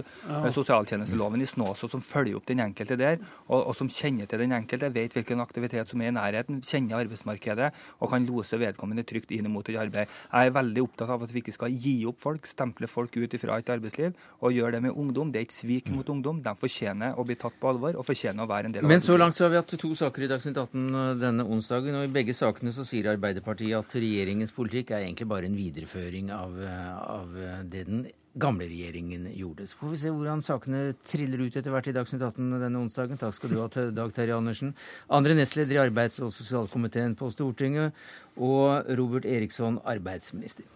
sosialtjenesteloven 0.57 1.45
i 1.45 1.47
Snåsa, 1.47 1.87
som 1.87 2.03
følger 2.03 2.41
opp 2.41 2.49
den 2.51 2.59
enkelte 2.65 2.99
der, 2.99 3.23
og, 3.47 3.61
og, 3.61 3.71
som 3.79 3.87
kjenner 3.87 4.27
til 4.27 4.43
den 4.43 4.57
enkelte, 4.59 4.91
vet 4.91 5.15
hvilken 5.15 5.45
aktivitet 5.45 5.87
som 5.87 6.03
er 6.03 6.11
i 6.11 6.17
nærheten, 6.17 6.59
kjenner 6.59 7.05
arbeidsmarkedet 7.05 7.71
og 8.01 8.11
kan 8.11 8.27
lose 8.27 8.59
vedkommende 8.59 9.07
trygt 9.07 9.31
inn 9.31 9.47
mot 9.53 9.71
et 9.71 9.79
arbeid. 9.79 10.11
Jeg 10.27 10.51
er 10.51 10.57
veldig 10.59 10.83
opptatt 10.83 11.15
av 11.15 11.23
at 11.23 11.31
vi 11.31 11.39
ikke 11.39 11.55
skal 11.55 11.71
gi 11.71 11.95
opp 12.11 12.19
folk, 12.27 12.51
stemple 12.51 12.91
folk 12.91 13.15
ut 13.15 13.39
fra 13.39 13.61
et 13.63 13.73
arbeidsliv, 13.77 14.11
og 14.43 14.59
gjøre 14.59 14.75
det 14.75 14.85
med 14.89 14.99
ungdom. 14.99 15.31
Det 15.31 15.45
er 15.45 15.47
et 15.47 15.55
svik 15.55 15.87
mot 15.95 16.11
ungdom. 16.11 16.43
De 16.43 16.57
fortjener 16.59 16.96
fortjener 16.97 17.17
å 17.17 17.25
bli 17.25 17.35
tatt 17.35 17.57
på 17.59 17.69
alvor 17.69 17.97
og 17.97 18.05
fortjener 18.05 18.43
å 18.43 18.49
være 18.49 18.67
en 18.67 18.73
del 18.73 18.83
av 18.83 18.89
Men 18.89 19.01
så 19.01 19.17
langt 19.17 19.35
så 19.35 19.45
har 19.45 19.51
vi 19.51 19.59
hatt 19.59 19.73
to 19.79 19.95
saker 19.95 20.23
i 20.23 20.27
Dagsnytt 20.27 20.57
18 20.57 20.95
uh, 20.95 21.15
denne 21.17 21.43
onsdagen, 21.45 21.95
og 21.95 22.05
i 22.05 22.11
begge 22.11 22.33
sakene 22.33 22.71
så 22.71 22.85
sier 22.85 23.09
Arbeiderpartiet 23.11 23.77
at 23.77 23.95
regjeringens 23.95 24.53
politikk 24.53 24.91
er 24.91 25.05
egentlig 25.05 25.27
bare 25.27 25.47
en 25.47 25.57
videreføring 25.57 26.31
av, 26.31 26.55
uh, 26.57 27.19
av 27.19 27.35
uh, 27.35 27.59
det 27.63 27.85
den 27.87 28.07
gamle 28.37 28.67
regjeringen 28.69 29.27
gjorde. 29.33 29.67
Så 29.67 29.79
får 29.79 29.93
vi 29.93 29.99
se 30.03 30.13
hvordan 30.13 30.43
sakene 30.45 30.81
triller 31.07 31.41
ut 31.41 31.55
etter 31.57 31.73
hvert 31.73 31.89
i 31.89 31.95
Dagsnytt 31.95 32.21
18 32.21 32.57
denne 32.61 32.81
onsdagen. 32.81 33.17
Takk 33.17 33.37
skal 33.37 33.53
du 33.53 33.59
ha 33.61 33.67
til 33.73 33.93
Dag 33.97 34.13
Terje 34.13 34.37
Andersen. 34.37 34.73
Andre 35.09 35.37
nestleder 35.37 35.79
i 35.79 35.83
arbeids- 35.87 36.21
og 36.21 36.33
sosialkomiteen 36.35 37.17
på 37.17 37.31
Stortinget, 37.33 37.95
og 38.37 38.89
Robert 38.97 39.25
Eriksson, 39.25 39.81
arbeidsminister. 39.85 40.67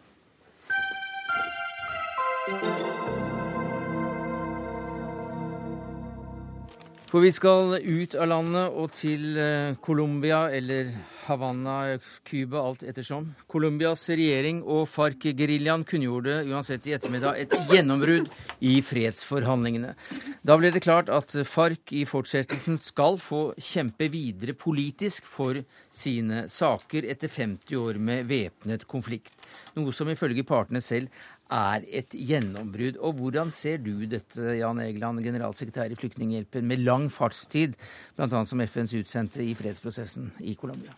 For 7.12 7.20
vi 7.20 7.28
skal 7.36 7.74
ut 7.84 8.14
av 8.16 8.30
landet 8.32 8.76
og 8.80 8.94
til 8.96 9.36
eh, 9.36 9.74
Colombia 9.84 10.46
eller 10.56 10.94
Havanna, 11.26 11.98
Cuba, 12.24 12.62
alt 12.64 12.86
ettersom. 12.88 13.26
Colombias 13.52 14.06
regjering 14.10 14.62
og 14.64 14.86
FARC-geriljaen 14.88 15.84
kunngjorde 15.88 16.38
uansett 16.48 16.88
i 16.88 16.96
ettermiddag 16.96 17.42
et 17.44 17.58
gjennombrudd 17.68 18.30
i 18.64 18.78
fredsforhandlingene. 18.86 19.92
Da 20.40 20.56
ble 20.56 20.72
det 20.72 20.84
klart 20.86 21.12
at 21.12 21.36
FARC 21.48 21.92
i 22.00 22.06
fortsettelsen 22.08 22.80
skal 22.80 23.20
få 23.20 23.42
kjempe 23.60 24.08
videre 24.12 24.56
politisk 24.56 25.28
for 25.28 25.60
sine 25.92 26.46
saker 26.48 27.12
etter 27.12 27.28
50 27.28 27.76
år 27.76 28.00
med 28.00 28.24
væpnet 28.32 28.88
konflikt. 28.88 29.36
Noe 29.76 29.92
som 29.96 30.08
ifølge 30.12 30.48
partene 30.48 30.80
selv 30.80 31.12
er 31.52 31.86
et 31.92 32.16
gjennombrudd. 32.16 32.98
Og 33.04 33.20
hvordan 33.20 33.52
ser 33.54 33.82
du 33.84 34.06
dette, 34.10 34.58
Jan 34.60 34.82
Egeland, 34.84 35.22
generalsekretær 35.26 35.92
i 35.92 36.00
Flyktninghjelpen, 36.00 36.68
med 36.68 36.84
lang 36.86 37.10
fartstid, 37.14 37.78
bl.a. 38.18 38.44
som 38.48 38.64
FNs 38.66 38.96
utsendte 39.02 39.44
i 39.44 39.56
fredsprosessen 39.58 40.32
i 40.42 40.56
Colombia? 40.60 40.96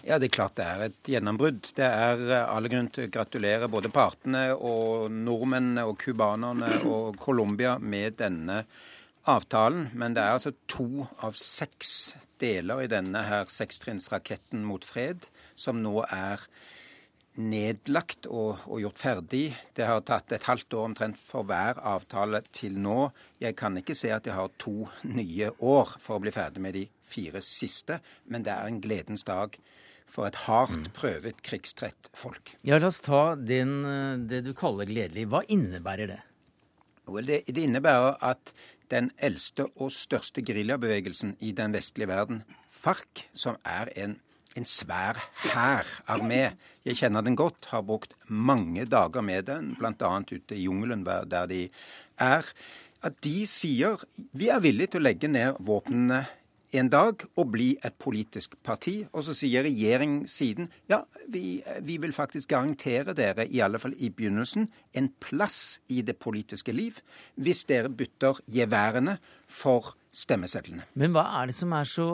Ja, 0.00 0.16
det 0.16 0.30
er 0.30 0.32
klart 0.32 0.56
det 0.56 0.64
er 0.64 0.86
et 0.86 1.10
gjennombrudd. 1.12 1.74
Det 1.76 1.84
er 1.84 2.22
all 2.40 2.54
alle 2.56 2.70
grunn 2.72 2.88
til 2.94 3.04
å 3.04 3.12
gratulere 3.12 3.68
både 3.68 3.90
partene 3.92 4.46
og 4.56 5.12
nordmennene 5.12 5.84
og 5.88 5.98
cubanerne 6.00 6.70
og 6.88 7.20
Colombia 7.20 7.76
med 7.78 8.16
denne 8.22 8.62
avtalen. 9.28 9.90
Men 9.92 10.16
det 10.16 10.24
er 10.24 10.38
altså 10.38 10.54
to 10.72 11.04
av 11.20 11.36
seks 11.36 12.14
deler 12.40 12.86
i 12.86 12.90
denne 12.90 13.26
her 13.28 13.50
sekstrinnsraketten 13.52 14.64
mot 14.64 14.86
fred 14.88 15.28
som 15.58 15.82
nå 15.84 16.00
er 16.08 16.46
nedlagt 17.40 18.28
og, 18.28 18.60
og, 18.66 18.78
gjort 18.82 19.00
ferdig. 19.00 19.44
Det 19.76 19.86
har 19.88 20.02
tatt 20.06 20.32
et 20.34 20.46
halvt 20.48 20.76
år 20.76 20.88
omtrent 20.90 21.20
for 21.20 21.48
hver 21.48 21.80
avtale 21.86 22.42
til 22.56 22.78
nå. 22.80 23.10
Jeg 23.42 23.56
kan 23.58 23.78
ikke 23.80 23.96
se 23.98 24.12
at 24.14 24.28
jeg 24.28 24.36
har 24.36 24.52
to 24.60 24.88
nye 25.08 25.50
år 25.58 25.96
for 25.98 26.18
å 26.18 26.24
bli 26.24 26.34
ferdig 26.34 26.64
med 26.64 26.76
de 26.78 26.86
fire 27.10 27.42
siste, 27.44 28.00
men 28.30 28.46
det 28.46 28.54
er 28.54 28.68
en 28.68 28.80
gledens 28.82 29.26
dag 29.26 29.56
for 30.10 30.26
et 30.26 30.38
hardt 30.46 30.88
mm. 30.88 30.90
prøvet 30.96 31.42
krigstrett 31.46 32.10
folk. 32.18 32.52
Ja, 32.66 32.80
La 32.82 32.90
oss 32.90 33.02
ta 33.06 33.36
den, 33.36 33.80
det 34.30 34.42
du 34.46 34.52
kaller 34.58 34.88
gledelig. 34.90 35.28
Hva 35.30 35.44
innebærer 35.46 36.10
det? 36.10 36.20
Well, 37.10 37.26
det, 37.26 37.44
det 37.50 37.66
innebærer 37.66 38.18
at 38.22 38.52
den 38.90 39.10
eldste 39.22 39.68
og 39.78 39.92
største 39.94 40.42
geriljabevegelsen 40.46 41.36
i 41.46 41.52
den 41.56 41.74
vestlige 41.74 42.10
verden, 42.10 42.42
FARC, 42.70 43.28
som 43.36 43.58
er 43.66 43.90
en 43.98 44.18
en 44.56 44.66
svær 44.66 45.20
hærarmé. 45.44 46.56
Jeg 46.84 46.96
kjenner 47.02 47.24
den 47.24 47.36
godt, 47.38 47.70
har 47.70 47.84
brukt 47.86 48.14
mange 48.26 48.86
dager 48.88 49.24
med 49.24 49.46
den, 49.50 49.74
bl.a. 49.78 50.12
ute 50.20 50.56
i 50.56 50.64
jungelen 50.64 51.04
der 51.06 51.46
de 51.46 51.68
er. 52.18 52.46
At 53.02 53.16
de 53.24 53.46
sier 53.48 54.00
vi 54.36 54.50
er 54.52 54.60
villige 54.60 54.94
til 54.94 55.00
å 55.00 55.08
legge 55.08 55.30
ned 55.30 55.60
våpnene 55.64 56.24
en 56.76 56.90
dag 56.90 57.22
og 57.38 57.48
bli 57.50 57.70
et 57.82 57.96
politisk 57.98 58.54
parti. 58.66 59.00
Og 59.12 59.24
så 59.26 59.34
sier 59.36 59.64
regjeringssiden 59.66 60.68
ja, 60.90 61.02
vi, 61.28 61.62
vi, 61.82 61.96
vil 62.02 62.14
faktisk 62.14 62.52
garantere 62.52 63.14
dere, 63.16 63.46
i 63.46 63.62
alle 63.64 63.80
fall 63.82 63.96
i 63.98 64.10
begynnelsen, 64.14 64.68
en 64.94 65.10
plass 65.22 65.80
i 65.88 66.02
det 66.06 66.18
politiske 66.22 66.74
liv 66.74 67.00
hvis 67.40 67.64
dere 67.70 67.90
bytter 67.90 68.42
geværene 68.50 69.18
for 69.48 69.94
stemmesedlene. 70.10 70.86
Men 70.98 71.14
hva 71.14 71.26
er 71.40 71.50
det 71.50 71.58
som 71.58 71.74
er 71.76 71.88
så 71.88 72.10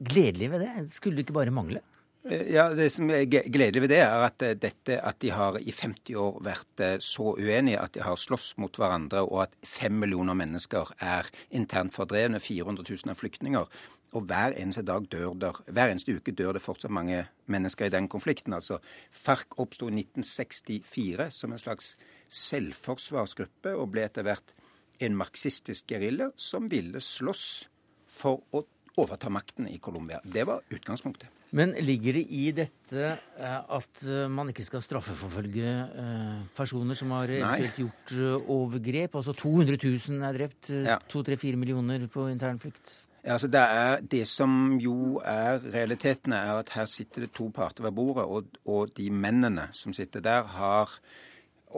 gledelig 0.00 0.50
ved 0.54 0.64
det? 0.64 0.86
Skulle 0.90 1.18
det 1.18 1.26
ikke 1.26 1.38
bare 1.40 1.54
mangle? 1.54 1.82
Eh, 2.24 2.54
ja, 2.54 2.68
Det 2.74 2.90
som 2.92 3.10
er 3.10 3.26
gledelig 3.28 3.82
ved 3.82 3.90
det, 3.92 4.00
er 4.00 4.24
at, 4.24 4.42
eh, 4.42 4.54
dette, 4.56 4.96
at 4.96 5.18
de 5.20 5.30
har 5.30 5.58
i 5.60 5.70
50 5.70 6.16
år 6.16 6.40
vært 6.40 6.80
eh, 6.80 6.96
så 6.98 7.34
uenige 7.36 7.80
at 7.80 7.92
de 7.92 8.00
har 8.00 8.16
slåss 8.16 8.56
mot 8.56 8.72
hverandre, 8.72 9.20
og 9.20 9.42
at 9.42 9.52
fem 9.62 9.92
millioner 9.92 10.34
mennesker 10.34 10.94
er 11.00 11.28
internt 11.50 11.92
fordrevne, 11.92 12.40
400 12.40 12.84
000 12.88 13.10
er 13.10 13.14
flyktninger. 13.14 13.68
Og 14.14 14.22
hver 14.22 14.54
eneste, 14.56 14.82
dag 14.82 15.04
dør 15.10 15.34
der, 15.34 15.52
hver 15.66 15.90
eneste 15.90 16.16
uke 16.16 16.32
dør 16.32 16.52
det 16.52 16.62
fortsatt 16.62 16.90
mange 16.90 17.26
mennesker 17.46 17.86
i 17.86 17.92
den 17.92 18.08
konflikten. 18.08 18.54
Altså, 18.54 18.78
FARC 19.10 19.58
oppsto 19.58 19.88
i 19.88 19.92
1964 19.92 21.30
som 21.30 21.52
en 21.52 21.58
slags 21.58 21.96
selvforsvarsgruppe, 22.28 23.74
og 23.74 23.90
ble 23.90 24.06
etter 24.06 24.22
hvert 24.22 24.54
en 25.02 25.16
marxistisk 25.18 25.90
gerilja 25.90 26.30
som 26.36 26.70
ville 26.70 27.02
slåss 27.02 27.68
for 28.08 28.46
å 28.54 28.62
overta 29.00 29.30
makten 29.32 29.68
i 29.68 29.78
Colombia. 29.82 30.20
Det 30.22 30.44
var 30.46 30.62
utgangspunktet. 30.70 31.30
Men 31.54 31.74
ligger 31.86 32.18
det 32.18 32.24
i 32.34 32.44
dette 32.54 33.06
eh, 33.14 33.58
at 33.76 34.02
eh, 34.10 34.26
man 34.30 34.50
ikke 34.50 34.66
skal 34.66 34.82
straffeforfølge 34.82 35.72
eh, 36.02 36.44
personer 36.56 36.98
som 36.98 37.14
har 37.14 37.32
gjort 37.78 38.14
overgrep? 38.50 39.14
Altså 39.14 39.34
200 39.38 39.78
000 39.82 40.28
er 40.28 40.38
drept, 40.38 40.70
ja. 40.70 40.98
2-3-4 41.10 41.58
millioner 41.60 42.06
på 42.10 42.28
internflukt? 42.30 43.00
Ja, 43.24 43.38
altså 43.38 43.48
det, 43.48 43.60
er, 43.60 44.00
det 44.00 44.26
som 44.28 44.74
jo 44.82 45.20
er 45.24 45.62
realiteten, 45.72 46.34
er 46.36 46.58
at 46.58 46.74
her 46.74 46.84
sitter 46.90 47.24
det 47.24 47.32
to 47.32 47.48
parter 47.54 47.86
ved 47.86 47.94
bordet, 47.96 48.24
og, 48.24 48.58
og 48.68 48.90
de 48.98 49.08
mennene 49.10 49.70
som 49.72 49.94
sitter 49.96 50.20
der, 50.20 50.44
har 50.58 50.92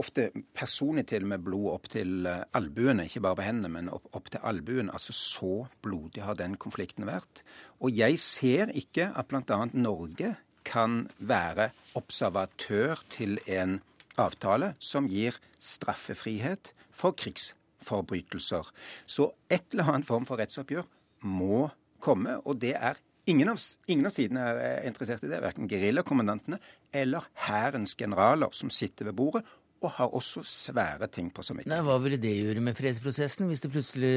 ofte 0.01 0.29
personlig 0.57 1.07
til 1.11 1.27
med 1.29 1.45
blod 1.47 1.71
opp 1.73 1.89
til 1.93 2.27
eh, 2.29 2.45
albuene, 2.57 3.07
ikke 3.09 3.23
bare 3.25 3.41
på 3.41 3.47
hendene, 3.47 3.73
men 3.73 3.91
opp, 3.93 4.09
opp 4.17 4.31
til 4.33 4.43
albuen. 4.47 4.91
Altså 4.93 5.15
så 5.17 5.53
blodig 5.85 6.25
har 6.27 6.39
den 6.39 6.57
konflikten 6.61 7.09
vært. 7.09 7.43
Og 7.81 7.95
jeg 7.97 8.19
ser 8.23 8.73
ikke 8.77 9.11
at 9.17 9.31
bl.a. 9.31 9.61
Norge 9.73 10.35
kan 10.67 11.07
være 11.19 11.71
observatør 11.99 13.03
til 13.13 13.39
en 13.47 13.79
avtale 14.19 14.75
som 14.83 15.09
gir 15.11 15.37
straffefrihet 15.63 16.73
for 16.97 17.17
krigsforbrytelser. 17.17 18.71
Så 19.07 19.31
et 19.53 19.67
eller 19.73 19.93
annet 19.93 20.09
form 20.09 20.27
for 20.27 20.41
rettsoppgjør 20.41 20.89
må 21.27 21.69
komme, 22.03 22.41
og 22.45 22.61
det 22.63 22.77
er 22.77 23.03
Ingen 23.27 23.49
av, 23.51 23.59
ingen 23.91 24.07
av 24.07 24.13
sidene 24.15 24.43
er 24.63 24.85
interessert 24.87 25.25
i 25.27 25.29
det, 25.33 25.41
verken 25.43 25.67
geriljakommandantene 25.67 26.61
eller 26.95 27.25
hærens 27.49 27.97
generaler 27.99 28.53
som 28.55 28.71
sitter 28.71 29.09
ved 29.09 29.17
bordet 29.19 29.43
og 29.85 29.91
har 29.99 30.15
også 30.17 30.41
svære 30.47 31.09
ting 31.13 31.29
på 31.35 31.43
samvittigheten. 31.45 31.85
Hva 31.85 31.97
ville 32.01 32.19
det 32.21 32.33
gjøre 32.33 32.63
med 32.65 32.77
fredsprosessen, 32.79 33.49
hvis 33.51 33.61
det 33.65 33.71
plutselig 33.75 34.13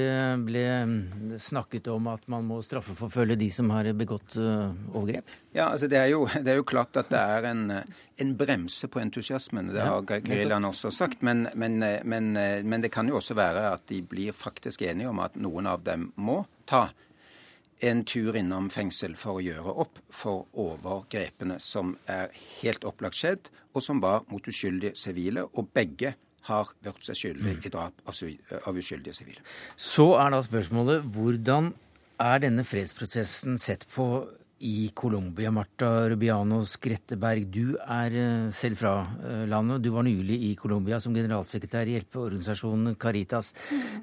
ble 0.47 0.63
mm, 0.87 1.33
snakket 1.43 1.89
om 1.91 2.07
at 2.13 2.23
man 2.31 2.47
må 2.47 2.61
straffeforfølge 2.63 3.35
de 3.39 3.49
som 3.53 3.71
har 3.75 3.89
begått 3.97 4.37
uh, 4.39 4.71
overgrep? 4.93 5.33
Ja, 5.55 5.67
altså 5.67 5.89
det 5.91 5.99
er, 5.99 6.07
jo, 6.13 6.23
det 6.45 6.53
er, 6.53 6.61
jo, 6.61 6.67
klart 6.69 6.95
at 7.01 7.11
det 7.11 7.19
er 7.19 7.49
en, 7.51 7.65
en 8.23 8.33
bremse 8.39 8.87
på 8.87 9.03
entusiasmen. 9.03 9.73
Det 9.75 9.83
har 9.83 10.07
geriljaene 10.07 10.71
også 10.71 10.93
sagt. 10.95 11.25
Men, 11.27 11.49
men, 11.59 11.81
men, 12.07 12.31
men 12.35 12.85
det 12.85 12.93
kan 12.95 13.11
jo 13.11 13.19
også 13.19 13.35
være 13.37 13.67
at 13.73 13.85
de 13.91 13.99
blir 14.05 14.35
faktisk 14.35 14.87
enige 14.87 15.11
om 15.11 15.19
at 15.25 15.35
noen 15.39 15.67
av 15.69 15.83
dem 15.83 16.11
må 16.15 16.41
ta 16.69 16.87
en 17.79 18.03
tur 18.03 18.35
innom 18.35 18.69
fengsel 18.73 19.15
for 19.19 19.39
å 19.39 19.43
gjøre 19.43 19.75
opp 19.83 20.01
for 20.11 20.47
overgrepene 20.59 21.59
som 21.63 21.95
er 22.11 22.33
helt 22.61 22.87
opplagt 22.87 23.19
skjedd, 23.19 23.51
og 23.73 23.83
som 23.85 24.01
var 24.03 24.25
mot 24.31 24.47
uskyldige 24.47 24.97
sivile. 24.99 25.45
Og 25.55 25.69
begge 25.75 26.15
har 26.49 26.73
gjort 26.83 27.05
seg 27.05 27.19
skyldig 27.19 27.55
i 27.67 27.71
drap 27.73 28.03
av 28.09 28.79
uskyldige 28.79 29.15
sivile. 29.15 29.43
Så 29.75 30.11
er 30.19 30.33
da 30.33 30.41
spørsmålet 30.43 31.07
hvordan 31.13 31.73
er 32.19 32.43
denne 32.43 32.65
fredsprosessen 32.67 33.59
sett 33.61 33.85
på 33.93 34.09
i 34.59 34.89
Colombia. 34.93 35.51
Marta 35.51 36.09
Rubiano 36.09 36.59
Skretteberg, 36.67 37.45
du 37.47 37.77
er 37.79 38.15
eh, 38.19 38.49
selv 38.55 38.79
fra 38.81 38.93
eh, 39.23 39.45
landet. 39.47 39.83
Du 39.85 39.91
var 39.93 40.03
nylig 40.03 40.35
i 40.49 40.55
Colombia 40.59 40.99
som 40.99 41.15
generalsekretær 41.15 41.87
i 41.87 41.95
hjelpeorganisasjonen 41.95 42.97
Caritas. 42.99 43.53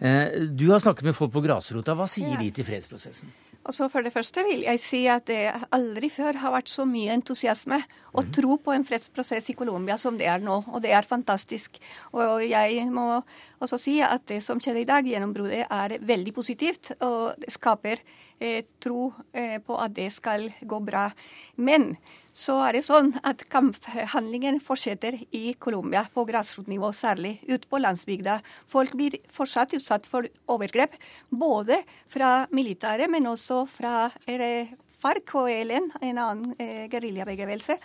Eh, 0.01 0.49
du 0.49 0.71
har 0.71 0.81
snakket 0.81 1.11
med 1.11 1.19
folk 1.19 1.35
på 1.35 1.45
grasrota. 1.45 1.97
Hva 1.99 2.09
sier 2.09 2.41
de 2.41 2.49
til 2.57 2.69
fredsprosessen? 2.69 3.35
Og 3.67 3.75
så 3.75 3.89
For 3.91 4.05
det 4.07 4.13
første 4.15 4.45
vil 4.47 4.63
jeg 4.63 4.81
si 4.83 5.01
at 5.11 5.27
det 5.27 5.51
aldri 5.75 6.11
før 6.13 6.39
har 6.43 6.55
vært 6.55 6.71
så 6.71 6.87
mye 6.87 7.15
entusiasme 7.17 7.81
og 8.13 8.23
mhm. 8.23 8.33
tro 8.37 8.59
på 8.63 8.75
en 8.75 8.87
fredsprosess 8.87 9.51
i 9.51 9.57
Colombia 9.59 9.99
som 9.99 10.19
det 10.19 10.29
er 10.31 10.43
nå. 10.43 10.63
Og 10.71 10.83
det 10.85 10.93
er 10.95 11.09
fantastisk. 11.09 11.81
Og 12.13 12.45
jeg 12.47 12.87
må 12.95 13.21
også 13.61 13.81
si 13.81 13.99
at 14.05 14.23
det 14.31 14.43
som 14.47 14.61
skjedde 14.63 14.85
i 14.85 14.89
dag, 14.89 15.07
gjennombruddet, 15.07 15.67
er 15.67 15.99
veldig 16.01 16.35
positivt. 16.37 16.93
Og 17.01 17.35
det 17.43 17.53
skaper 17.53 18.01
eh, 18.41 18.63
tro 18.81 19.11
eh, 19.35 19.59
på 19.59 19.81
at 19.83 19.97
det 19.97 20.13
skal 20.15 20.49
gå 20.63 20.81
bra. 20.87 21.11
Men 21.57 21.97
så 22.37 22.59
er 22.67 22.77
det 22.77 22.83
sånn 22.85 23.15
at 23.25 23.47
kamphandlingen 23.53 24.59
fortsetter 24.65 25.17
i 25.35 25.55
Colombia, 25.63 26.05
på 26.13 26.27
grasrotnivå 26.29 26.91
særlig, 26.93 27.39
ute 27.49 27.65
på 27.71 27.81
landsbygda. 27.81 28.39
Folk 28.69 28.93
blir 28.99 29.17
fortsatt 29.33 29.73
utsatt 29.79 30.09
for 30.11 30.29
overgrep, 30.53 30.99
både 31.33 31.81
fra 32.13 32.45
militære, 32.53 33.09
men 33.13 33.31
også 33.33 33.63
fra 33.71 34.11
FARC 34.27 35.35
og 35.41 35.49
ELN, 35.53 35.89
en 36.03 36.21
annen 36.21 36.53
eh, 36.61 36.85
geriljabevegelse. 36.93 37.79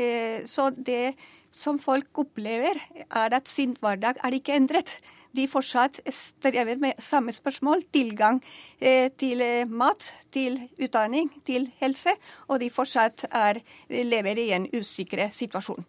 Eh, 0.00 0.48
så 0.48 0.70
det 0.72 1.12
som 1.52 1.80
folk 1.82 2.22
opplever, 2.22 2.80
er 3.04 3.36
at 3.36 3.52
sin 3.52 3.76
hverdag 3.82 4.20
er 4.24 4.36
ikke 4.36 4.56
endret 4.56 4.96
de 5.36 5.46
fortsatt 5.50 6.00
strever 6.14 6.80
med 6.80 6.98
samme 7.02 7.32
spørsmål. 7.34 7.84
Tilgang 7.92 8.40
eh, 8.80 9.10
til 9.18 9.42
eh, 9.44 9.68
mat, 9.68 10.10
til 10.32 10.58
utdanning, 10.82 11.30
til 11.46 11.70
helse. 11.80 12.16
Og 12.48 12.60
de 12.62 12.70
fortsatt 12.72 13.26
er, 13.30 13.62
lever 13.88 14.42
i 14.42 14.50
en 14.56 14.68
usikre 14.74 15.30
situasjon. 15.34 15.86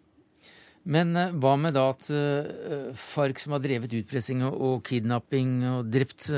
Men 0.82 1.14
eh, 1.18 1.34
hva 1.42 1.54
med 1.58 1.74
da 1.74 1.88
at 1.92 2.10
FARC, 2.98 3.42
som 3.42 3.56
har 3.56 3.64
drevet 3.64 3.96
utpressing 3.98 4.44
og 4.46 4.82
kidnapping 4.86 5.56
og 5.70 5.90
drept 5.90 6.28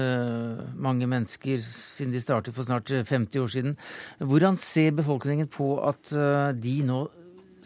mange 0.76 1.08
mennesker 1.08 1.60
siden 1.64 2.12
de 2.14 2.24
startet 2.24 2.56
for 2.56 2.66
snart 2.66 2.92
50 2.92 3.40
år 3.40 3.52
siden, 3.52 3.76
hvordan 4.20 4.60
ser 4.60 4.96
befolkningen 4.96 5.48
på 5.52 5.76
at 5.84 6.12
de 6.60 6.78
nå 6.88 7.04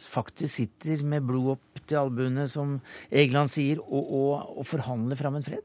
faktisk 0.06 0.54
sitter 0.60 1.02
med 1.06 1.26
blod 1.26 1.56
opp 1.56 1.82
til 1.88 2.00
albuene, 2.02 2.46
som 2.50 2.78
Egeland 3.10 3.50
sier, 3.52 3.80
og, 3.82 4.12
og, 4.20 4.54
og 4.60 4.68
forhandler 4.68 5.18
fram 5.18 5.38
en 5.38 5.46
fred? 5.46 5.64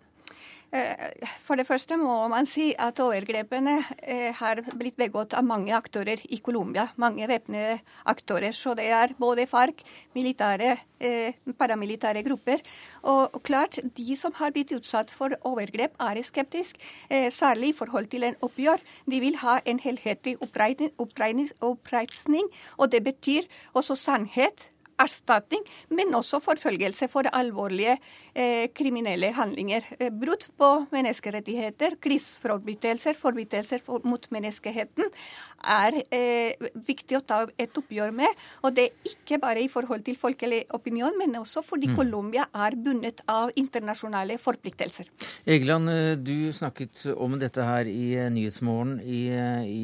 Eh, 0.74 1.28
for 1.46 1.60
det 1.60 1.68
første 1.68 2.00
må 2.02 2.16
man 2.32 2.48
si 2.50 2.72
at 2.82 2.98
overgrepene 3.04 3.76
eh, 4.02 4.32
har 4.34 4.64
blitt 4.74 4.98
begått 4.98 5.36
av 5.38 5.46
mange 5.46 5.74
aktører 5.78 6.24
i 6.34 6.40
Colombia. 6.42 6.88
Mange 6.98 7.28
væpnede 7.30 7.78
aktører. 8.10 8.56
Så 8.58 8.74
det 8.80 8.88
er 8.90 9.14
både 9.20 9.46
FARC, 9.50 9.84
militære, 10.18 10.72
eh, 10.98 11.38
paramilitære 11.60 12.26
grupper. 12.26 12.64
Og 13.06 13.38
klart, 13.46 13.78
de 13.98 14.18
som 14.18 14.34
har 14.40 14.54
blitt 14.56 14.74
utsatt 14.74 15.14
for 15.14 15.36
overgrep, 15.46 15.94
er 16.02 16.24
skeptiske. 16.24 16.80
Særlig 17.34 17.70
i 17.70 17.78
forhold 17.78 18.08
til 18.10 18.24
en 18.24 18.38
oppgjør. 18.42 18.82
De 19.06 19.20
vil 19.20 19.36
ha 19.44 19.60
en 19.66 19.80
helhetlig 19.80 20.38
oppreisning, 20.42 22.48
og 22.78 22.92
det 22.92 23.04
betyr 23.04 23.46
også 23.76 23.98
sannhet 24.00 24.72
erstatning, 25.02 25.64
men 25.90 26.14
også 26.16 26.42
forfølgelse 26.44 27.10
for 27.12 27.30
alvorlige 27.34 27.98
eh, 28.36 28.68
kriminelle 28.76 29.32
handlinger. 29.36 29.88
Eh, 30.00 30.12
brudd 30.12 30.46
på 30.60 30.72
menneskerettigheter, 30.94 31.98
krigsforbrytelser, 32.04 33.18
forbrytelser 33.20 33.84
for, 33.86 34.04
mot 34.08 34.28
menneskeheten 34.34 35.12
er 35.64 35.98
eh, 36.12 36.70
viktig 36.88 37.18
å 37.18 37.24
ta 37.26 37.40
et 37.60 37.78
oppgjør 37.80 38.14
med. 38.16 38.44
Og 38.64 38.76
det 38.76 38.90
er 38.90 39.14
ikke 39.14 39.40
bare 39.44 39.64
i 39.64 39.70
forhold 39.72 40.04
til 40.06 40.18
folkelig 40.20 40.64
opinion, 40.76 41.16
men 41.20 41.36
også 41.40 41.64
fordi 41.66 41.92
mm. 41.92 41.96
Colombia 42.00 42.48
er 42.66 42.78
bundet 42.80 43.24
av 43.32 43.54
internasjonale 43.60 44.38
forpliktelser. 44.42 45.10
Egeland, 45.46 45.92
eh, 45.92 46.14
du 46.20 46.52
snakket 46.56 47.06
om 47.16 47.38
dette 47.42 47.64
her 47.68 47.90
i 47.90 48.14
eh, 48.20 48.30
Nyhetsmorgen 48.34 49.00
i, 49.04 49.24
i, 49.68 49.84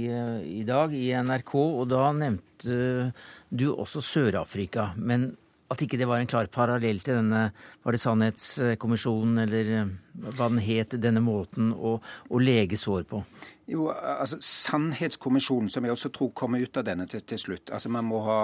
i 0.59 0.63
dag 0.67 0.93
i 0.95 1.09
NRK, 1.15 1.55
og 1.55 1.89
da 1.91 2.09
nevnte 2.15 3.11
du 3.49 3.71
også 3.73 4.01
Sør-Afrika. 4.05 4.91
Men 4.97 5.31
at 5.69 5.81
ikke 5.85 5.99
det 6.01 6.07
var 6.09 6.17
en 6.21 6.29
klar 6.29 6.47
parallell 6.49 6.99
til 7.03 7.19
denne 7.19 7.41
var 7.83 7.93
det 7.93 8.01
Sannhetskommisjonen, 8.01 9.37
eller 9.43 9.69
eh, 9.77 9.91
hva 10.33 10.47
den 10.49 10.61
het, 10.65 10.95
denne 10.97 11.21
måten 11.21 11.69
å, 11.73 11.99
å 12.01 12.41
lege 12.41 12.77
sår 12.79 13.05
på? 13.09 13.21
Jo, 13.69 13.91
altså 13.93 14.39
Sannhetskommisjonen, 14.41 15.69
som 15.69 15.85
jeg 15.85 15.93
også 15.93 16.09
tror 16.15 16.33
kommer 16.33 16.63
ut 16.63 16.81
av 16.81 16.87
denne 16.89 17.05
til, 17.09 17.21
til 17.21 17.41
slutt. 17.41 17.69
Altså 17.69 17.91
Man 17.93 18.09
må 18.09 18.23
ha 18.25 18.39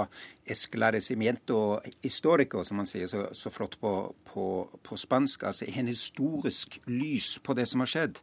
esclarecimiento 0.46 1.80
historico, 2.06 2.62
som 2.64 2.84
man 2.84 2.90
sier 2.90 3.10
så, 3.10 3.26
så 3.34 3.50
flott 3.54 3.80
på, 3.82 3.96
på, 4.30 4.50
på, 4.86 5.00
spansk. 5.02 5.48
Altså 5.50 5.66
en 5.66 5.90
historisk 5.90 6.78
lys 6.86 7.40
på 7.42 7.58
det 7.58 7.66
som 7.72 7.82
har 7.82 7.90
skjedd. 7.90 8.22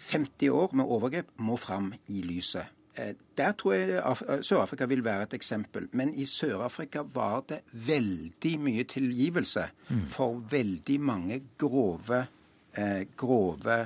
50 0.00 0.54
år 0.54 0.78
med 0.78 0.86
overgrep 0.86 1.34
må 1.42 1.58
fram 1.60 1.90
i 2.08 2.22
lyset. 2.24 2.70
Eh, 2.98 3.14
der 3.38 3.52
tror 3.52 3.72
jeg 3.72 4.00
eh, 4.00 4.42
Sør-Afrika 4.42 4.86
vil 4.90 5.04
være 5.04 5.28
et 5.28 5.34
eksempel. 5.38 5.88
Men 5.92 6.14
i 6.14 6.24
Sør-Afrika 6.24 7.04
var 7.14 7.44
det 7.48 7.60
veldig 7.72 8.56
mye 8.60 8.84
tilgivelse 8.84 9.68
mm. 9.88 10.06
for 10.06 10.42
veldig 10.50 11.00
mange 11.00 11.42
grove, 11.58 12.26
eh, 12.76 13.06
grove 13.16 13.84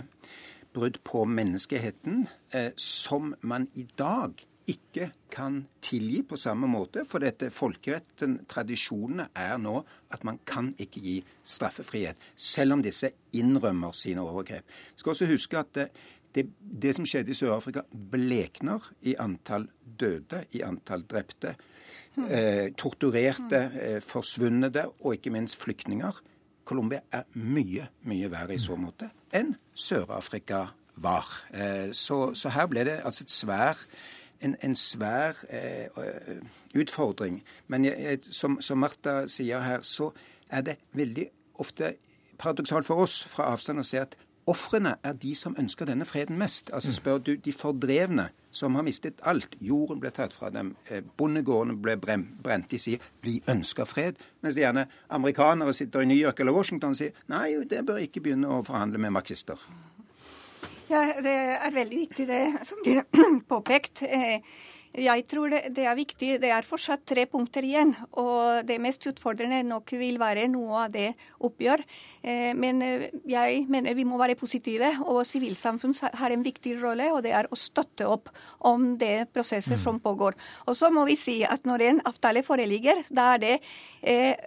brudd 0.75 0.99
på 1.07 1.25
menneskeheten 1.25 2.27
eh, 2.51 2.73
som 2.77 3.35
man 3.43 3.69
i 3.75 3.87
dag 3.99 4.43
ikke 4.67 5.11
kan 5.31 5.67
tilgi 5.85 6.23
på 6.25 6.39
samme 6.41 6.67
måte. 6.71 7.05
For 7.09 7.23
dette 7.23 7.51
folkeretten, 7.53 8.39
tradisjonene, 8.49 9.29
er 9.37 9.59
nå 9.61 9.83
at 10.15 10.25
man 10.25 10.39
kan 10.49 10.71
ikke 10.81 11.03
gi 11.05 11.17
straffefrihet, 11.45 12.17
selv 12.37 12.79
om 12.79 12.85
disse 12.85 13.13
innrømmer 13.37 13.93
sine 13.93 14.25
overgrep. 14.25 14.65
Vi 14.95 15.03
skal 15.03 15.15
også 15.15 15.29
huske 15.29 15.61
at 15.61 15.75
det, 15.77 15.89
det, 16.35 16.49
det 16.82 16.95
som 16.97 17.07
skjedde 17.07 17.30
i 17.30 17.39
Sør-Afrika, 17.39 17.85
blekner 18.11 18.82
i 19.03 19.14
antall 19.20 19.68
døde, 20.01 20.45
i 20.53 20.62
antall 20.66 21.05
drepte, 21.11 21.55
eh, 22.28 22.72
torturerte, 22.78 23.61
eh, 23.80 24.01
forsvunne 24.03 24.70
og 25.01 25.14
ikke 25.14 25.30
minst 25.35 25.57
flyktninger. 25.62 26.22
Colombia 26.64 27.01
er 27.12 27.22
mye, 27.35 27.89
mye 28.09 28.30
verre 28.32 28.57
i 28.57 28.62
så 28.62 28.76
måte 28.80 29.11
enn 29.35 29.55
Sør-Afrika 29.74 30.66
var. 30.97 31.26
Eh, 31.53 31.93
så, 31.93 32.35
så, 32.35 32.49
her 32.55 32.66
ble 32.70 32.85
det 32.87 33.01
altså 33.05 33.24
svær 33.28 33.80
en, 34.41 34.57
en 34.62 34.76
svær 34.76 35.39
eh, 35.51 35.89
utfordring. 36.74 37.43
Men 37.68 37.85
jeg, 37.85 38.18
som, 38.30 38.61
som 38.61 38.78
Martha 38.78 39.24
sier 39.28 39.64
her, 39.64 39.82
så 39.82 40.12
er 40.49 40.62
det 40.66 40.76
veldig 40.93 41.28
ofte 41.62 41.95
paradoksalt 42.39 42.87
for 42.87 43.05
oss 43.05 43.22
fra 43.30 43.51
avstand 43.53 43.82
å 43.82 43.87
se 43.87 44.01
at 44.03 44.16
ofrene 44.47 44.97
er 45.03 45.12
de 45.12 45.34
som 45.34 45.57
ønsker 45.59 45.88
denne 45.88 46.05
freden 46.05 46.38
mest. 46.38 46.70
Altså 46.72 46.88
mm. 46.88 46.97
Spør 46.99 47.18
du 47.18 47.34
de 47.36 47.53
fordrevne 47.53 48.28
som 48.55 48.74
har 48.74 48.84
mistet 48.86 49.22
alt. 49.26 49.57
Jorden 49.61 50.01
ble 50.01 50.12
tatt 50.14 50.32
fra 50.32 50.51
dem. 50.55 50.74
Eh, 50.90 51.03
bondegårdene 51.16 51.76
ble 51.82 51.97
brent. 51.99 52.70
De 52.70 52.78
sier 52.78 53.03
vi 53.24 53.40
ønsker 53.51 53.88
fred. 53.88 54.20
Mens 54.45 54.59
gjerne 54.61 54.86
amerikanere 55.09 55.74
sitter 55.74 56.05
i 56.05 56.11
New 56.11 56.18
York 56.18 56.40
eller 56.40 56.55
Washington 56.55 56.95
og 56.95 57.01
sier 57.01 57.16
nei, 57.32 57.57
det 57.70 57.82
bør 57.86 58.03
ikke 58.05 58.22
begynne 58.24 58.53
å 58.53 58.62
forhandle 58.66 59.01
med 59.03 59.16
marxister. 59.16 59.59
Ja, 60.90 61.01
Det 61.24 61.34
er 61.34 61.72
veldig 61.72 61.99
viktig 61.99 62.28
det 62.28 62.45
som 62.68 62.82
blir 62.84 63.03
påpekt. 63.53 64.05
Jeg 64.95 65.24
tror 65.26 65.51
det, 65.51 65.72
det, 65.74 65.88
er 65.90 65.97
viktig. 65.99 66.28
Det 66.38 66.51
er 66.55 66.66
fortsatt 66.66 67.03
tre 67.09 67.24
punkter 67.26 67.66
igjen. 67.66 67.90
Og 68.20 68.62
det 68.66 68.76
mest 68.82 69.03
utfordrende 69.11 69.64
nok 69.66 69.90
vil 69.99 70.20
være 70.22 70.47
noe 70.53 70.84
av 70.84 70.92
det 70.95 71.09
oppgjør. 71.42 71.82
Eh, 72.22 72.53
men 72.55 72.78
eh, 72.84 73.09
jeg 73.26 73.64
mener 73.70 73.97
vi 73.99 74.07
må 74.07 74.20
være 74.20 74.36
positive, 74.38 74.92
og 75.03 75.24
sivilsamfunn 75.26 75.97
har 75.99 76.34
en 76.34 76.45
viktig 76.47 76.76
rolle. 76.78 77.09
Og 77.11 77.24
det 77.26 77.32
er 77.34 77.49
å 77.51 77.59
støtte 77.59 78.07
opp 78.07 78.30
om 78.70 78.92
det 79.01 79.32
prosesset 79.34 79.80
mm. 79.80 79.82
som 79.82 79.99
pågår. 80.05 80.38
Og 80.70 80.78
så 80.78 80.92
må 80.95 81.09
vi 81.11 81.18
si 81.18 81.40
at 81.42 81.66
når 81.66 81.86
en 81.88 82.01
avtale 82.12 82.45
foreligger, 82.47 83.03
da 83.11 83.32
er 83.34 83.42
det 83.42 83.57
eh, 84.07 84.38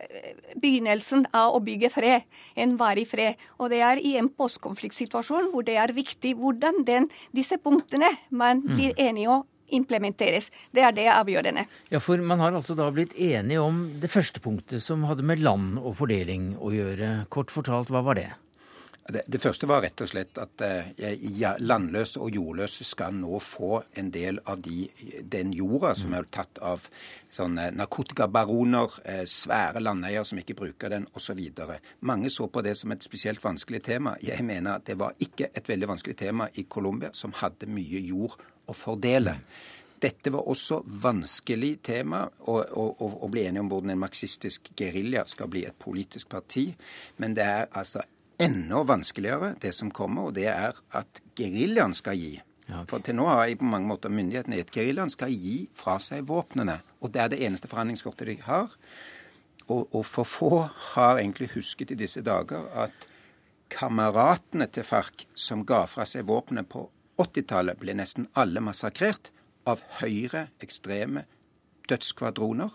begynnelsen 0.56 1.28
av 1.36 1.60
å 1.60 1.64
bygge 1.68 1.92
fred. 1.92 2.24
En 2.56 2.80
varig 2.80 3.04
fred. 3.12 3.36
Og 3.60 3.76
det 3.76 3.84
er 3.84 4.00
i 4.00 4.16
en 4.22 4.32
postkonfliktsituasjon 4.32 5.52
hvor 5.52 5.68
det 5.68 5.76
er 5.76 5.96
viktig 5.98 6.38
hvordan 6.40 6.86
den, 6.88 7.12
disse 7.36 7.60
punktene 7.60 8.16
man 8.32 8.64
mm. 8.64 8.74
blir 8.78 8.96
enige 9.10 9.36
om 9.42 9.46
implementeres. 9.74 10.52
Det 10.72 10.84
er 10.86 10.96
det 10.96 11.08
avgjørende. 11.14 11.68
Ja, 11.92 12.02
for 12.04 12.18
Man 12.18 12.40
har 12.44 12.56
altså 12.56 12.76
da 12.78 12.90
blitt 12.92 13.16
enige 13.16 13.62
om 13.62 13.86
det 14.02 14.12
første 14.12 14.40
punktet, 14.44 14.84
som 14.84 15.06
hadde 15.08 15.24
med 15.24 15.44
land 15.44 15.78
og 15.80 15.96
fordeling 16.02 16.56
å 16.60 16.74
gjøre. 16.74 17.28
Kort 17.30 17.54
fortalt, 17.54 17.92
hva 17.94 18.04
var 18.06 18.20
det? 18.20 18.30
Det, 19.08 19.22
det 19.32 19.40
første 19.40 19.68
var 19.70 19.86
rett 19.86 20.02
og 20.04 20.10
slett 20.12 20.40
at 20.42 20.62
eh, 20.68 20.90
landløse 21.64 22.20
og 22.20 22.34
jordløse 22.36 22.84
skal 22.84 23.14
nå 23.16 23.40
få 23.40 23.80
en 23.96 24.10
del 24.12 24.42
av 24.44 24.60
de, 24.66 24.90
den 25.24 25.54
jorda 25.56 25.94
som 25.96 26.16
er 26.18 26.28
tatt 26.28 26.60
av 26.60 26.84
sånne 27.32 27.70
narkotikabaroner, 27.80 28.98
eh, 29.08 29.24
svære 29.24 29.80
landeier 29.80 30.28
som 30.28 30.42
ikke 30.42 30.58
bruker 30.60 30.92
den, 30.92 31.08
osv. 31.16 31.40
Mange 32.04 32.34
så 32.34 32.50
på 32.52 32.66
det 32.68 32.76
som 32.76 32.92
et 32.92 33.08
spesielt 33.08 33.44
vanskelig 33.44 33.86
tema. 33.88 34.18
Jeg 34.20 34.44
mener 34.44 34.76
at 34.76 34.90
det 34.92 35.00
var 35.00 35.16
ikke 35.24 35.54
et 35.56 35.72
veldig 35.72 35.94
vanskelig 35.94 36.20
tema 36.20 36.52
i 36.60 36.68
Colombia, 36.68 37.14
som 37.16 37.36
hadde 37.40 37.72
mye 37.72 38.04
jord 38.04 38.36
å 38.68 38.76
fordele. 38.76 39.38
Dette 39.98 40.30
var 40.30 40.46
også 40.46 40.84
vanskelig 41.02 41.80
tema 41.88 42.22
å, 42.28 42.60
å, 42.62 43.08
å, 43.10 43.30
bli 43.34 43.48
enige 43.48 43.64
om 43.64 43.72
hvordan 43.72 43.96
en 43.96 44.04
marxistisk 44.04 44.70
gerilja 44.78 45.24
skal 45.26 45.50
bli 45.50 45.64
et 45.66 45.78
politisk 45.82 46.30
parti. 46.30 46.68
Men 47.18 47.34
det 47.38 47.48
er 47.48 47.66
altså 47.72 48.04
enda 48.38 48.84
vanskeligere, 48.86 49.56
det 49.62 49.74
som 49.74 49.90
kommer, 49.90 50.30
og 50.30 50.36
det 50.38 50.46
er 50.52 50.78
at 50.94 51.22
geriljaen 51.38 51.96
skal 51.98 52.20
gi. 52.20 52.36
Ja, 52.68 52.84
okay. 52.84 52.90
For 52.92 53.06
til 53.08 53.18
nå 53.18 53.26
har 53.32 53.48
jeg 53.48 53.58
på 53.58 53.70
mange 53.72 53.90
måter 53.90 54.14
myndighetene 54.14 54.60
gitt 54.60 54.74
geriljaen 54.76 55.10
skal 55.10 55.34
gi 55.34 55.64
fra 55.74 55.98
seg 56.04 56.28
våpnene. 56.30 56.78
Og 57.02 57.14
det 57.16 57.24
er 57.24 57.32
det 57.34 57.42
eneste 57.48 57.72
forhandlingskortet 57.72 58.30
de 58.30 58.38
har. 58.46 58.76
Og, 59.68 59.88
og 59.96 60.04
for 60.06 60.28
få 60.30 60.52
har 60.94 61.18
egentlig 61.18 61.50
husket 61.56 61.96
i 61.96 62.00
disse 62.00 62.22
dager 62.22 62.70
at 62.86 63.08
kameratene 63.74 64.68
til 64.72 64.86
FARC 64.88 65.26
som 65.36 65.66
ga 65.68 65.82
fra 65.90 66.06
seg 66.08 66.28
våpnene 66.28 66.64
på 66.70 66.86
80-tallet 67.18 67.80
ble 67.82 67.98
nesten 67.98 68.30
alle 68.38 68.64
massakrert 68.64 69.32
av 69.68 69.82
høyreekstreme 70.00 71.26
dødskvadroner. 71.88 72.74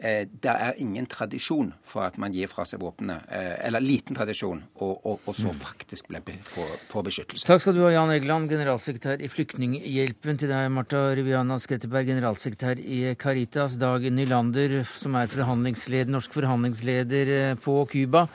Eh, 0.00 0.24
det 0.42 0.52
er 0.52 0.78
ingen 0.80 1.04
tradisjon 1.10 1.74
for 1.84 2.06
at 2.06 2.16
man 2.20 2.32
gir 2.32 2.48
fra 2.48 2.64
seg 2.68 2.80
våpnene, 2.80 3.18
eh, 3.28 3.56
eller 3.66 3.84
liten 3.84 4.16
tradisjon, 4.16 4.62
og, 4.80 4.94
og, 5.04 5.26
og 5.28 5.36
så 5.36 5.50
mm. 5.52 5.58
faktisk 5.60 6.08
ble 6.08 6.22
får 6.48 7.04
beskyttelse. 7.04 7.44
Takk 7.48 7.64
skal 7.64 7.76
du 7.76 7.82
ha, 7.84 7.90
Jan 7.92 8.12
Egeland, 8.14 8.48
generalsekretær 8.52 9.20
i 9.20 9.28
Flyktninghjelpen. 9.28 10.40
Til 10.40 10.52
deg, 10.52 10.70
Marta 10.72 11.02
Riviana 11.16 11.60
Skretteberg, 11.60 12.08
generalsekretær 12.08 12.80
i 12.80 13.02
Caritas. 13.20 13.76
Dag 13.80 14.08
Nylander, 14.08 14.80
som 14.96 15.20
er 15.20 15.28
forhandlingsleder, 15.32 16.12
norsk 16.16 16.40
forhandlingsleder 16.40 17.36
eh, 17.36 17.56
på 17.60 17.82
Cuba. 17.92 18.26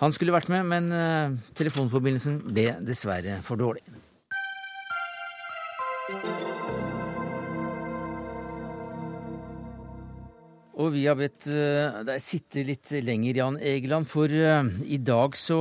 Han 0.00 0.16
skulle 0.16 0.32
vært 0.32 0.48
med, 0.48 0.64
men 0.64 0.86
telefonforbindelsen 1.58 2.38
ble 2.46 2.70
dessverre 2.88 3.42
for 3.44 3.60
dårlig. 3.60 3.84
Og 10.80 10.94
vi 10.94 11.04
har 11.04 11.18
bedt 11.18 11.44
uh, 11.52 12.00
deg 12.08 12.22
sitte 12.24 12.64
litt 12.64 12.88
lenger, 13.04 13.36
Jan 13.42 13.58
Egeland, 13.60 14.08
for 14.08 14.32
uh, 14.32 14.64
i 14.88 14.96
dag 14.96 15.36
så 15.36 15.60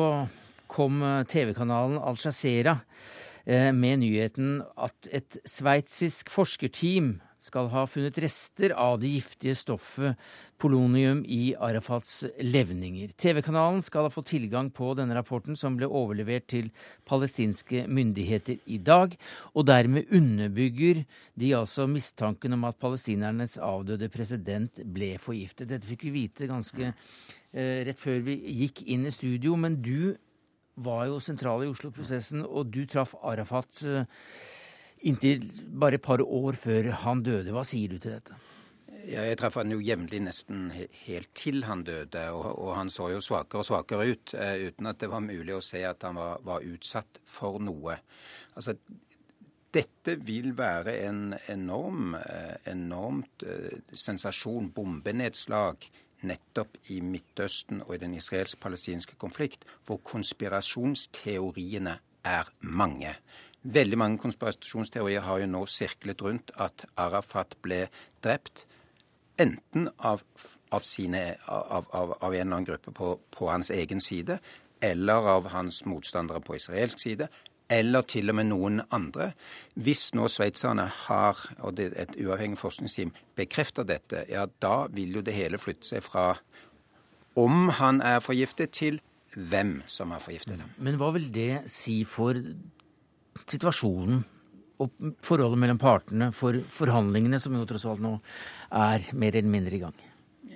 kom 0.71 1.01
uh, 1.03 1.25
TV-kanalen 1.27 1.99
Al-Jazeera 1.99 2.79
med 3.49 4.03
nyheten 4.03 4.59
at 4.77 5.07
et 5.15 5.39
sveitsisk 5.47 6.29
forskerteam 6.29 7.15
skal 7.41 7.69
ha 7.71 7.85
funnet 7.89 8.19
rester 8.21 8.75
av 8.77 8.99
det 9.01 9.09
giftige 9.15 9.55
stoffet 9.57 10.19
polonium 10.59 11.21
i 11.27 11.53
Arafats 11.55 12.25
levninger. 12.43 13.13
TV-kanalen 13.19 13.81
skal 13.85 14.05
ha 14.07 14.11
fått 14.13 14.31
tilgang 14.33 14.69
på 14.75 14.91
denne 14.97 15.15
rapporten, 15.17 15.57
som 15.57 15.77
ble 15.79 15.87
overlevert 15.87 16.49
til 16.51 16.69
palestinske 17.09 17.85
myndigheter 17.87 18.59
i 18.67 18.77
dag, 18.83 19.15
og 19.55 19.67
dermed 19.69 20.11
underbygger 20.15 21.03
de 21.39 21.53
altså 21.57 21.87
mistanken 21.89 22.57
om 22.57 22.67
at 22.69 22.79
palestinernes 22.81 23.57
avdøde 23.63 24.11
president 24.13 24.83
ble 24.83 25.13
forgiftet. 25.21 25.71
Dette 25.71 25.89
fikk 25.89 26.07
vi 26.09 26.15
vite 26.21 26.49
ganske 26.51 26.91
eh, 26.91 27.79
rett 27.87 27.99
før 27.99 28.23
vi 28.27 28.39
gikk 28.65 28.83
inn 28.91 29.07
i 29.07 29.15
studio, 29.15 29.55
men 29.59 29.79
du 29.81 30.15
var 30.79 31.07
jo 31.09 31.19
sentral 31.23 31.65
i 31.65 31.71
Oslo-prosessen, 31.71 32.45
og 32.45 32.71
du 32.71 32.85
traff 32.87 33.15
Arafat. 33.23 33.83
Eh, 33.87 34.07
inntil 35.07 35.45
bare 35.79 35.95
et 35.95 36.03
par 36.03 36.19
år 36.19 36.57
før 36.59 36.91
han 37.05 37.23
døde. 37.23 37.53
Hva 37.55 37.63
sier 37.67 37.91
du 37.91 37.99
til 37.99 38.17
dette? 38.17 38.35
Ja, 39.07 39.23
jeg 39.23 39.37
traff 39.39 39.55
han 39.59 39.71
jo 39.71 39.79
jevnlig 39.83 40.19
nesten 40.25 40.69
helt 40.73 41.29
til 41.37 41.63
han 41.67 41.83
døde, 41.87 42.23
og, 42.35 42.47
og 42.59 42.73
han 42.75 42.89
så 42.91 43.09
jo 43.13 43.21
svakere 43.23 43.61
og 43.61 43.67
svakere 43.67 44.09
ut, 44.11 44.33
uh, 44.35 44.55
uten 44.67 44.89
at 44.91 44.99
det 45.01 45.09
var 45.11 45.23
mulig 45.23 45.55
å 45.55 45.63
se 45.63 45.83
at 45.87 46.03
han 46.07 46.19
var, 46.19 46.41
var 46.45 46.65
utsatt 46.67 47.21
for 47.27 47.61
noe. 47.63 47.95
Altså, 48.59 48.75
dette 49.73 50.15
vil 50.25 50.51
være 50.57 50.97
en 51.05 51.33
enorm, 51.53 52.15
uh, 52.17 52.55
enormt 52.69 53.45
uh, 53.47 53.71
sensasjon, 53.93 54.71
bombenedslag, 54.75 55.87
nettopp 56.27 56.77
i 56.91 56.99
Midtøsten 57.05 57.83
og 57.85 57.93
i 57.95 58.01
den 58.01 58.17
israelsk-palestinske 58.19 59.15
konflikt, 59.21 59.63
hvor 59.87 60.01
konspirasjonsteoriene 60.03 61.95
er 62.27 62.49
mange. 62.61 63.13
Veldig 63.63 63.97
mange 63.99 64.19
konspirasjonsteorier 64.19 65.23
har 65.23 65.39
jo 65.41 65.47
nå 65.51 65.65
sirklet 65.67 66.21
rundt 66.23 66.51
at 66.59 66.85
Arafat 66.99 67.55
ble 67.63 67.85
drept 68.23 68.65
enten 69.39 69.89
av, 69.97 70.23
av, 70.69 70.85
sine, 70.87 71.35
av, 71.47 71.87
av 71.93 72.33
en 72.33 72.33
eller 72.33 72.43
annen 72.45 72.67
gruppe 72.67 72.91
på, 72.95 73.13
på, 73.31 73.49
hans 73.49 73.71
egen 73.71 74.01
side, 74.01 74.39
eller 74.81 75.29
av 75.35 75.49
hans 75.53 75.83
motstandere 75.85 76.41
på 76.43 76.55
israelsk 76.59 76.99
side, 76.99 77.29
eller 77.69 78.01
til 78.09 78.31
og 78.31 78.39
med 78.39 78.49
noen 78.49 78.81
andre. 78.95 79.31
Hvis 79.77 80.09
nå 80.17 80.25
sveitserne 80.31 80.87
har, 81.05 81.41
og 81.59 81.75
det 81.77 81.91
er 81.91 82.07
et 82.07 82.15
uavhengig 82.17 82.57
forskningsteam, 82.57 83.13
bekrefter 83.37 83.85
dette, 83.85 84.25
ja 84.29 84.47
da 84.61 84.87
vil 84.93 85.19
jo 85.19 85.25
det 85.25 85.37
hele 85.37 85.61
flytte 85.61 85.91
seg 85.91 86.03
fra 86.05 86.31
om 87.37 87.69
han 87.77 88.01
er 88.01 88.19
forgiftet, 88.25 88.73
til 88.73 88.99
hvem 89.35 89.79
som 89.87 90.11
har 90.11 90.23
forgiftet. 90.23 90.59
Men 90.81 90.97
hva 90.99 91.11
vil 91.15 91.29
det 91.31 91.69
si 91.71 92.01
for 92.09 92.35
situasjonen 93.45 94.25
og 94.79 95.15
forholdet 95.25 95.59
mellom 95.59 95.79
partene 95.81 96.29
for 96.35 96.55
forhandlingene, 96.71 97.39
som 97.41 97.55
jo 97.55 97.65
tross 97.67 97.87
alt 97.89 98.03
nå 98.03 98.15
er 98.71 99.09
mer 99.13 99.35
eller 99.35 99.51
mindre 99.51 99.75
i 99.75 99.81
gang? 99.83 100.05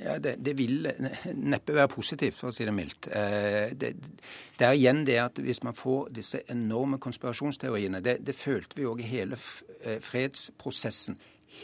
Ja, 0.04 0.18
det, 0.20 0.36
det, 0.44 0.56
vil 0.58 0.88
neppe 1.38 1.76
være 1.76 1.92
positivt, 1.92 2.36
for 2.36 2.50
å 2.50 2.56
si 2.56 2.66
det 2.66 2.74
mildt. 2.76 3.08
Eh, 3.14 3.76
det, 3.78 3.94
det, 4.58 4.66
er 4.66 4.74
igjen 4.74 5.04
det 5.08 5.20
at 5.22 5.40
hvis 5.44 5.62
man 5.64 5.78
får 5.78 6.10
disse 6.18 6.42
enorme 6.52 6.98
konspirasjonsteoriene 7.04 8.02
Det, 8.04 8.18
det 8.26 8.36
følte 8.36 8.80
vi 8.80 8.88
òg 8.90 9.04
i 9.04 9.12
hele 9.12 9.38
eh, 9.84 10.00
fredsprosessen. 10.04 11.20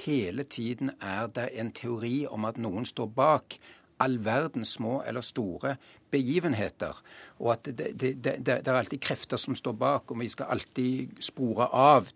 hele 0.06 0.44
tiden 0.44 0.92
er 1.02 1.28
det 1.34 1.50
en 1.58 1.72
teori 1.72 2.28
om 2.30 2.46
at 2.46 2.58
noen 2.62 2.86
står 2.86 3.08
bak 3.08 3.58
all 4.00 4.20
verdens 4.24 4.78
små 4.78 5.02
eller 5.08 5.22
store 5.22 5.76
begivenheter. 6.12 6.96
Og 7.40 7.52
at 7.54 7.66
det, 7.66 7.92
det, 8.00 8.14
det, 8.24 8.38
det, 8.46 8.68
er 8.68 8.78
alltid 8.78 9.02
krefter 9.02 9.38
som 9.38 9.56
står 9.56 9.74
bak, 9.74 10.12
og 10.12 10.20
vi 10.20 10.30
skal 10.30 10.54
alltid 10.54 11.20
spore 11.24 11.68
av 11.74 12.08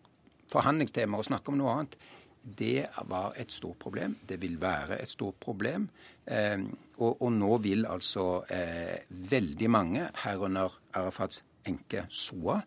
forhandlingstemaer 0.53 1.23
og 1.23 1.29
snakke 1.29 1.53
om 1.53 1.59
noe 1.59 1.77
annet. 1.77 1.97
Det 2.43 2.85
var 3.07 3.37
et 3.39 3.51
stort 3.55 3.79
problem. 3.79 4.17
Det 4.27 4.39
vil 4.41 4.57
være 4.61 4.99
et 5.01 5.09
stort 5.09 5.39
problem. 5.41 5.87
Eh, 6.27 6.59
og, 6.97 7.21
og, 7.21 7.29
nå 7.33 7.57
vil 7.63 7.87
altså 7.89 8.43
eh, 8.51 8.97
veldig 9.09 9.69
mange, 9.71 10.09
herunder 10.25 10.75
Arafats 10.99 11.43
enke 11.67 12.05
Soa, 12.11 12.59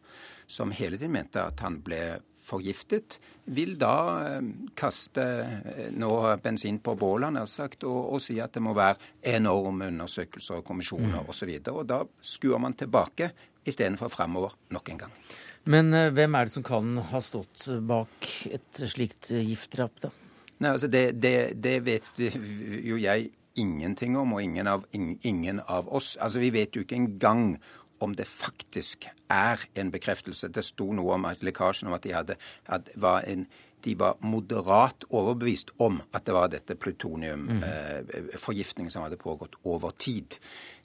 som 0.47 0.73
hele 0.73 0.97
tiden 0.97 1.13
mente 1.13 1.43
at 1.43 1.61
han 1.61 1.83
ble 1.85 2.01
forgiftet, 2.47 3.19
vil 3.57 3.75
da 3.79 3.97
eh, 4.27 4.49
kaste 4.79 5.25
eh, 5.25 5.89
nå 5.95 6.11
bensin 6.43 6.79
på 6.85 6.97
bålet 6.99 7.43
sagt, 7.51 7.85
og, 7.85 8.15
og, 8.15 8.23
si 8.23 8.39
at 8.43 8.55
det 8.55 8.63
må 8.65 8.75
være 8.77 9.35
enorme 9.37 9.91
undersøkelser 9.93 10.61
og 10.61 10.67
kommisjoner 10.67 11.21
mm. 11.21 11.29
osv. 11.33 11.53
Og, 11.59 11.75
og 11.75 11.91
da 11.91 12.01
skuer 12.21 12.63
man 12.63 12.79
tilbake 12.79 13.31
istedenfor 13.67 14.13
fremover 14.13 14.57
nok 14.75 14.95
en 14.95 15.05
gang. 15.07 15.21
Men 15.67 15.91
uh, 15.95 16.13
hvem 16.15 16.39
er 16.39 16.47
det 16.47 16.55
som 16.55 16.67
kan 16.67 17.01
ha 17.11 17.23
stått 17.25 17.67
bak 17.87 18.31
et 18.51 18.87
slikt 18.87 19.33
giftdrap, 19.35 19.99
da? 20.07 20.15
Nei, 20.57 20.71
altså 20.73 20.89
det, 20.89 21.19
det, 21.21 21.53
det, 21.61 21.83
vet 21.85 22.07
jo 22.17 22.97
jeg 22.97 23.27
ingenting 23.61 24.17
om, 24.17 24.33
og 24.37 24.43
ingen 24.43 24.67
av, 24.71 24.85
ingen 24.93 25.61
av 25.69 25.89
oss. 25.93 26.17
Altså 26.21 26.39
Vi 26.41 26.51
vet 26.55 26.77
jo 26.77 26.81
ikke 26.85 26.97
engang 26.97 27.59
om 27.99 28.17
det 28.17 28.27
faktisk 28.29 29.09
er 29.33 29.61
en 29.75 29.91
bekreftelse. 29.93 30.49
Det 30.53 30.65
sto 30.65 30.93
noe 30.97 31.15
om 31.17 31.25
at 31.29 31.43
lekkasjen 31.45 31.89
om 31.89 31.95
at 31.97 32.03
de, 32.05 32.13
hadde, 32.17 32.35
at 32.73 32.83
var 33.01 33.21
en, 33.29 33.47
de 33.85 33.95
var 33.99 34.15
moderat 34.25 35.05
overbevist 35.09 35.71
om 35.83 36.03
at 36.13 36.27
det 36.27 36.35
var 36.37 36.49
dette 36.53 36.75
plutoniumforgiftningen 36.77 38.87
mm. 38.87 38.91
eh, 38.91 38.93
som 38.93 39.03
hadde 39.07 39.17
pågått 39.21 39.55
over 39.65 39.91
tid. 39.97 40.39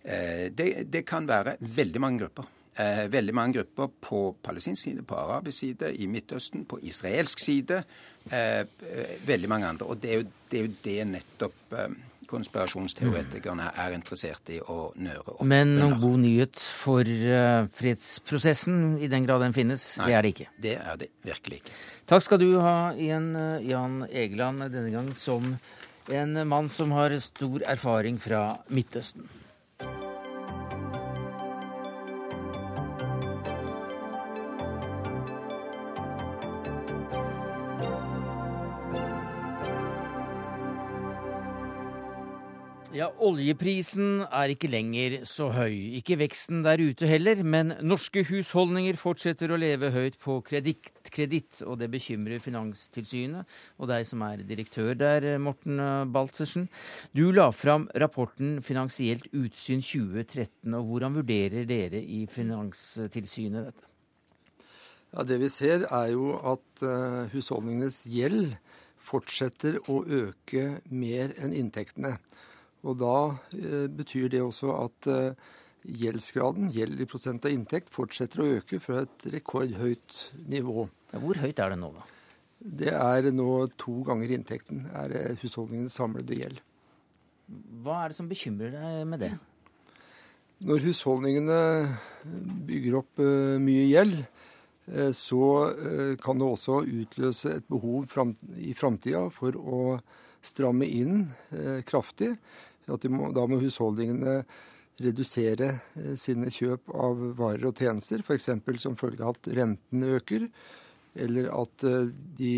Eh, 0.03 0.51
det, 0.55 0.91
det, 0.91 1.05
kan 1.07 1.27
være 1.27 1.55
veldig 1.59 2.01
mange 2.01 2.19
grupper. 2.23 2.43
Eh, 2.75 3.07
veldig 3.11 3.33
mange 3.35 3.59
grupper 3.59 3.89
på 3.99 4.19
palestinsk 4.43 4.83
side, 4.83 5.03
på 5.03 5.17
arabisk 5.19 5.57
side, 5.59 5.89
i 5.91 6.07
Midtøsten, 6.07 6.63
på 6.65 6.79
israelsk 6.87 7.39
side. 7.43 7.81
Eh, 8.31 8.61
veldig 9.27 9.49
mange 9.51 9.67
andre. 9.67 9.89
Og 9.91 9.99
det 9.99 10.13
er 10.13 10.21
jo 10.21 10.29
det, 10.51 10.59
er 10.59 10.63
jo 10.69 10.77
det 10.85 11.07
nettopp 11.09 11.75
eh, 11.75 11.97
konspirasjonsteoretikerne 12.31 13.73
er 13.83 13.95
interessert 13.95 14.53
i 14.55 14.61
å 14.61 14.93
nøre 14.95 15.35
opp. 15.35 15.43
Men 15.43 15.75
noen 15.75 15.97
god 15.99 16.21
nyhet 16.23 16.61
for 16.61 17.03
uh, 17.03 17.67
fredsprosessen, 17.75 18.95
i 19.03 19.09
den 19.11 19.27
grad 19.27 19.43
den 19.43 19.55
finnes, 19.55 19.83
Nei, 19.99 20.07
det 20.07 20.15
er 20.15 20.23
det 20.23 20.31
ikke? 20.35 20.47
Det 20.63 20.75
er 20.79 21.01
det 21.01 21.09
virkelig 21.27 21.59
ikke. 21.59 21.75
Takk 22.11 22.23
skal 22.23 22.39
du 22.39 22.47
ha 22.63 22.77
igjen, 22.95 23.33
uh, 23.35 23.59
Jan 23.67 24.05
Egeland, 24.07 24.63
denne 24.71 24.95
gang 24.95 25.11
som 25.17 25.57
en 26.11 26.41
mann 26.47 26.71
som 26.71 26.95
har 26.95 27.19
stor 27.19 27.67
erfaring 27.67 28.15
fra 28.19 28.45
Midtøsten. 28.71 29.27
Ja, 43.01 43.07
Oljeprisen 43.25 44.27
er 44.27 44.51
ikke 44.53 44.69
lenger 44.69 45.23
så 45.25 45.47
høy. 45.55 45.95
Ikke 45.97 46.19
veksten 46.19 46.59
der 46.61 46.77
ute 46.77 47.07
heller, 47.09 47.39
men 47.41 47.71
norske 47.81 48.21
husholdninger 48.27 48.99
fortsetter 48.99 49.49
å 49.49 49.57
leve 49.57 49.89
høyt 49.95 50.19
på 50.21 50.35
kreditt, 50.45 51.61
og 51.65 51.79
det 51.81 51.87
bekymrer 51.89 52.43
Finanstilsynet 52.43 53.55
og 53.81 53.89
deg 53.89 54.05
som 54.05 54.21
er 54.27 54.43
direktør 54.45 54.91
der, 54.99 55.25
Morten 55.41 55.81
Baltzersen. 56.13 56.67
Du 57.17 57.23
la 57.33 57.47
fram 57.55 57.87
rapporten 58.03 58.59
Finansielt 58.61 59.25
utsyn 59.33 59.81
2013, 59.81 60.69
og 60.69 60.91
hvordan 60.91 61.17
vurderer 61.17 61.65
dere 61.65 62.03
i 62.05 62.27
Finanstilsynet 62.29 63.71
dette? 63.71 63.89
Ja, 65.15 65.25
Det 65.25 65.41
vi 65.41 65.49
ser, 65.49 65.87
er 65.89 66.13
jo 66.13 66.37
at 66.53 66.85
uh, 66.85 67.25
husholdningenes 67.33 68.03
gjeld 68.05 68.53
fortsetter 69.01 69.81
å 69.89 70.03
øke 70.05 70.83
mer 70.93 71.33
enn 71.41 71.57
inntektene. 71.57 72.19
Og 72.81 72.97
da 72.97 73.15
eh, 73.57 73.87
betyr 73.91 74.31
det 74.33 74.41
også 74.41 74.73
at 74.79 75.09
eh, 75.11 75.51
gjeldsgraden, 76.01 76.69
gjeld 76.73 77.01
i 77.01 77.07
prosent 77.09 77.45
av 77.45 77.53
inntekt, 77.53 77.91
fortsetter 77.93 78.41
å 78.41 78.49
øke 78.57 78.81
fra 78.81 79.03
et 79.05 79.27
rekordhøyt 79.35 80.17
nivå. 80.49 80.87
Hvor 81.11 81.41
høyt 81.41 81.61
er 81.61 81.73
det 81.73 81.79
nå, 81.81 81.91
da? 81.97 82.07
Det 82.61 82.91
er 82.93 83.31
nå 83.33 83.51
to 83.81 84.01
ganger 84.05 84.35
inntekten, 84.35 84.85
er 84.93 85.15
eh, 85.17 85.39
husholdningens 85.41 85.97
samlede 85.97 86.37
gjeld. 86.37 86.61
Hva 87.81 88.03
er 88.03 88.11
det 88.11 88.19
som 88.19 88.29
bekymrer 88.29 88.75
deg 88.75 89.01
med 89.09 89.25
det? 89.25 89.31
Når 90.69 90.85
husholdningene 90.85 91.61
bygger 92.69 92.99
opp 93.01 93.21
eh, 93.21 93.57
mye 93.61 93.87
gjeld, 93.89 94.17
uh, 94.21 95.09
så 95.15 95.45
kan 96.21 96.41
det 96.41 96.47
også 96.47 96.81
utløse 96.83 97.55
et 97.57 97.67
behov 97.69 98.09
i 98.57 98.73
framtida 98.75 99.27
for 99.33 99.55
å 99.55 99.81
stramme 100.43 100.87
inn 100.89 101.27
kraftig 101.85 102.31
at 102.89 103.09
må, 103.11 103.29
da 103.35 103.45
må 103.49 103.59
husholdningene 103.61 104.41
redusere 105.01 105.73
eh, 105.97 106.13
sine 106.19 106.51
kjøp 106.53 106.91
av 106.93 107.25
varer 107.39 107.67
og 107.69 107.81
tjenester, 107.81 108.23
f.eks. 108.25 108.49
som 108.83 108.97
følge 108.99 109.25
av 109.25 109.37
at 109.37 109.51
renten 109.57 110.07
øker, 110.17 110.47
eller 111.15 111.51
at 111.55 111.85
eh, 111.87 112.09
de 112.37 112.53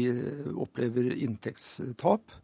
opplever 0.53 1.13
inntektstap, 1.15 2.37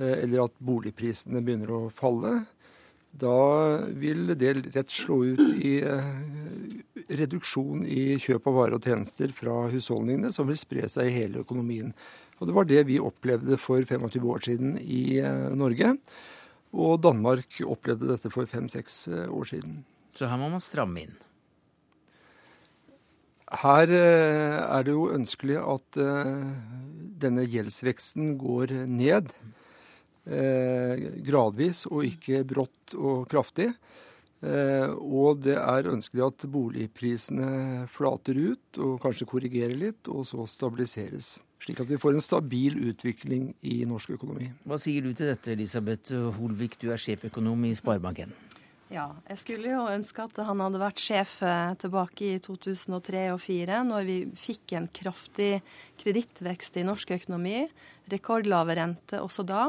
eh, 0.00 0.18
eller 0.22 0.46
at 0.46 0.60
boligprisene 0.64 1.42
begynner 1.44 1.74
å 1.74 1.82
falle. 1.94 2.38
Da 3.16 3.86
vil 3.96 4.34
det 4.36 4.52
rett 4.74 4.92
slå 4.92 5.22
ut 5.24 5.40
i 5.64 5.78
reduksjon 7.16 7.86
i 7.88 8.18
kjøp 8.20 8.50
av 8.50 8.58
varer 8.58 8.76
og 8.76 8.84
tjenester 8.84 9.32
fra 9.32 9.62
husholdningene, 9.72 10.28
som 10.34 10.48
vil 10.50 10.58
spre 10.60 10.84
seg 10.92 11.08
i 11.08 11.14
hele 11.22 11.40
økonomien. 11.46 11.94
Og 12.36 12.50
Det 12.50 12.56
var 12.58 12.68
det 12.68 12.82
vi 12.90 12.98
opplevde 13.00 13.56
for 13.56 13.80
25 13.80 14.26
år 14.34 14.44
siden 14.44 14.76
i 14.76 15.16
Norge. 15.56 15.94
Og 16.74 16.98
Danmark 17.04 17.60
opplevde 17.64 18.10
dette 18.10 18.32
for 18.32 18.48
fem-seks 18.50 19.06
eh, 19.12 19.30
år 19.30 19.48
siden. 19.52 19.80
Så 20.16 20.28
her 20.30 20.40
må 20.40 20.50
man 20.52 20.62
stramme 20.62 21.04
inn? 21.04 21.14
Her 23.62 23.92
eh, 23.94 24.56
er 24.64 24.86
det 24.86 24.96
jo 24.96 25.10
ønskelig 25.14 25.60
at 25.62 26.00
eh, 26.02 26.48
denne 27.22 27.46
gjeldsveksten 27.46 28.34
går 28.40 28.80
ned. 28.90 29.30
Gradvis 30.26 31.84
og 31.86 32.02
ikke 32.02 32.40
brått 32.50 32.96
og 32.98 33.28
kraftig. 33.30 33.68
Og 34.42 35.38
det 35.44 35.54
er 35.54 35.86
ønskelig 35.86 36.24
at 36.26 36.46
boligprisene 36.50 37.86
flater 37.94 38.34
ut 38.34 38.80
og 38.82 38.98
kanskje 39.04 39.28
korrigerer 39.30 39.78
litt, 39.78 40.10
og 40.10 40.26
så 40.26 40.42
stabiliseres 40.50 41.36
slik 41.62 41.80
at 41.82 41.90
vi 41.90 41.98
får 42.00 42.16
en 42.16 42.24
stabil 42.24 42.76
utvikling 42.90 43.50
i 43.66 43.80
norsk 43.88 44.16
økonomi. 44.18 44.50
Hva 44.68 44.78
sier 44.80 45.06
du 45.06 45.12
til 45.12 45.32
dette, 45.32 45.54
Elisabeth 45.54 46.14
Holvik, 46.36 46.76
du 46.82 46.90
er 46.92 47.00
sjeføkonom 47.00 47.64
i 47.68 47.74
Sparebanken. 47.76 48.34
Ja, 48.92 49.08
jeg 49.26 49.40
skulle 49.40 49.72
jo 49.72 49.86
ønske 49.90 50.22
at 50.28 50.36
han 50.46 50.60
hadde 50.62 50.78
vært 50.78 51.02
sjef 51.02 51.40
eh, 51.42 51.72
tilbake 51.80 52.28
i 52.36 52.42
2003 52.42 53.24
og 53.32 53.40
2004, 53.42 53.80
når 53.88 54.04
vi 54.06 54.18
fikk 54.38 54.76
en 54.78 54.86
kraftig 54.94 55.50
kredittvekst 55.98 56.78
i 56.78 56.84
norsk 56.86 57.16
økonomi, 57.16 57.64
rekordlave 58.12 58.76
rente 58.78 59.18
også 59.18 59.42
da. 59.48 59.64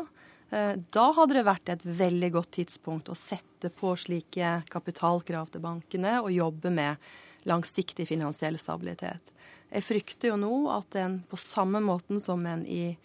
Eh, 0.53 0.75
da 0.93 1.07
hadde 1.17 1.39
det 1.39 1.47
vært 1.47 1.71
et 1.73 1.87
veldig 1.87 2.29
godt 2.37 2.51
tidspunkt 2.59 3.09
å 3.09 3.17
sette 3.17 3.71
på 3.73 3.95
slike 3.97 4.59
kapitalkrav 4.69 5.49
til 5.49 5.65
bankene 5.65 6.19
og 6.21 6.29
jobbe 6.35 6.75
med 6.77 7.09
langsiktig 7.49 8.05
finansiell 8.11 8.59
stabilitet. 8.61 9.33
Jeg 9.67 9.83
frykter 9.83 10.31
jo 10.31 10.39
nå 10.39 10.53
at 10.71 10.95
en 10.99 11.19
på 11.27 11.39
samme 11.39 11.81
måten 11.83 12.21
som 12.23 12.45
en 12.47 12.63
i, 12.63 12.95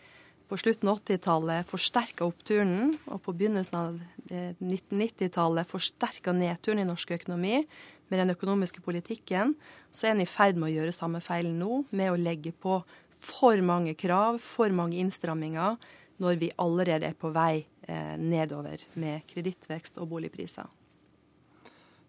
på 0.49 0.59
slutten 0.61 0.91
av 0.93 1.01
80-tallet 1.01 1.69
forsterka 1.69 2.27
oppturen, 2.29 2.95
og 3.11 3.23
på 3.25 3.35
begynnelsen 3.35 3.79
av 3.79 3.99
1990-tallet 4.31 5.65
eh, 5.65 5.71
forsterka 5.71 6.35
nedturen 6.37 6.85
i 6.85 6.89
norsk 6.89 7.17
økonomi 7.19 7.65
med 8.13 8.21
den 8.21 8.35
økonomiske 8.35 8.85
politikken, 8.85 9.57
så 9.91 10.07
er 10.07 10.15
en 10.15 10.23
i 10.23 10.29
ferd 10.29 10.61
med 10.61 10.69
å 10.71 10.75
gjøre 10.77 10.95
samme 10.95 11.23
feilen 11.25 11.59
nå, 11.59 11.83
med 11.91 12.13
å 12.13 12.21
legge 12.21 12.53
på 12.53 12.83
for 13.23 13.59
mange 13.65 13.95
krav, 13.99 14.39
for 14.43 14.71
mange 14.75 14.99
innstramminger, 15.03 15.79
når 16.23 16.39
vi 16.39 16.53
allerede 16.63 17.09
er 17.09 17.19
på 17.19 17.33
vei 17.35 17.65
eh, 17.89 18.15
nedover 18.21 18.85
med 18.95 19.27
kredittvekst 19.31 19.99
og 19.99 20.13
boligpriser. 20.13 20.69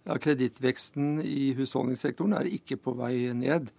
Ja, 0.04 0.18
Kredittveksten 0.20 1.22
i 1.24 1.54
husholdningssektoren 1.56 2.36
er 2.36 2.50
ikke 2.52 2.76
på 2.76 2.94
vei 3.00 3.32
ned. 3.38 3.70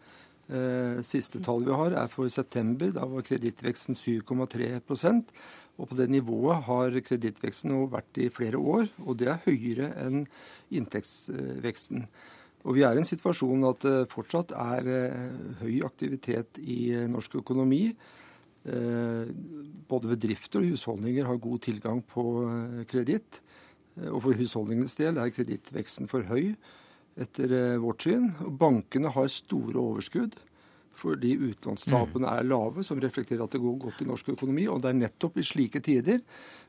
Eh, 0.45 1.01
siste 1.01 1.41
tall 1.41 1.63
vi 1.65 1.73
har, 1.73 1.95
er 1.97 2.11
for 2.13 2.29
september. 2.29 2.91
Da 2.93 3.07
var 3.09 3.25
kredittveksten 3.25 3.97
7,3% 3.97 5.33
og 5.75 5.89
På 5.89 5.97
det 5.97 6.07
nivået 6.07 6.63
har 6.69 7.01
kredittveksten 7.03 7.73
nå 7.73 7.89
vært 7.91 8.19
i 8.23 8.29
flere 8.31 8.61
år, 8.61 8.87
og 9.03 9.17
det 9.19 9.27
er 9.27 9.41
høyere 9.43 9.89
enn 10.05 10.27
inntektsveksten. 10.71 12.05
Og 12.63 12.75
Vi 12.75 12.83
er 12.83 12.95
i 12.95 12.99
en 12.99 13.09
situasjon 13.09 13.65
at 13.65 13.81
det 13.81 14.11
fortsatt 14.13 14.53
er 14.53 14.87
eh, 14.87 15.57
høy 15.63 15.83
aktivitet 15.83 16.61
i 16.61 16.93
norsk 17.09 17.37
økonomi. 17.43 17.95
både 18.65 20.09
bedrifter 20.09 20.59
og 20.61 20.71
husholdninger 20.73 21.27
har 21.27 21.37
god 21.37 21.59
tilgang 21.61 22.01
på 22.01 22.25
kreditt. 22.89 23.43
Og 24.09 24.23
for 24.23 24.33
husholdningenes 24.33 24.97
del 24.97 25.19
er 25.19 25.29
kredittveksten 25.29 26.09
for 26.09 26.23
høy 26.23 26.57
etter 27.21 27.79
vårt 27.83 28.07
syn. 28.07 28.33
Bankene 28.59 29.13
har 29.15 29.31
store 29.33 29.79
overskudd 29.81 30.37
fordi 30.95 31.33
utlånstapene 31.51 32.31
er 32.31 32.47
lave, 32.47 32.85
som 32.87 33.01
reflekterer 33.03 33.43
at 33.45 33.53
det 33.53 33.61
går 33.61 33.81
godt 33.83 34.05
i 34.05 34.07
norsk 34.09 34.29
økonomi. 34.37 34.69
Og 34.71 34.79
det 34.83 34.93
er 34.93 35.01
nettopp 35.01 35.41
i 35.43 35.47
slike 35.47 35.83
tider 35.85 36.23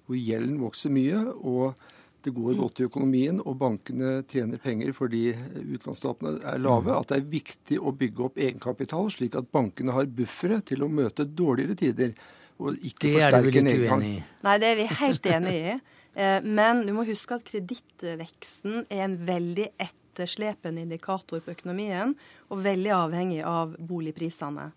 hvor 0.05 0.17
gjelden 0.17 0.57
vokser 0.61 0.93
mye 0.93 1.21
og 1.35 1.77
det 2.25 2.33
går 2.33 2.55
godt 2.57 2.79
i 2.81 2.85
økonomien 2.87 3.37
og 3.37 3.57
bankene 3.61 4.15
tjener 4.29 4.61
penger 4.61 4.95
fordi 4.97 5.27
utlånstapene 5.61 6.39
er 6.41 6.61
lave, 6.61 6.89
mm. 6.89 6.95
at 6.97 7.11
det 7.11 7.19
er 7.19 7.27
viktig 7.35 7.77
å 7.77 7.93
bygge 7.93 8.23
opp 8.25 8.39
egenkapital, 8.41 9.11
slik 9.13 9.37
at 9.37 9.51
bankene 9.53 9.93
har 9.93 10.09
buffere 10.09 10.57
til 10.65 10.85
å 10.85 10.89
møte 10.89 11.27
dårligere 11.29 11.77
tider. 11.77 12.15
Og 12.57 12.79
ikke 12.79 13.11
det 13.11 13.21
er 13.27 13.35
du 13.35 13.37
vel 13.43 13.51
ikke 13.51 13.75
uenig 13.91 14.09
i? 14.15 14.23
Nei, 14.47 14.55
det 14.63 14.71
er 14.71 14.79
vi 14.79 14.87
helt 15.03 15.29
enig 15.37 15.53
i. 15.59 15.75
Eh, 16.15 16.39
men 16.47 16.81
du 16.87 16.95
må 16.97 17.05
huske 17.05 17.37
at 17.37 17.45
kredittveksten 17.45 18.87
er 18.87 19.05
en 19.05 19.19
veldig 19.27 19.69
ett 19.75 19.99
etterslepende 20.15 20.85
indikator 20.85 21.43
på 21.43 21.51
økonomien, 21.51 22.15
og 22.49 22.63
veldig 22.63 22.93
avhengig 22.95 23.41
av 23.43 23.75
boligprisene. 23.75 24.71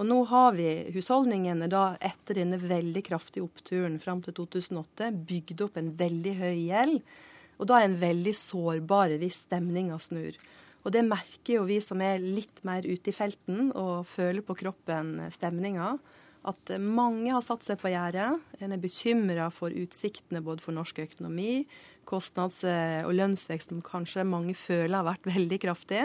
Og 0.00 0.06
nå 0.08 0.20
har 0.30 0.54
vi 0.56 0.68
husholdningene 0.94 1.68
da 1.70 1.94
etter 2.00 2.40
denne 2.40 2.58
veldig 2.60 3.02
kraftige 3.04 3.44
oppturen 3.44 3.98
fram 4.00 4.22
til 4.24 4.34
2008 4.38 5.10
bygd 5.28 5.66
opp 5.66 5.76
en 5.76 5.90
veldig 5.98 6.36
høy 6.38 6.56
gjeld. 6.70 7.02
Og 7.60 7.68
da 7.68 7.80
er 7.80 7.90
en 7.90 8.00
veldig 8.00 8.32
sårbar 8.34 9.12
hvis 9.20 9.42
stemninga 9.44 9.98
snur. 10.00 10.38
Og 10.80 10.94
det 10.94 11.04
merker 11.04 11.58
jo 11.58 11.66
vi 11.68 11.76
som 11.84 12.00
er 12.00 12.22
litt 12.22 12.62
mer 12.64 12.86
ute 12.86 13.12
i 13.12 13.14
felten 13.14 13.68
og 13.76 14.08
føler 14.08 14.40
på 14.46 14.56
kroppen 14.62 15.18
stemninga 15.34 15.98
at 16.48 16.72
mange 16.80 17.28
har 17.34 17.42
satt 17.44 17.66
seg 17.66 17.76
på 17.82 17.90
gjerdet. 17.92 18.40
En 18.64 18.72
er 18.72 18.80
bekymra 18.80 19.50
for 19.52 19.74
utsiktene 19.76 20.40
både 20.44 20.64
for 20.64 20.72
norsk 20.72 21.02
økonomi, 21.04 21.66
kostnads- 22.10 22.64
og 22.66 23.14
lønnsvekst 23.14 23.72
som 23.72 23.80
kanskje 23.84 24.26
mange 24.26 24.56
føler 24.58 24.98
har 24.98 25.08
vært 25.12 25.28
veldig 25.36 25.60
kraftig. 25.62 26.04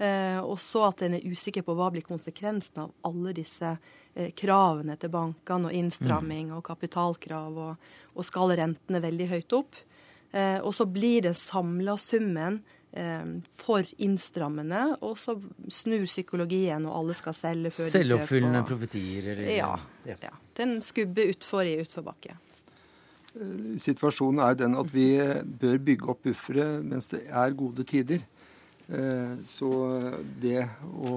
Eh, 0.00 0.38
og 0.40 0.56
så 0.62 0.86
at 0.88 1.02
en 1.04 1.18
er 1.18 1.26
usikker 1.28 1.66
på 1.66 1.74
hva 1.76 1.90
blir 1.92 2.06
konsekvensen 2.06 2.86
av 2.86 2.94
alle 3.04 3.34
disse 3.36 3.74
eh, 4.14 4.30
kravene 4.32 4.96
til 4.96 5.12
bankene, 5.12 5.68
og 5.68 5.76
innstramming 5.76 6.54
og 6.56 6.64
kapitalkrav, 6.70 7.58
og, 7.66 7.94
og 8.14 8.26
skal 8.26 8.56
rentene 8.62 9.02
veldig 9.04 9.28
høyt 9.34 9.56
opp. 9.58 9.80
Eh, 10.32 10.58
og 10.62 10.72
så 10.76 10.86
blir 10.88 11.26
det 11.28 11.36
samla 11.36 11.98
summen 12.00 12.62
Eh, 12.92 13.26
for 13.54 13.86
innstrammende, 14.02 14.96
og 15.06 15.14
så 15.18 15.36
snur 15.70 16.08
psykologien, 16.10 16.88
og 16.90 16.96
alle 16.98 17.14
skal 17.14 17.36
selge 17.38 17.70
før 17.70 17.84
de 17.84 17.90
kjøper. 17.92 18.06
Selvoppfyllende 18.08 18.62
profetier? 18.66 19.28
Eller, 19.30 19.50
ja. 19.54 19.68
ja. 20.10 20.32
Den 20.58 20.80
skubber 20.82 21.30
utfor 21.30 21.70
i 21.70 21.76
utforbakke. 21.84 22.34
Eh, 23.36 23.78
situasjonen 23.80 24.42
er 24.44 24.58
den 24.58 24.76
at 24.80 24.92
vi 24.94 25.08
bør 25.60 25.80
bygge 25.86 26.10
opp 26.12 26.22
buffere 26.26 26.68
mens 26.82 27.10
det 27.12 27.24
er 27.28 27.56
gode 27.58 27.86
tider. 27.88 28.24
Eh, 28.90 29.34
så 29.46 29.70
det 30.42 30.64
å 30.90 31.16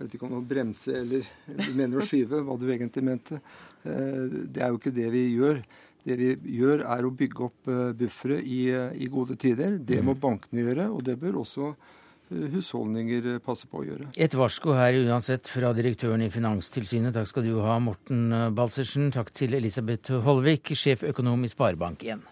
jeg 0.00 0.06
vet 0.06 0.14
ikke 0.16 0.28
om 0.30 0.38
å 0.38 0.46
bremse 0.48 0.94
eller 0.96 1.26
du 1.44 1.74
mener 1.76 2.00
å 2.00 2.04
skyve, 2.06 2.38
hva 2.40 2.54
du 2.56 2.62
egentlig 2.70 3.02
mente. 3.04 3.36
Det 3.84 4.62
er 4.62 4.70
jo 4.70 4.78
ikke 4.78 4.94
det 4.96 5.10
vi 5.12 5.26
gjør. 5.34 5.58
Det 6.06 6.16
vi 6.16 6.30
gjør, 6.56 6.84
er 6.88 7.04
å 7.04 7.12
bygge 7.12 7.42
opp 7.44 7.68
eh, 7.68 7.90
buffere 7.96 8.40
i, 8.40 8.60
eh, 8.72 8.94
i 9.04 9.08
gode 9.12 9.36
tider. 9.40 9.76
Det 9.76 10.00
må 10.04 10.14
bankene 10.16 10.64
gjøre, 10.64 10.88
og 10.94 11.04
det 11.04 11.18
bør 11.20 11.42
også 11.42 11.72
eh, 11.74 11.98
husholdninger 12.30 13.38
passe 13.44 13.68
på 13.70 13.82
å 13.82 13.86
gjøre. 13.86 14.10
Et 14.16 14.34
varsko 14.36 14.74
her 14.78 14.98
uansett 15.04 15.50
fra 15.50 15.74
direktøren 15.76 16.24
i 16.24 16.30
Finanstilsynet. 16.32 17.14
Takk 17.16 17.30
skal 17.30 17.48
du 17.48 17.56
ha, 17.64 17.78
Morten 17.82 18.52
Balsersen. 18.56 19.10
Takk 19.14 19.32
til 19.34 19.58
Elisabeth 19.58 20.22
Holvik, 20.26 20.72
sjeføkonom 20.78 21.46
i 21.46 21.52
Sparebank1. 21.52 22.28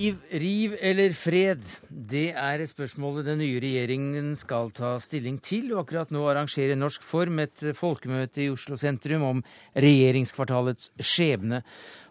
Riv, 0.00 0.16
riv 0.32 0.74
eller 0.80 1.12
fred? 1.12 1.66
Det 1.90 2.30
er 2.32 2.62
spørsmålet 2.64 3.26
den 3.26 3.42
nye 3.42 3.58
regjeringen 3.60 4.30
skal 4.38 4.70
ta 4.72 4.94
stilling 5.02 5.36
til. 5.44 5.74
Og 5.74 5.82
akkurat 5.82 6.14
nå 6.14 6.22
arrangerer 6.30 6.78
Norsk 6.78 7.04
Form 7.04 7.42
et 7.42 7.66
folkemøte 7.76 8.46
i 8.46 8.48
Oslo 8.48 8.78
sentrum 8.80 9.26
om 9.28 9.42
regjeringskvartalets 9.76 10.88
skjebne. 10.96 11.60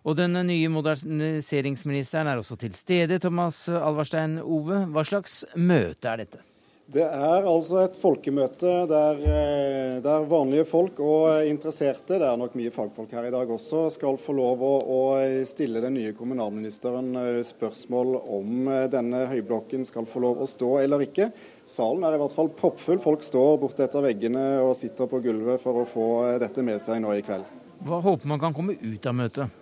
Og 0.07 0.15
den 0.19 0.37
nye 0.47 0.69
moderniseringsministeren 0.71 2.29
er 2.31 2.39
også 2.39 2.59
til 2.59 2.75
stede. 2.77 3.19
Thomas 3.19 3.65
Alvarstein 3.69 4.39
Ove, 4.43 4.85
hva 4.93 5.03
slags 5.07 5.41
møte 5.55 6.07
er 6.11 6.23
dette? 6.23 6.45
Det 6.89 7.03
er 7.05 7.45
altså 7.45 7.83
et 7.83 7.97
folkemøte 8.01 8.69
der, 8.89 9.19
eh, 9.21 9.97
der, 10.01 10.23
vanlige 10.25 10.63
folk 10.65 10.97
og 11.05 11.45
interesserte, 11.45 12.17
det 12.17 12.25
er 12.25 12.39
nok 12.39 12.55
mye 12.57 12.71
fagfolk 12.73 13.13
her 13.13 13.27
i 13.27 13.33
dag 13.35 13.51
også, 13.53 13.83
skal 13.93 14.17
få 14.17 14.33
lov 14.33 14.63
å, 14.65 14.71
å 14.81 15.03
stille 15.45 15.83
den 15.85 15.99
nye 15.99 16.15
kommunalministeren 16.17 17.11
eh, 17.21 17.43
spørsmål 17.45 18.15
om 18.23 18.73
eh, 18.73 18.87
denne 18.89 19.21
høyblokken 19.29 19.85
skal 19.85 20.09
få 20.09 20.23
lov 20.25 20.41
å 20.41 20.49
stå 20.49 20.71
eller 20.81 21.05
ikke. 21.05 21.29
Salen 21.69 22.09
er 22.09 22.17
i 22.17 22.23
hvert 22.23 22.33
fall 22.33 22.49
proppfull. 22.57 22.97
Folk 23.05 23.21
står 23.27 23.61
borte 23.61 23.85
etter 23.85 24.09
veggene 24.09 24.47
og 24.63 24.73
sitter 24.79 25.05
på 25.11 25.21
gulvet 25.29 25.61
for 25.61 25.83
å 25.83 25.85
få 25.85 26.09
dette 26.41 26.65
med 26.65 26.81
seg 26.81 27.05
nå 27.05 27.13
i 27.13 27.21
kveld. 27.21 27.45
Hva 27.85 28.01
håper 28.01 28.33
man 28.33 28.41
kan 28.41 28.55
komme 28.57 28.73
ut 28.81 29.05
av 29.05 29.13
møtet? 29.21 29.58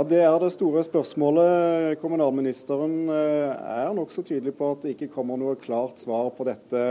Ja, 0.00 0.04
Det 0.08 0.20
er 0.24 0.38
det 0.40 0.48
store 0.54 0.80
spørsmålet. 0.80 1.98
Kommunalministeren 2.00 3.10
eh, 3.12 3.50
er 3.52 3.90
nokså 3.92 4.22
tydelig 4.24 4.54
på 4.56 4.70
at 4.72 4.86
det 4.86 4.94
ikke 4.94 5.10
kommer 5.12 5.36
noe 5.36 5.58
klart 5.60 6.00
svar 6.00 6.30
på 6.32 6.46
dette 6.48 6.84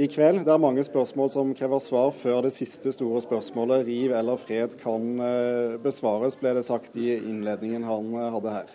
i 0.00 0.08
kveld. 0.08 0.46
Det 0.46 0.54
er 0.54 0.62
mange 0.62 0.80
spørsmål 0.80 1.28
som 1.34 1.52
krever 1.52 1.82
svar 1.84 2.08
før 2.16 2.46
det 2.46 2.54
siste 2.56 2.94
store 2.96 3.20
spørsmålet, 3.20 3.84
riv 3.90 4.16
eller 4.16 4.40
fred, 4.40 4.78
kan 4.80 5.20
eh, 5.20 5.76
besvares, 5.84 6.40
ble 6.40 6.56
det 6.56 6.64
sagt 6.64 6.96
i 6.96 7.18
innledningen 7.18 7.84
han 7.84 8.14
eh, 8.16 8.32
hadde 8.38 8.56
her. 8.56 8.72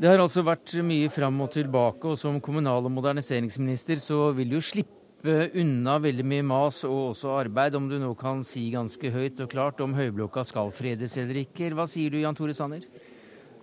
Det 0.00 0.08
har 0.08 0.24
altså 0.24 0.46
vært 0.48 0.78
mye 0.80 1.12
fram 1.12 1.44
og 1.44 1.52
tilbake, 1.52 2.00
og 2.08 2.16
som 2.16 2.40
kommunal- 2.40 2.88
og 2.88 2.96
moderniseringsminister 2.96 4.00
så 4.00 4.30
vil 4.40 4.54
du 4.54 4.56
jo 4.56 4.64
slippe 4.72 4.95
slippe 5.26 5.50
unna 5.58 5.98
veldig 5.98 6.24
mye 6.24 6.42
mas 6.46 6.84
og 6.86 7.10
også 7.10 7.28
arbeid, 7.40 7.74
om 7.74 7.88
du 7.88 7.98
nå 7.98 8.14
kan 8.14 8.44
si 8.44 8.70
ganske 8.70 9.10
høyt 9.10 9.40
og 9.42 9.50
klart 9.50 9.80
om 9.82 9.94
Høyblokka 9.94 10.44
skal 10.46 10.70
fredes 10.70 11.16
eller 11.18 11.34
ikke. 11.42 11.74
Hva 11.74 11.86
sier 11.90 12.10
du, 12.10 12.20
Jan 12.20 12.34
Tore 12.34 12.54
Sanner? 12.54 12.80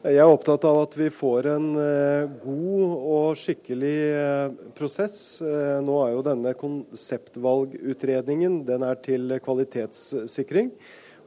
Jeg 0.03 0.17
er 0.19 0.27
opptatt 0.27 0.65
av 0.67 0.81
at 0.81 0.97
vi 0.99 1.07
får 1.07 1.47
en 1.53 1.75
uh, 1.79 2.27
god 2.43 2.91
og 3.15 3.37
skikkelig 3.39 4.11
uh, 4.11 4.51
prosess. 4.75 5.39
Uh, 5.39 5.79
nå 5.79 6.03
er 6.03 6.11
jo 6.11 6.27
denne 6.27 6.51
konseptvalgutredningen 6.59 8.67
den 8.67 8.83
er 8.83 8.99
til 8.99 9.31
kvalitetssikring. 9.39 10.75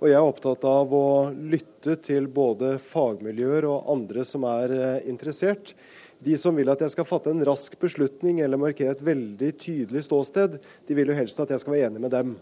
Og 0.03 0.11
jeg 0.11 0.18
er 0.20 0.28
opptatt 0.28 0.61
av 0.68 0.93
å 0.93 1.32
lytte 1.32 1.97
til 2.05 2.28
både 2.28 2.76
fagmiljøer 2.84 3.64
og 3.70 3.89
andre 3.97 4.24
som 4.28 4.45
er 4.45 5.01
interessert. 5.09 5.72
De 6.25 6.37
som 6.41 6.57
vil 6.57 6.71
at 6.73 6.81
jeg 6.81 6.95
skal 6.95 7.09
fatte 7.09 7.33
en 7.33 7.45
rask 7.45 7.75
beslutning 7.81 8.41
eller 8.41 8.61
markere 8.61 8.95
et 8.95 9.05
veldig 9.05 9.51
tydelig 9.61 10.07
ståsted, 10.07 10.57
de 10.89 10.97
vil 10.97 11.12
jo 11.12 11.19
helst 11.19 11.41
at 11.43 11.53
jeg 11.53 11.62
skal 11.62 11.77
være 11.77 11.91
enig 11.91 12.05
med 12.07 12.14
dem. 12.14 12.37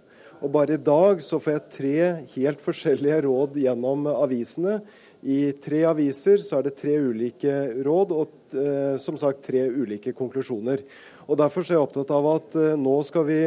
Og 0.45 0.53
Bare 0.55 0.77
i 0.77 0.83
dag 0.83 1.23
så 1.25 1.41
får 1.43 1.55
jeg 1.55 1.73
tre 1.73 1.97
helt 2.35 2.63
forskjellige 2.63 3.23
råd 3.27 3.59
gjennom 3.65 4.07
avisene. 4.13 4.79
I 5.25 5.55
tre 5.57 5.85
aviser 5.89 6.43
så 6.45 6.59
er 6.59 6.67
det 6.67 6.77
tre 6.77 6.99
ulike 7.01 7.53
råd 7.87 8.13
og 8.13 8.57
eh, 8.61 8.97
som 9.01 9.17
sagt 9.21 9.47
tre 9.47 9.63
ulike 9.73 10.13
konklusjoner. 10.17 10.83
Og 11.25 11.39
Derfor 11.41 11.65
er 11.65 11.79
jeg 11.79 11.87
opptatt 11.87 12.13
av 12.13 12.29
at 12.35 12.59
eh, 12.61 12.75
nå 12.77 12.99
skal 13.09 13.25
vi 13.31 13.41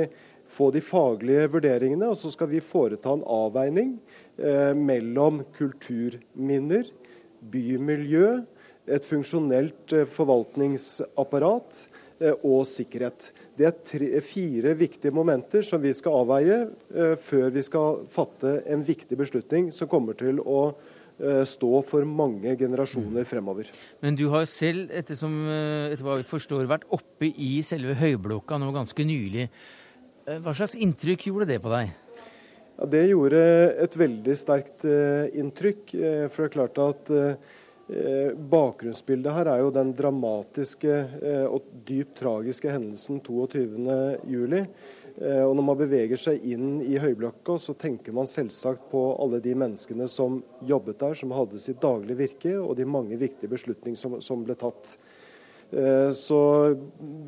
få 0.58 0.72
de 0.74 0.82
faglige 0.82 1.52
vurderingene, 1.54 2.10
og 2.10 2.18
så 2.18 2.32
skal 2.34 2.50
vi 2.50 2.64
foreta 2.64 3.14
en 3.14 3.26
avveining 3.30 3.98
eh, 4.40 4.74
mellom 4.74 5.44
kulturminner, 5.58 6.90
bymiljø, 7.52 8.40
et 8.88 9.08
funksjonelt 9.08 9.94
eh, 9.96 10.08
forvaltningsapparat 10.16 11.80
eh, 12.20 12.36
og 12.46 12.66
sikkerhet. 12.70 13.32
Det 13.58 13.68
er 13.68 13.80
tre, 13.88 14.10
fire 14.26 14.76
viktige 14.78 15.14
momenter 15.16 15.66
som 15.66 15.82
vi 15.82 15.94
skal 15.98 16.20
avveie 16.22 16.60
uh, 16.68 17.16
før 17.18 17.50
vi 17.56 17.64
skal 17.66 18.04
fatte 18.14 18.60
en 18.70 18.84
viktig 18.86 19.18
beslutning 19.18 19.72
som 19.74 19.90
kommer 19.90 20.18
til 20.20 20.44
å 20.44 20.70
stå 21.50 21.80
for 21.82 22.06
mange 22.06 22.52
generasjoner 22.60 23.24
mm. 23.24 23.26
fremover. 23.26 23.72
Men 24.06 24.14
du 24.14 24.28
har 24.30 24.44
selv, 24.46 24.92
ettersom, 24.94 25.34
etter 25.90 26.06
hva 26.06 26.20
vi 26.20 26.28
forstår, 26.30 26.68
vært 26.70 26.86
oppe 26.94 27.32
i 27.34 27.56
selve 27.66 27.96
Høyblokka 27.98 28.60
nå 28.62 28.70
ganske 28.76 29.02
nylig. 29.02 29.48
Hva 30.30 30.54
slags 30.54 30.78
inntrykk 30.78 31.26
gjorde 31.32 31.48
det 31.50 31.58
på 31.64 31.72
deg? 31.74 31.90
Ja, 32.78 32.90
det 32.94 33.02
gjorde 33.08 33.42
et 33.82 33.98
veldig 33.98 34.36
sterkt 34.38 34.86
inntrykk. 34.86 35.96
for 36.30 36.46
det 36.46 36.52
er 36.52 36.54
klart 36.60 36.84
at 36.86 37.12
Eh, 37.18 37.57
bakgrunnsbildet 38.52 39.32
her 39.32 39.48
er 39.48 39.62
jo 39.64 39.72
den 39.72 39.94
dramatiske 39.96 40.94
eh, 41.24 41.46
og 41.48 41.68
dypt 41.88 42.18
tragiske 42.20 42.72
hendelsen 42.74 43.22
22.07. 43.24 44.66
Eh, 45.18 45.44
og 45.46 45.54
når 45.56 45.66
man 45.70 45.80
beveger 45.80 46.20
seg 46.20 46.44
inn 46.46 46.82
i 46.84 46.98
Høyblokka, 47.00 47.56
så 47.62 47.74
tenker 47.80 48.16
man 48.16 48.28
selvsagt 48.30 48.90
på 48.92 49.04
alle 49.16 49.40
de 49.44 49.56
menneskene 49.58 50.10
som 50.12 50.42
jobbet 50.68 51.00
der, 51.00 51.16
som 51.18 51.32
hadde 51.34 51.62
sitt 51.64 51.80
daglige 51.82 52.20
virke, 52.26 52.58
og 52.60 52.76
de 52.78 52.86
mange 52.86 53.18
viktige 53.18 53.54
beslutninger 53.56 54.20
som 54.22 54.44
ble 54.44 54.58
tatt. 54.60 54.98
Eh, 55.72 56.12
så 56.16 56.40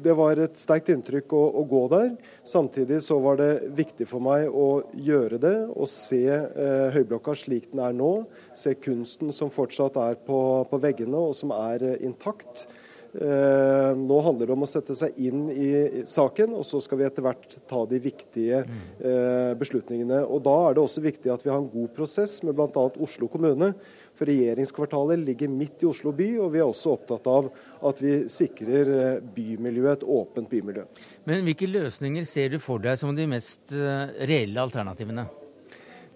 det 0.03 0.13
var 0.15 0.39
et 0.39 0.59
sterkt 0.59 0.91
inntrykk 0.93 1.33
å, 1.35 1.41
å, 1.59 1.63
gå 1.67 1.81
der. 1.91 2.11
Samtidig 2.47 3.01
så 3.03 3.19
var 3.19 3.39
det 3.41 3.51
viktig 3.75 4.07
for 4.07 4.23
meg 4.23 4.47
å 4.47 4.81
gjøre 4.95 5.41
det 5.43 5.55
og 5.73 5.89
se 5.91 6.23
eh, 6.31 6.87
Høyblokka 6.95 7.35
slik 7.35 7.71
den 7.73 7.83
er 7.83 7.95
nå. 7.95 8.13
Se 8.57 8.75
kunsten 8.79 9.33
som 9.35 9.51
fortsatt 9.51 9.99
er 9.99 10.19
på, 10.23 10.39
på 10.71 10.81
veggene 10.83 11.27
og 11.29 11.35
som 11.37 11.51
er 11.55 11.83
eh, 11.83 11.99
intakt. 12.07 12.69
Eh, 13.09 13.91
nå 13.97 14.17
handler 14.21 14.45
det 14.45 14.53
om 14.53 14.63
å 14.63 14.69
sette 14.69 14.93
seg 14.93 15.15
inn 15.17 15.47
i 15.49 16.03
saken, 16.05 16.53
og 16.59 16.65
så 16.67 16.77
skal 16.83 16.99
vi 16.99 17.07
etter 17.07 17.25
hvert 17.25 17.55
ta 17.69 17.81
de 17.89 17.97
viktige 18.03 18.61
eh, 18.61 19.53
beslutningene. 19.57 20.21
Og 20.29 20.43
Da 20.45 20.53
er 20.67 20.77
det 20.77 20.83
også 20.83 21.03
viktig 21.03 21.33
at 21.33 21.45
vi 21.45 21.49
har 21.49 21.57
en 21.57 21.71
god 21.71 21.89
prosess 21.95 22.37
med 22.45 22.57
bl.a. 22.57 22.85
Oslo 23.01 23.29
kommune. 23.31 23.73
For 24.19 24.27
regjeringskvartalet 24.27 25.21
ligger 25.23 25.51
midt 25.53 25.85
i 25.85 25.87
Oslo 25.87 26.11
by, 26.15 26.27
og 26.43 26.51
vi 26.51 26.59
er 26.59 26.67
også 26.67 26.97
opptatt 26.97 27.27
av 27.31 27.47
at 27.87 28.01
vi 28.03 28.17
sikrer 28.31 28.95
eh, 28.99 29.21
bymiljøet, 29.35 30.01
et 30.01 30.07
åpent 30.19 30.51
bymiljø. 30.51 30.83
Men 31.29 31.47
hvilke 31.47 31.69
løsninger 31.71 32.27
ser 32.27 32.51
du 32.51 32.59
for 32.59 32.83
deg 32.83 32.99
som 32.99 33.15
de 33.15 33.29
mest 33.31 33.71
reelle 33.71 34.59
alternativene? 34.59 35.29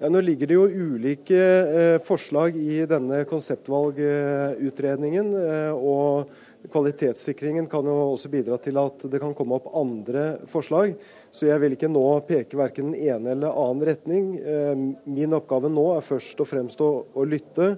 Ja, 0.03 0.09
nå 0.11 0.19
ligger 0.19 0.49
det 0.49 0.55
jo 0.57 0.65
ulike 0.67 1.37
eh, 1.39 2.01
forslag 2.03 2.57
i 2.59 2.81
denne 2.89 3.21
konseptvalgutredningen. 3.29 5.29
Eh, 5.39 5.71
og 5.71 6.27
Kvalitetssikringen 6.73 7.69
kan 7.71 7.85
jo 7.87 7.93
også 8.13 8.29
bidra 8.31 8.57
til 8.63 8.77
at 8.79 9.03
det 9.11 9.19
kan 9.23 9.33
komme 9.37 9.55
opp 9.59 9.67
andre 9.79 10.23
forslag. 10.51 10.95
Så 11.33 11.47
jeg 11.49 11.61
vil 11.63 11.73
ikke 11.73 11.89
nå 11.89 12.05
peke 12.27 12.57
verken 12.59 12.91
den 12.91 13.09
ene 13.09 13.33
eller 13.33 13.55
annen 13.57 13.85
retning. 13.89 14.25
Eh, 14.37 14.73
min 15.09 15.33
oppgave 15.33 15.71
nå 15.73 15.87
er 15.95 16.05
først 16.05 16.43
og 16.43 16.49
fremst 16.49 16.81
å, 16.85 16.91
å 17.09 17.25
lytte, 17.25 17.73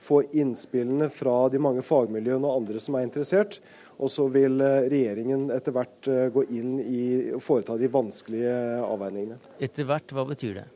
få 0.00 0.22
innspillene 0.30 1.10
fra 1.12 1.48
de 1.52 1.58
mange 1.60 1.82
fagmiljøene 1.84 2.46
og 2.46 2.62
andre 2.62 2.80
som 2.80 2.94
er 2.96 3.08
interessert. 3.08 3.58
Og 3.98 4.12
så 4.14 4.28
vil 4.30 4.62
eh, 4.62 4.86
regjeringen 4.92 5.48
etter 5.56 5.74
hvert 5.74 6.06
eh, 6.06 6.28
gå 6.30 6.46
inn 6.54 6.76
i 6.84 7.02
og 7.34 7.42
foreta 7.42 7.74
de 7.80 7.90
vanskelige 7.90 8.54
avveiningene. 8.86 9.40
Etter 9.58 9.90
hvert, 9.90 10.14
hva 10.14 10.28
betyr 10.30 10.60
det? 10.62 10.68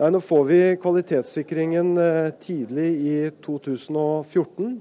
Nei, 0.00 0.12
nå 0.12 0.20
får 0.24 0.44
vi 0.48 0.60
kvalitetssikringen 0.80 1.96
tidlig 2.40 2.88
i 3.04 3.16
2014. 3.44 4.78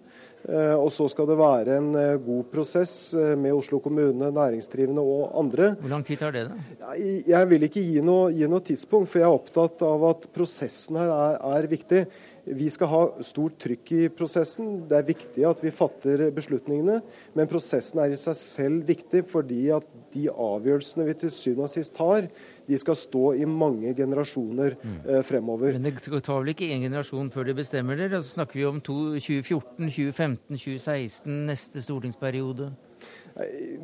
Eh, 0.47 0.75
og 0.79 0.87
så 0.95 1.03
skal 1.11 1.27
det 1.27 1.35
være 1.39 1.75
en 1.81 1.89
eh, 1.99 2.15
god 2.23 2.45
prosess 2.51 3.11
eh, 3.17 3.33
med 3.37 3.51
Oslo 3.57 3.81
kommune, 3.83 4.31
næringsdrivende 4.31 5.03
og 5.03 5.35
andre. 5.41 5.73
Hvor 5.81 5.91
lang 5.91 6.05
tid 6.07 6.21
tar 6.21 6.31
det, 6.31 6.45
da? 6.47 6.95
Jeg 7.27 7.49
vil 7.51 7.67
ikke 7.67 7.83
gi 7.83 7.99
noe, 8.05 8.31
gi 8.31 8.47
noe 8.47 8.63
tidspunkt, 8.63 9.11
for 9.11 9.19
jeg 9.19 9.27
er 9.27 9.35
opptatt 9.35 9.83
av 9.83 10.05
at 10.13 10.29
prosessen 10.35 10.99
her 11.01 11.11
er, 11.11 11.39
er, 11.51 11.67
viktig. 11.69 12.05
Vi 12.55 12.69
skal 12.71 12.89
ha 12.89 13.01
stort 13.25 13.59
trykk 13.61 13.91
i 13.97 14.03
prosessen. 14.15 14.71
Det 14.89 14.95
er 14.97 15.09
viktig 15.11 15.43
at 15.45 15.59
vi 15.61 15.75
fatter 15.75 16.29
beslutningene. 16.33 17.01
Men 17.35 17.51
prosessen 17.51 17.99
er 18.01 18.15
i 18.15 18.17
seg 18.17 18.39
selv 18.39 18.87
viktig 18.87 19.25
fordi 19.29 19.67
at 19.75 19.85
de 20.15 20.29
avgjørelsene 20.31 21.05
vi 21.11 21.17
til 21.19 21.35
syvende 21.35 21.67
og 21.67 21.75
sist 21.75 21.93
tar, 21.99 22.31
de 22.69 22.77
skal 22.81 22.97
stå 22.97 23.33
i 23.39 23.47
mange 23.49 23.93
generasjoner 23.97 24.75
mm. 24.79 24.99
eh, 25.05 25.23
fremover. 25.25 25.77
Men 25.77 25.87
det 25.89 26.23
tar 26.25 26.43
vel 26.43 26.53
ikke 26.53 26.69
én 26.69 26.85
generasjon 26.85 27.31
før 27.33 27.49
de 27.49 27.57
bestemmer 27.57 27.99
det? 27.99 28.11
Så 28.19 28.37
snakker 28.37 28.59
vi 28.59 28.67
om 28.69 28.81
2014, 28.85 29.89
2015, 29.89 30.59
2016, 30.59 31.41
neste 31.49 31.83
stortingsperiode? 31.85 32.71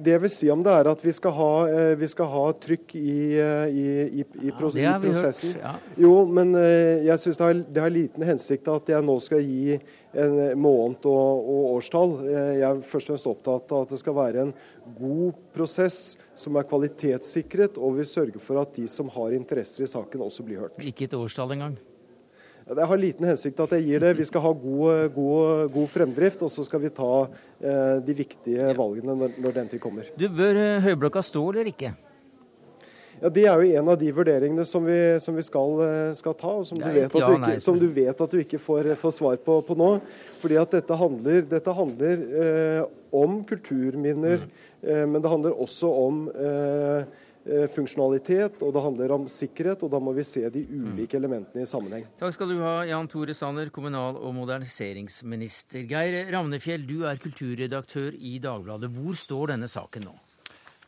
Det 0.03 0.11
jeg 0.11 0.21
vil 0.25 0.31
si 0.31 0.49
om 0.51 0.63
det, 0.65 0.73
er 0.73 0.89
at 0.91 1.03
vi 1.05 1.13
skal 1.15 1.31
ha, 1.37 1.51
eh, 1.71 1.93
vi 1.99 2.07
skal 2.11 2.27
ha 2.27 2.43
trykk 2.65 2.95
i, 2.99 3.13
eh, 3.39 3.67
i, 3.69 3.85
i, 4.03 4.25
i, 4.43 4.49
ja, 4.81 4.97
i 4.97 5.01
prosessen. 5.05 5.53
Hørt, 5.55 5.61
ja. 5.61 6.01
Jo, 6.03 6.13
men 6.27 6.51
eh, 6.59 7.05
jeg 7.07 7.21
syns 7.23 7.39
det, 7.39 7.51
det, 7.69 7.83
har 7.83 7.93
liten 7.93 8.25
hensikt 8.27 8.67
at 8.71 8.91
jeg 8.91 9.05
nå 9.05 9.15
skal 9.23 9.45
gi 9.45 9.77
en 10.15 10.59
måned 10.59 11.07
og, 11.09 11.49
og 11.51 11.71
årstall. 11.75 12.15
Jeg 12.29 12.67
er 12.67 12.83
først 12.85 13.09
og 13.09 13.15
fremst 13.15 13.31
opptatt 13.31 13.73
av 13.75 13.85
at 13.85 13.95
det 13.95 13.99
skal 14.01 14.17
være 14.17 14.45
en 14.45 14.53
god 14.99 15.41
prosess 15.55 15.99
som 16.37 16.55
er 16.59 16.67
kvalitetssikret, 16.69 17.79
og 17.79 17.99
vi 17.99 18.07
sørger 18.09 18.39
for 18.43 18.61
at 18.61 18.75
de 18.77 18.87
som 18.91 19.11
har 19.15 19.35
interesser 19.35 19.85
i 19.85 19.91
saken, 19.91 20.23
også 20.25 20.45
blir 20.47 20.63
hørt. 20.65 20.79
Ikke 20.83 21.09
et 21.09 21.17
årstall 21.17 21.55
engang? 21.57 21.77
Det 22.65 22.85
har 22.89 22.97
liten 22.97 23.27
hensikt 23.29 23.59
at 23.61 23.75
jeg 23.77 23.85
gir 23.85 24.01
det. 24.01 24.15
Vi 24.17 24.25
skal 24.25 24.41
ha 24.41 24.51
god, 24.57 25.11
god, 25.13 25.67
god 25.75 25.91
fremdrift, 25.93 26.41
og 26.41 26.49
så 26.49 26.65
skal 26.65 26.81
vi 26.81 26.89
ta 26.97 27.11
eh, 27.61 27.99
de 28.01 28.15
viktige 28.17 28.71
valgene 28.77 29.13
når, 29.19 29.35
når, 29.37 29.53
den 29.59 29.69
tid 29.69 29.83
kommer. 29.83 30.07
Du 30.17 30.25
Bør 30.33 30.57
eh, 30.57 30.81
Høyblokka 30.81 31.21
stå 31.21 31.43
eller 31.51 31.69
ikke? 31.69 31.93
Ja, 33.21 33.29
Det 33.29 33.45
er 33.45 33.61
jo 33.61 33.79
en 33.79 33.91
av 33.93 33.99
de 33.99 34.11
vurderingene 34.11 34.65
som 34.67 34.85
vi, 34.85 34.99
som 35.23 35.35
vi 35.35 35.43
skal, 35.45 35.81
eh, 35.85 36.13
skal, 36.17 36.35
ta, 36.39 36.53
og 36.61 36.65
som 36.67 36.79
du, 36.79 36.85
vet 36.85 37.13
ja, 37.13 37.31
ikke, 37.31 37.59
som 37.63 37.79
du, 37.79 37.87
vet 37.87 38.21
at 38.21 38.31
du 38.31 38.39
ikke, 38.41 38.59
får, 38.61 38.93
får 39.01 39.17
svar 39.19 39.37
på, 39.41 39.59
på, 39.65 39.77
nå. 39.79 39.91
Fordi 40.41 40.59
at 40.61 40.77
dette 40.77 40.99
handler, 40.99 41.45
dette 41.49 41.75
handler 41.75 42.25
eh, 42.43 42.81
om 43.15 43.43
kulturminner, 43.47 44.43
mm. 44.43 44.65
eh, 44.83 45.05
men 45.05 45.21
det 45.21 45.31
handler 45.31 45.61
også 45.65 45.91
om 46.05 46.25
eh, 46.33 47.23
Eh, 47.45 47.67
funksjonalitet, 47.69 48.57
og 48.65 48.71
det 48.73 48.81
handler 48.81 49.11
om 49.13 49.25
sikkerhet, 49.29 49.83
og 49.85 49.91
da 49.93 49.99
må 50.01 50.15
vi 50.17 50.23
se 50.25 50.41
de 50.49 50.63
ulike 50.65 51.13
mm. 51.13 51.19
elementene 51.19 51.61
i 51.61 51.69
sammenheng. 51.69 52.07
Takk 52.17 52.33
skal 52.33 52.49
du 52.49 52.55
ha, 52.57 52.79
Jan 52.89 53.05
Tore 53.05 53.35
Sanner, 53.37 53.69
kommunal- 53.69 54.17
og 54.17 54.33
moderniseringsminister. 54.33 55.85
Geir 55.85 56.31
Ravnefjell, 56.33 56.87
du 56.89 57.03
er 57.05 57.21
kulturredaktør 57.21 58.17
i 58.17 58.39
Dagbladet. 58.41 58.89
Hvor 58.97 59.13
står 59.21 59.53
denne 59.53 59.69
saken 59.69 60.09
nå? 60.09 60.15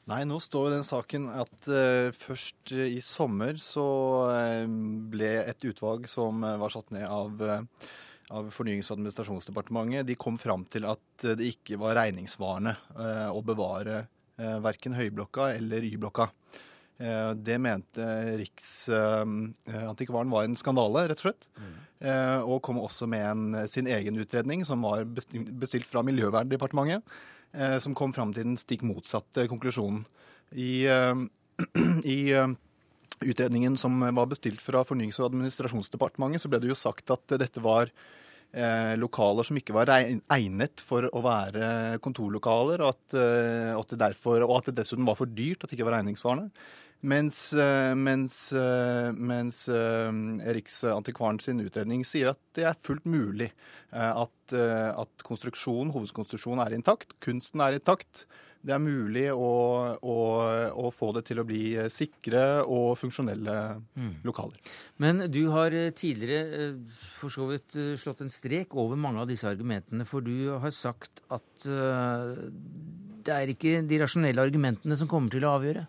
Nei, 0.08 0.22
nå 0.24 0.40
står 0.40 0.68
jo 0.68 0.74
den 0.78 0.88
saken 0.88 1.30
at 1.36 1.68
uh, 1.68 2.10
først 2.16 2.72
uh, 2.72 2.84
i 2.88 3.00
sommer 3.04 3.58
så 3.60 3.88
uh, 4.32 4.68
ble 5.12 5.32
et 5.44 5.66
utvalg 5.68 6.08
som 6.12 6.44
var 6.44 6.72
satt 6.72 6.94
ned 6.96 7.08
av, 7.12 7.44
av 8.32 8.52
Fornyings- 8.56 8.92
og 8.92 9.02
administrasjonsdepartementet, 9.02 10.08
de 10.08 10.16
kom 10.20 10.40
fram 10.40 10.64
til 10.72 10.88
at 10.88 11.28
det 11.28 11.52
ikke 11.52 11.80
var 11.82 12.00
regningssvarende 12.00 12.78
å 13.36 13.44
bevare 13.44 14.06
Eh, 14.38 14.58
verken 14.62 14.94
Høyblokka 14.94 15.56
eller 15.56 15.84
Y-blokka. 15.84 16.30
Eh, 16.98 17.32
det 17.34 17.58
mente 17.58 18.06
Riksantikvaren 18.38 20.30
var 20.30 20.46
en 20.46 20.58
skandale, 20.58 21.08
rett 21.10 21.24
og 21.24 21.26
slett. 21.30 21.50
Mm. 21.58 21.74
Og 22.46 22.62
kom 22.62 22.78
også 22.78 23.08
med 23.10 23.26
en, 23.26 23.68
sin 23.68 23.88
egen 23.90 24.20
utredning, 24.22 24.62
som 24.66 24.84
var 24.86 25.02
bestilt 25.10 25.88
fra 25.90 26.04
Miljøverndepartementet, 26.06 27.02
som 27.82 27.96
kom 27.98 28.12
fram 28.14 28.34
til 28.36 28.44
den 28.44 28.58
stikk 28.60 28.84
motsatte 28.86 29.48
konklusjonen. 29.50 30.04
I, 30.52 30.84
i 32.16 32.20
utredningen 33.24 33.78
som 33.80 34.04
var 34.04 34.30
bestilt 34.30 34.62
fra 34.62 34.84
Fornyings- 34.86 35.18
og 35.22 35.32
administrasjonsdepartementet, 35.32 36.44
så 36.44 36.52
ble 36.52 36.60
det 36.62 36.70
jo 36.70 36.78
sagt 36.78 37.14
at 37.16 37.38
dette 37.40 37.64
var 37.64 37.90
Eh, 38.56 38.94
lokaler 38.96 39.44
som 39.44 39.58
ikke 39.60 39.76
var 39.76 39.90
egnet 39.92 40.80
for 40.80 41.04
å 41.12 41.20
være 41.22 42.00
kontorlokaler, 42.02 42.80
og 42.80 42.94
at, 42.94 43.16
eh, 43.20 43.74
at, 43.76 43.90
det 43.92 44.00
derfor, 44.00 44.46
og 44.46 44.54
at 44.62 44.70
det 44.70 44.78
dessuten 44.80 45.06
var 45.06 45.18
for 45.20 45.28
dyrt, 45.28 45.62
at 45.62 45.70
det 45.70 45.76
ikke 45.76 45.90
var 45.90 45.98
regningssvarende. 46.00 46.50
Mens, 47.06 47.54
eh, 47.54 47.94
mens, 47.94 48.38
mens 49.14 49.60
Riksantikvaren 50.58 51.40
sin 51.44 51.62
utredning 51.62 52.02
sier 52.08 52.32
at 52.34 52.42
det 52.58 52.66
er 52.72 52.80
fullt 52.82 53.06
mulig 53.06 53.52
at, 53.92 54.54
at 54.54 55.24
konstruksjonen, 55.24 55.94
hovedkonstruksjonen 55.94 56.64
er 56.66 56.76
intakt, 56.76 57.14
kunsten 57.24 57.62
er 57.64 57.78
intakt 57.78 58.26
det 58.68 58.74
er 58.76 58.82
mulig 58.84 59.26
å, 59.32 59.50
å, 59.96 60.16
å, 60.76 60.90
få 60.96 61.12
det 61.16 61.24
til 61.30 61.42
å 61.42 61.46
bli 61.48 61.64
sikre 61.94 62.44
og 62.66 62.98
funksjonelle 63.00 63.56
mm. 63.80 64.14
lokaler. 64.28 64.74
Men 65.04 65.28
du 65.32 65.44
har 65.54 65.76
eh, 65.76 65.94
tidligere 65.96 66.64
eh, 66.66 67.02
for 67.20 67.34
så 67.34 67.48
vidt 67.52 67.78
eh, 67.80 67.94
slått 68.00 68.26
en 68.26 68.34
strek 68.34 68.76
over 68.78 69.00
mange 69.00 69.24
av 69.24 69.30
disse 69.30 69.48
argumentene, 69.50 70.08
for 70.08 70.26
du 70.26 70.50
har 70.60 70.74
sagt 70.76 71.24
at 71.34 71.68
det 73.28 73.34
er 73.34 73.52
ikke 73.52 73.82
de 73.88 74.00
rasjonelle 74.00 74.44
argumentene 74.44 74.96
som 74.98 75.10
kommer 75.12 75.34
til 75.34 75.46
å 75.48 75.58
avgjøre? 75.58 75.88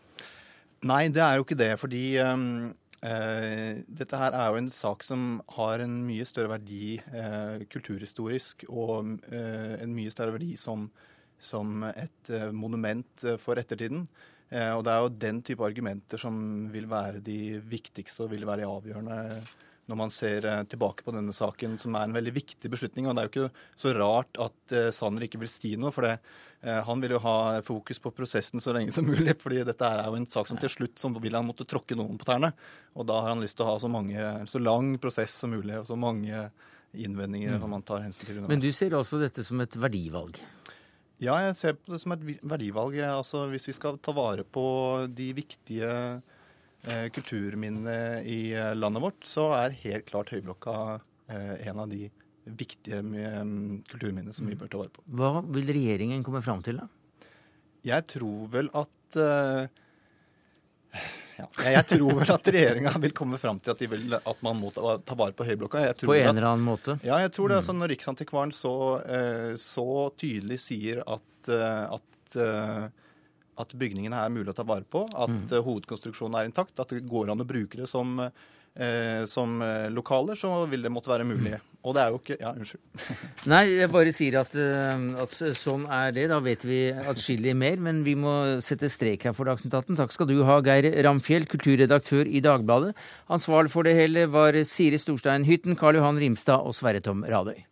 Nei, 0.87 1.09
det 1.11 1.23
er 1.25 1.39
jo 1.39 1.47
ikke 1.47 1.59
det. 1.59 1.73
fordi 1.81 2.05
uh, 2.23 2.71
dette 4.01 4.21
her 4.21 4.35
er 4.35 4.49
jo 4.53 4.61
en 4.61 4.71
sak 4.71 5.05
som 5.07 5.41
har 5.57 5.83
en 5.83 6.01
mye 6.07 6.27
større 6.29 6.53
verdi 6.55 6.99
uh, 7.11 7.59
kulturhistorisk, 7.71 8.67
og 8.71 9.19
en 9.29 9.95
mye 9.95 10.15
større 10.15 10.37
verdi 10.39 10.57
som 10.57 10.91
som 11.39 11.85
et 11.87 12.33
monument 12.51 13.23
for 13.39 13.61
ettertiden. 13.61 14.01
Og 14.51 14.81
det 14.83 14.91
er 14.91 15.05
jo 15.05 15.11
den 15.23 15.37
type 15.47 15.63
argumenter 15.63 16.19
som 16.19 16.35
vil 16.73 16.89
være 16.91 17.21
de 17.23 17.61
viktigste 17.63 18.25
og 18.25 18.33
vil 18.33 18.43
være 18.49 18.67
avgjørende 18.67 19.19
når 19.87 20.01
man 20.01 20.11
ser 20.11 20.49
tilbake 20.67 21.07
på 21.07 21.15
denne 21.15 21.31
saken, 21.31 21.77
som 21.79 21.95
er 21.95 22.09
en 22.09 22.17
veldig 22.17 22.33
viktig 22.41 22.73
beslutning. 22.73 23.07
Og 23.07 23.15
det 23.15 23.23
er 23.23 23.29
jo 23.29 23.33
ikke 23.47 23.63
så 23.79 23.95
rart 23.95 24.43
at 24.49 24.75
Sanner 24.99 25.29
ikke 25.29 25.39
vil 25.45 25.53
si 25.53 25.77
noe, 25.79 25.95
for 25.95 26.09
det, 26.09 26.17
han 26.59 26.99
vil 26.99 27.13
jo 27.15 27.21
ha 27.23 27.61
fokus 27.63 28.01
på 28.03 28.11
prosessen 28.11 28.59
så 28.59 28.73
lenge 28.75 28.91
som 28.91 29.07
mulig. 29.07 29.37
fordi 29.39 29.61
dette 29.63 29.87
er 29.87 30.01
jo 30.09 30.17
en 30.19 30.27
sak 30.27 30.49
som 30.51 30.59
til 30.59 30.73
slutt 30.73 30.99
som 30.99 31.15
vil 31.23 31.37
han 31.39 31.47
måtte 31.47 31.67
tråkke 31.69 31.95
noen 31.95 32.19
på 32.19 32.27
tærne. 32.27 32.51
Og 32.99 33.07
da 33.07 33.21
har 33.23 33.31
han 33.31 33.45
lyst 33.45 33.61
til 33.61 33.67
å 33.67 33.69
ha 33.71 33.77
så, 33.79 33.91
mange, 33.93 34.19
så 34.51 34.59
lang 34.59 34.97
prosess 34.99 35.37
som 35.39 35.55
mulig 35.55 35.77
og 35.79 35.87
så 35.87 35.95
mange 35.95 36.49
innvendinger 36.93 37.55
mm. 37.55 37.61
som 37.63 37.71
man 37.71 37.85
tar 37.87 38.03
hensyn 38.05 38.27
til. 38.27 38.41
Men 38.49 38.63
du 38.63 38.71
ser 38.75 38.97
også 38.97 39.21
dette 39.23 39.45
som 39.47 39.61
et 39.63 39.77
verdivalg? 39.79 40.41
Ja, 41.19 41.35
jeg 41.43 41.57
ser 41.59 41.75
på 41.75 41.93
det 41.93 42.01
som 42.03 42.15
et 42.15 42.25
verdivalg. 42.47 42.99
Altså, 43.03 43.45
hvis 43.51 43.67
vi 43.69 43.75
skal 43.77 43.99
ta 44.03 44.15
vare 44.15 44.45
på 44.47 44.65
de 45.11 45.33
viktige 45.35 45.91
eh, 45.91 47.07
kulturminnene 47.15 48.23
i 48.23 48.41
eh, 48.55 48.75
landet 48.79 49.03
vårt, 49.03 49.27
så 49.27 49.51
er 49.59 49.75
helt 49.83 50.07
klart 50.11 50.31
Høyblokka 50.35 50.77
eh, 51.27 51.55
en 51.67 51.83
av 51.83 51.91
de 51.91 52.07
viktige 52.57 53.03
kulturminner 53.89 54.37
som 54.37 54.49
vi 54.49 54.57
bør 54.59 54.71
ta 54.73 54.81
vare 54.81 54.93
på. 54.95 55.05
Hva 55.19 55.43
vil 55.45 55.69
regjeringen 55.75 56.25
komme 56.27 56.43
fram 56.45 56.63
til, 56.65 56.81
da? 56.81 56.89
Jeg 57.87 58.07
tror 58.11 58.49
vel 58.53 58.69
at 58.77 59.19
uh, 59.21 59.69
ja, 61.39 61.47
jeg 61.71 61.85
tror 61.93 62.19
vel 62.19 62.33
at 62.35 62.51
regjeringa 62.57 62.93
vil 63.05 63.15
komme 63.17 63.39
fram 63.41 63.61
til 63.63 63.73
at, 63.75 63.81
de 63.83 63.91
vil, 63.93 64.17
at 64.19 64.43
man 64.45 64.59
må 64.59 64.73
ta, 64.75 64.97
ta 65.07 65.17
vare 65.19 65.37
på 65.37 65.47
Høyblokka. 65.47 65.85
på 66.03 66.17
en 66.17 66.33
eller 66.33 66.49
annen 66.51 66.67
måte? 66.67 66.99
Ja, 67.07 67.21
jeg 67.23 67.33
tror 67.37 67.53
det. 67.53 67.59
Mm. 67.59 67.63
Altså, 67.63 67.77
når 67.79 67.93
Riksantikvaren 67.95 68.55
så, 68.57 68.75
uh, 69.05 69.53
så, 69.61 69.89
tydelig 70.19 70.61
sier 70.67 71.05
at, 71.07 71.51
uh, 71.53 71.99
at, 71.99 72.89
at 73.59 73.75
bygningene 73.79 74.19
er 74.21 74.35
mulig 74.35 74.53
å 74.53 74.59
ta 74.59 74.67
vare 74.67 74.85
på, 74.85 75.07
at 75.09 75.33
mm. 75.33 75.59
hovedkonstruksjonen 75.65 76.41
er 76.41 76.51
intakt, 76.51 76.77
at 76.79 76.93
det 76.93 77.07
går 77.09 77.33
an 77.33 77.45
å 77.45 77.49
bruke 77.49 77.81
det 77.81 77.89
som 77.91 78.19
eh, 78.79 79.25
som 79.31 79.59
eh, 79.63 79.89
lokaler, 79.93 80.39
så 80.39 80.65
vil 80.71 80.85
det 80.87 80.93
måtte 80.93 81.11
være 81.11 81.27
mulig. 81.29 81.59
Og 81.87 81.95
det 81.95 82.03
er 82.03 82.09
jo 82.11 82.19
ikke 82.19 82.37
Ja, 82.41 82.51
unnskyld. 82.53 82.83
Nei, 83.53 83.63
jeg 83.79 83.91
bare 83.93 84.13
sier 84.15 84.41
at, 84.41 84.55
eh, 84.59 85.05
at, 85.23 85.37
sånn 85.59 85.87
er 85.87 86.13
det. 86.17 86.27
Da 86.33 86.41
vet 86.45 86.67
vi 86.67 86.81
atskillig 86.91 87.55
mer. 87.59 87.79
Men 87.83 88.03
vi 88.07 88.17
må 88.19 88.35
sette 88.65 88.91
strek 88.93 89.29
her 89.29 89.37
for 89.37 89.49
Dagsnytt 89.49 89.75
18. 89.75 89.99
Takk 90.01 90.15
skal 90.15 90.31
du 90.31 90.41
ha, 90.49 90.59
Geir 90.65 90.91
Ramfjell, 91.07 91.49
kulturredaktør 91.51 92.29
i 92.29 92.43
Dagbladet. 92.45 92.95
Ansvarlig 93.33 93.75
for 93.75 93.89
det 93.89 93.97
hele 93.99 94.27
var 94.33 94.59
Siri 94.69 95.01
Storstein 95.01 95.47
Hytten, 95.49 95.79
Karl 95.79 96.01
Johan 96.01 96.21
Rimstad 96.21 96.67
og 96.67 96.77
Sverre 96.77 97.05
Tom 97.05 97.25
Radøy. 97.29 97.68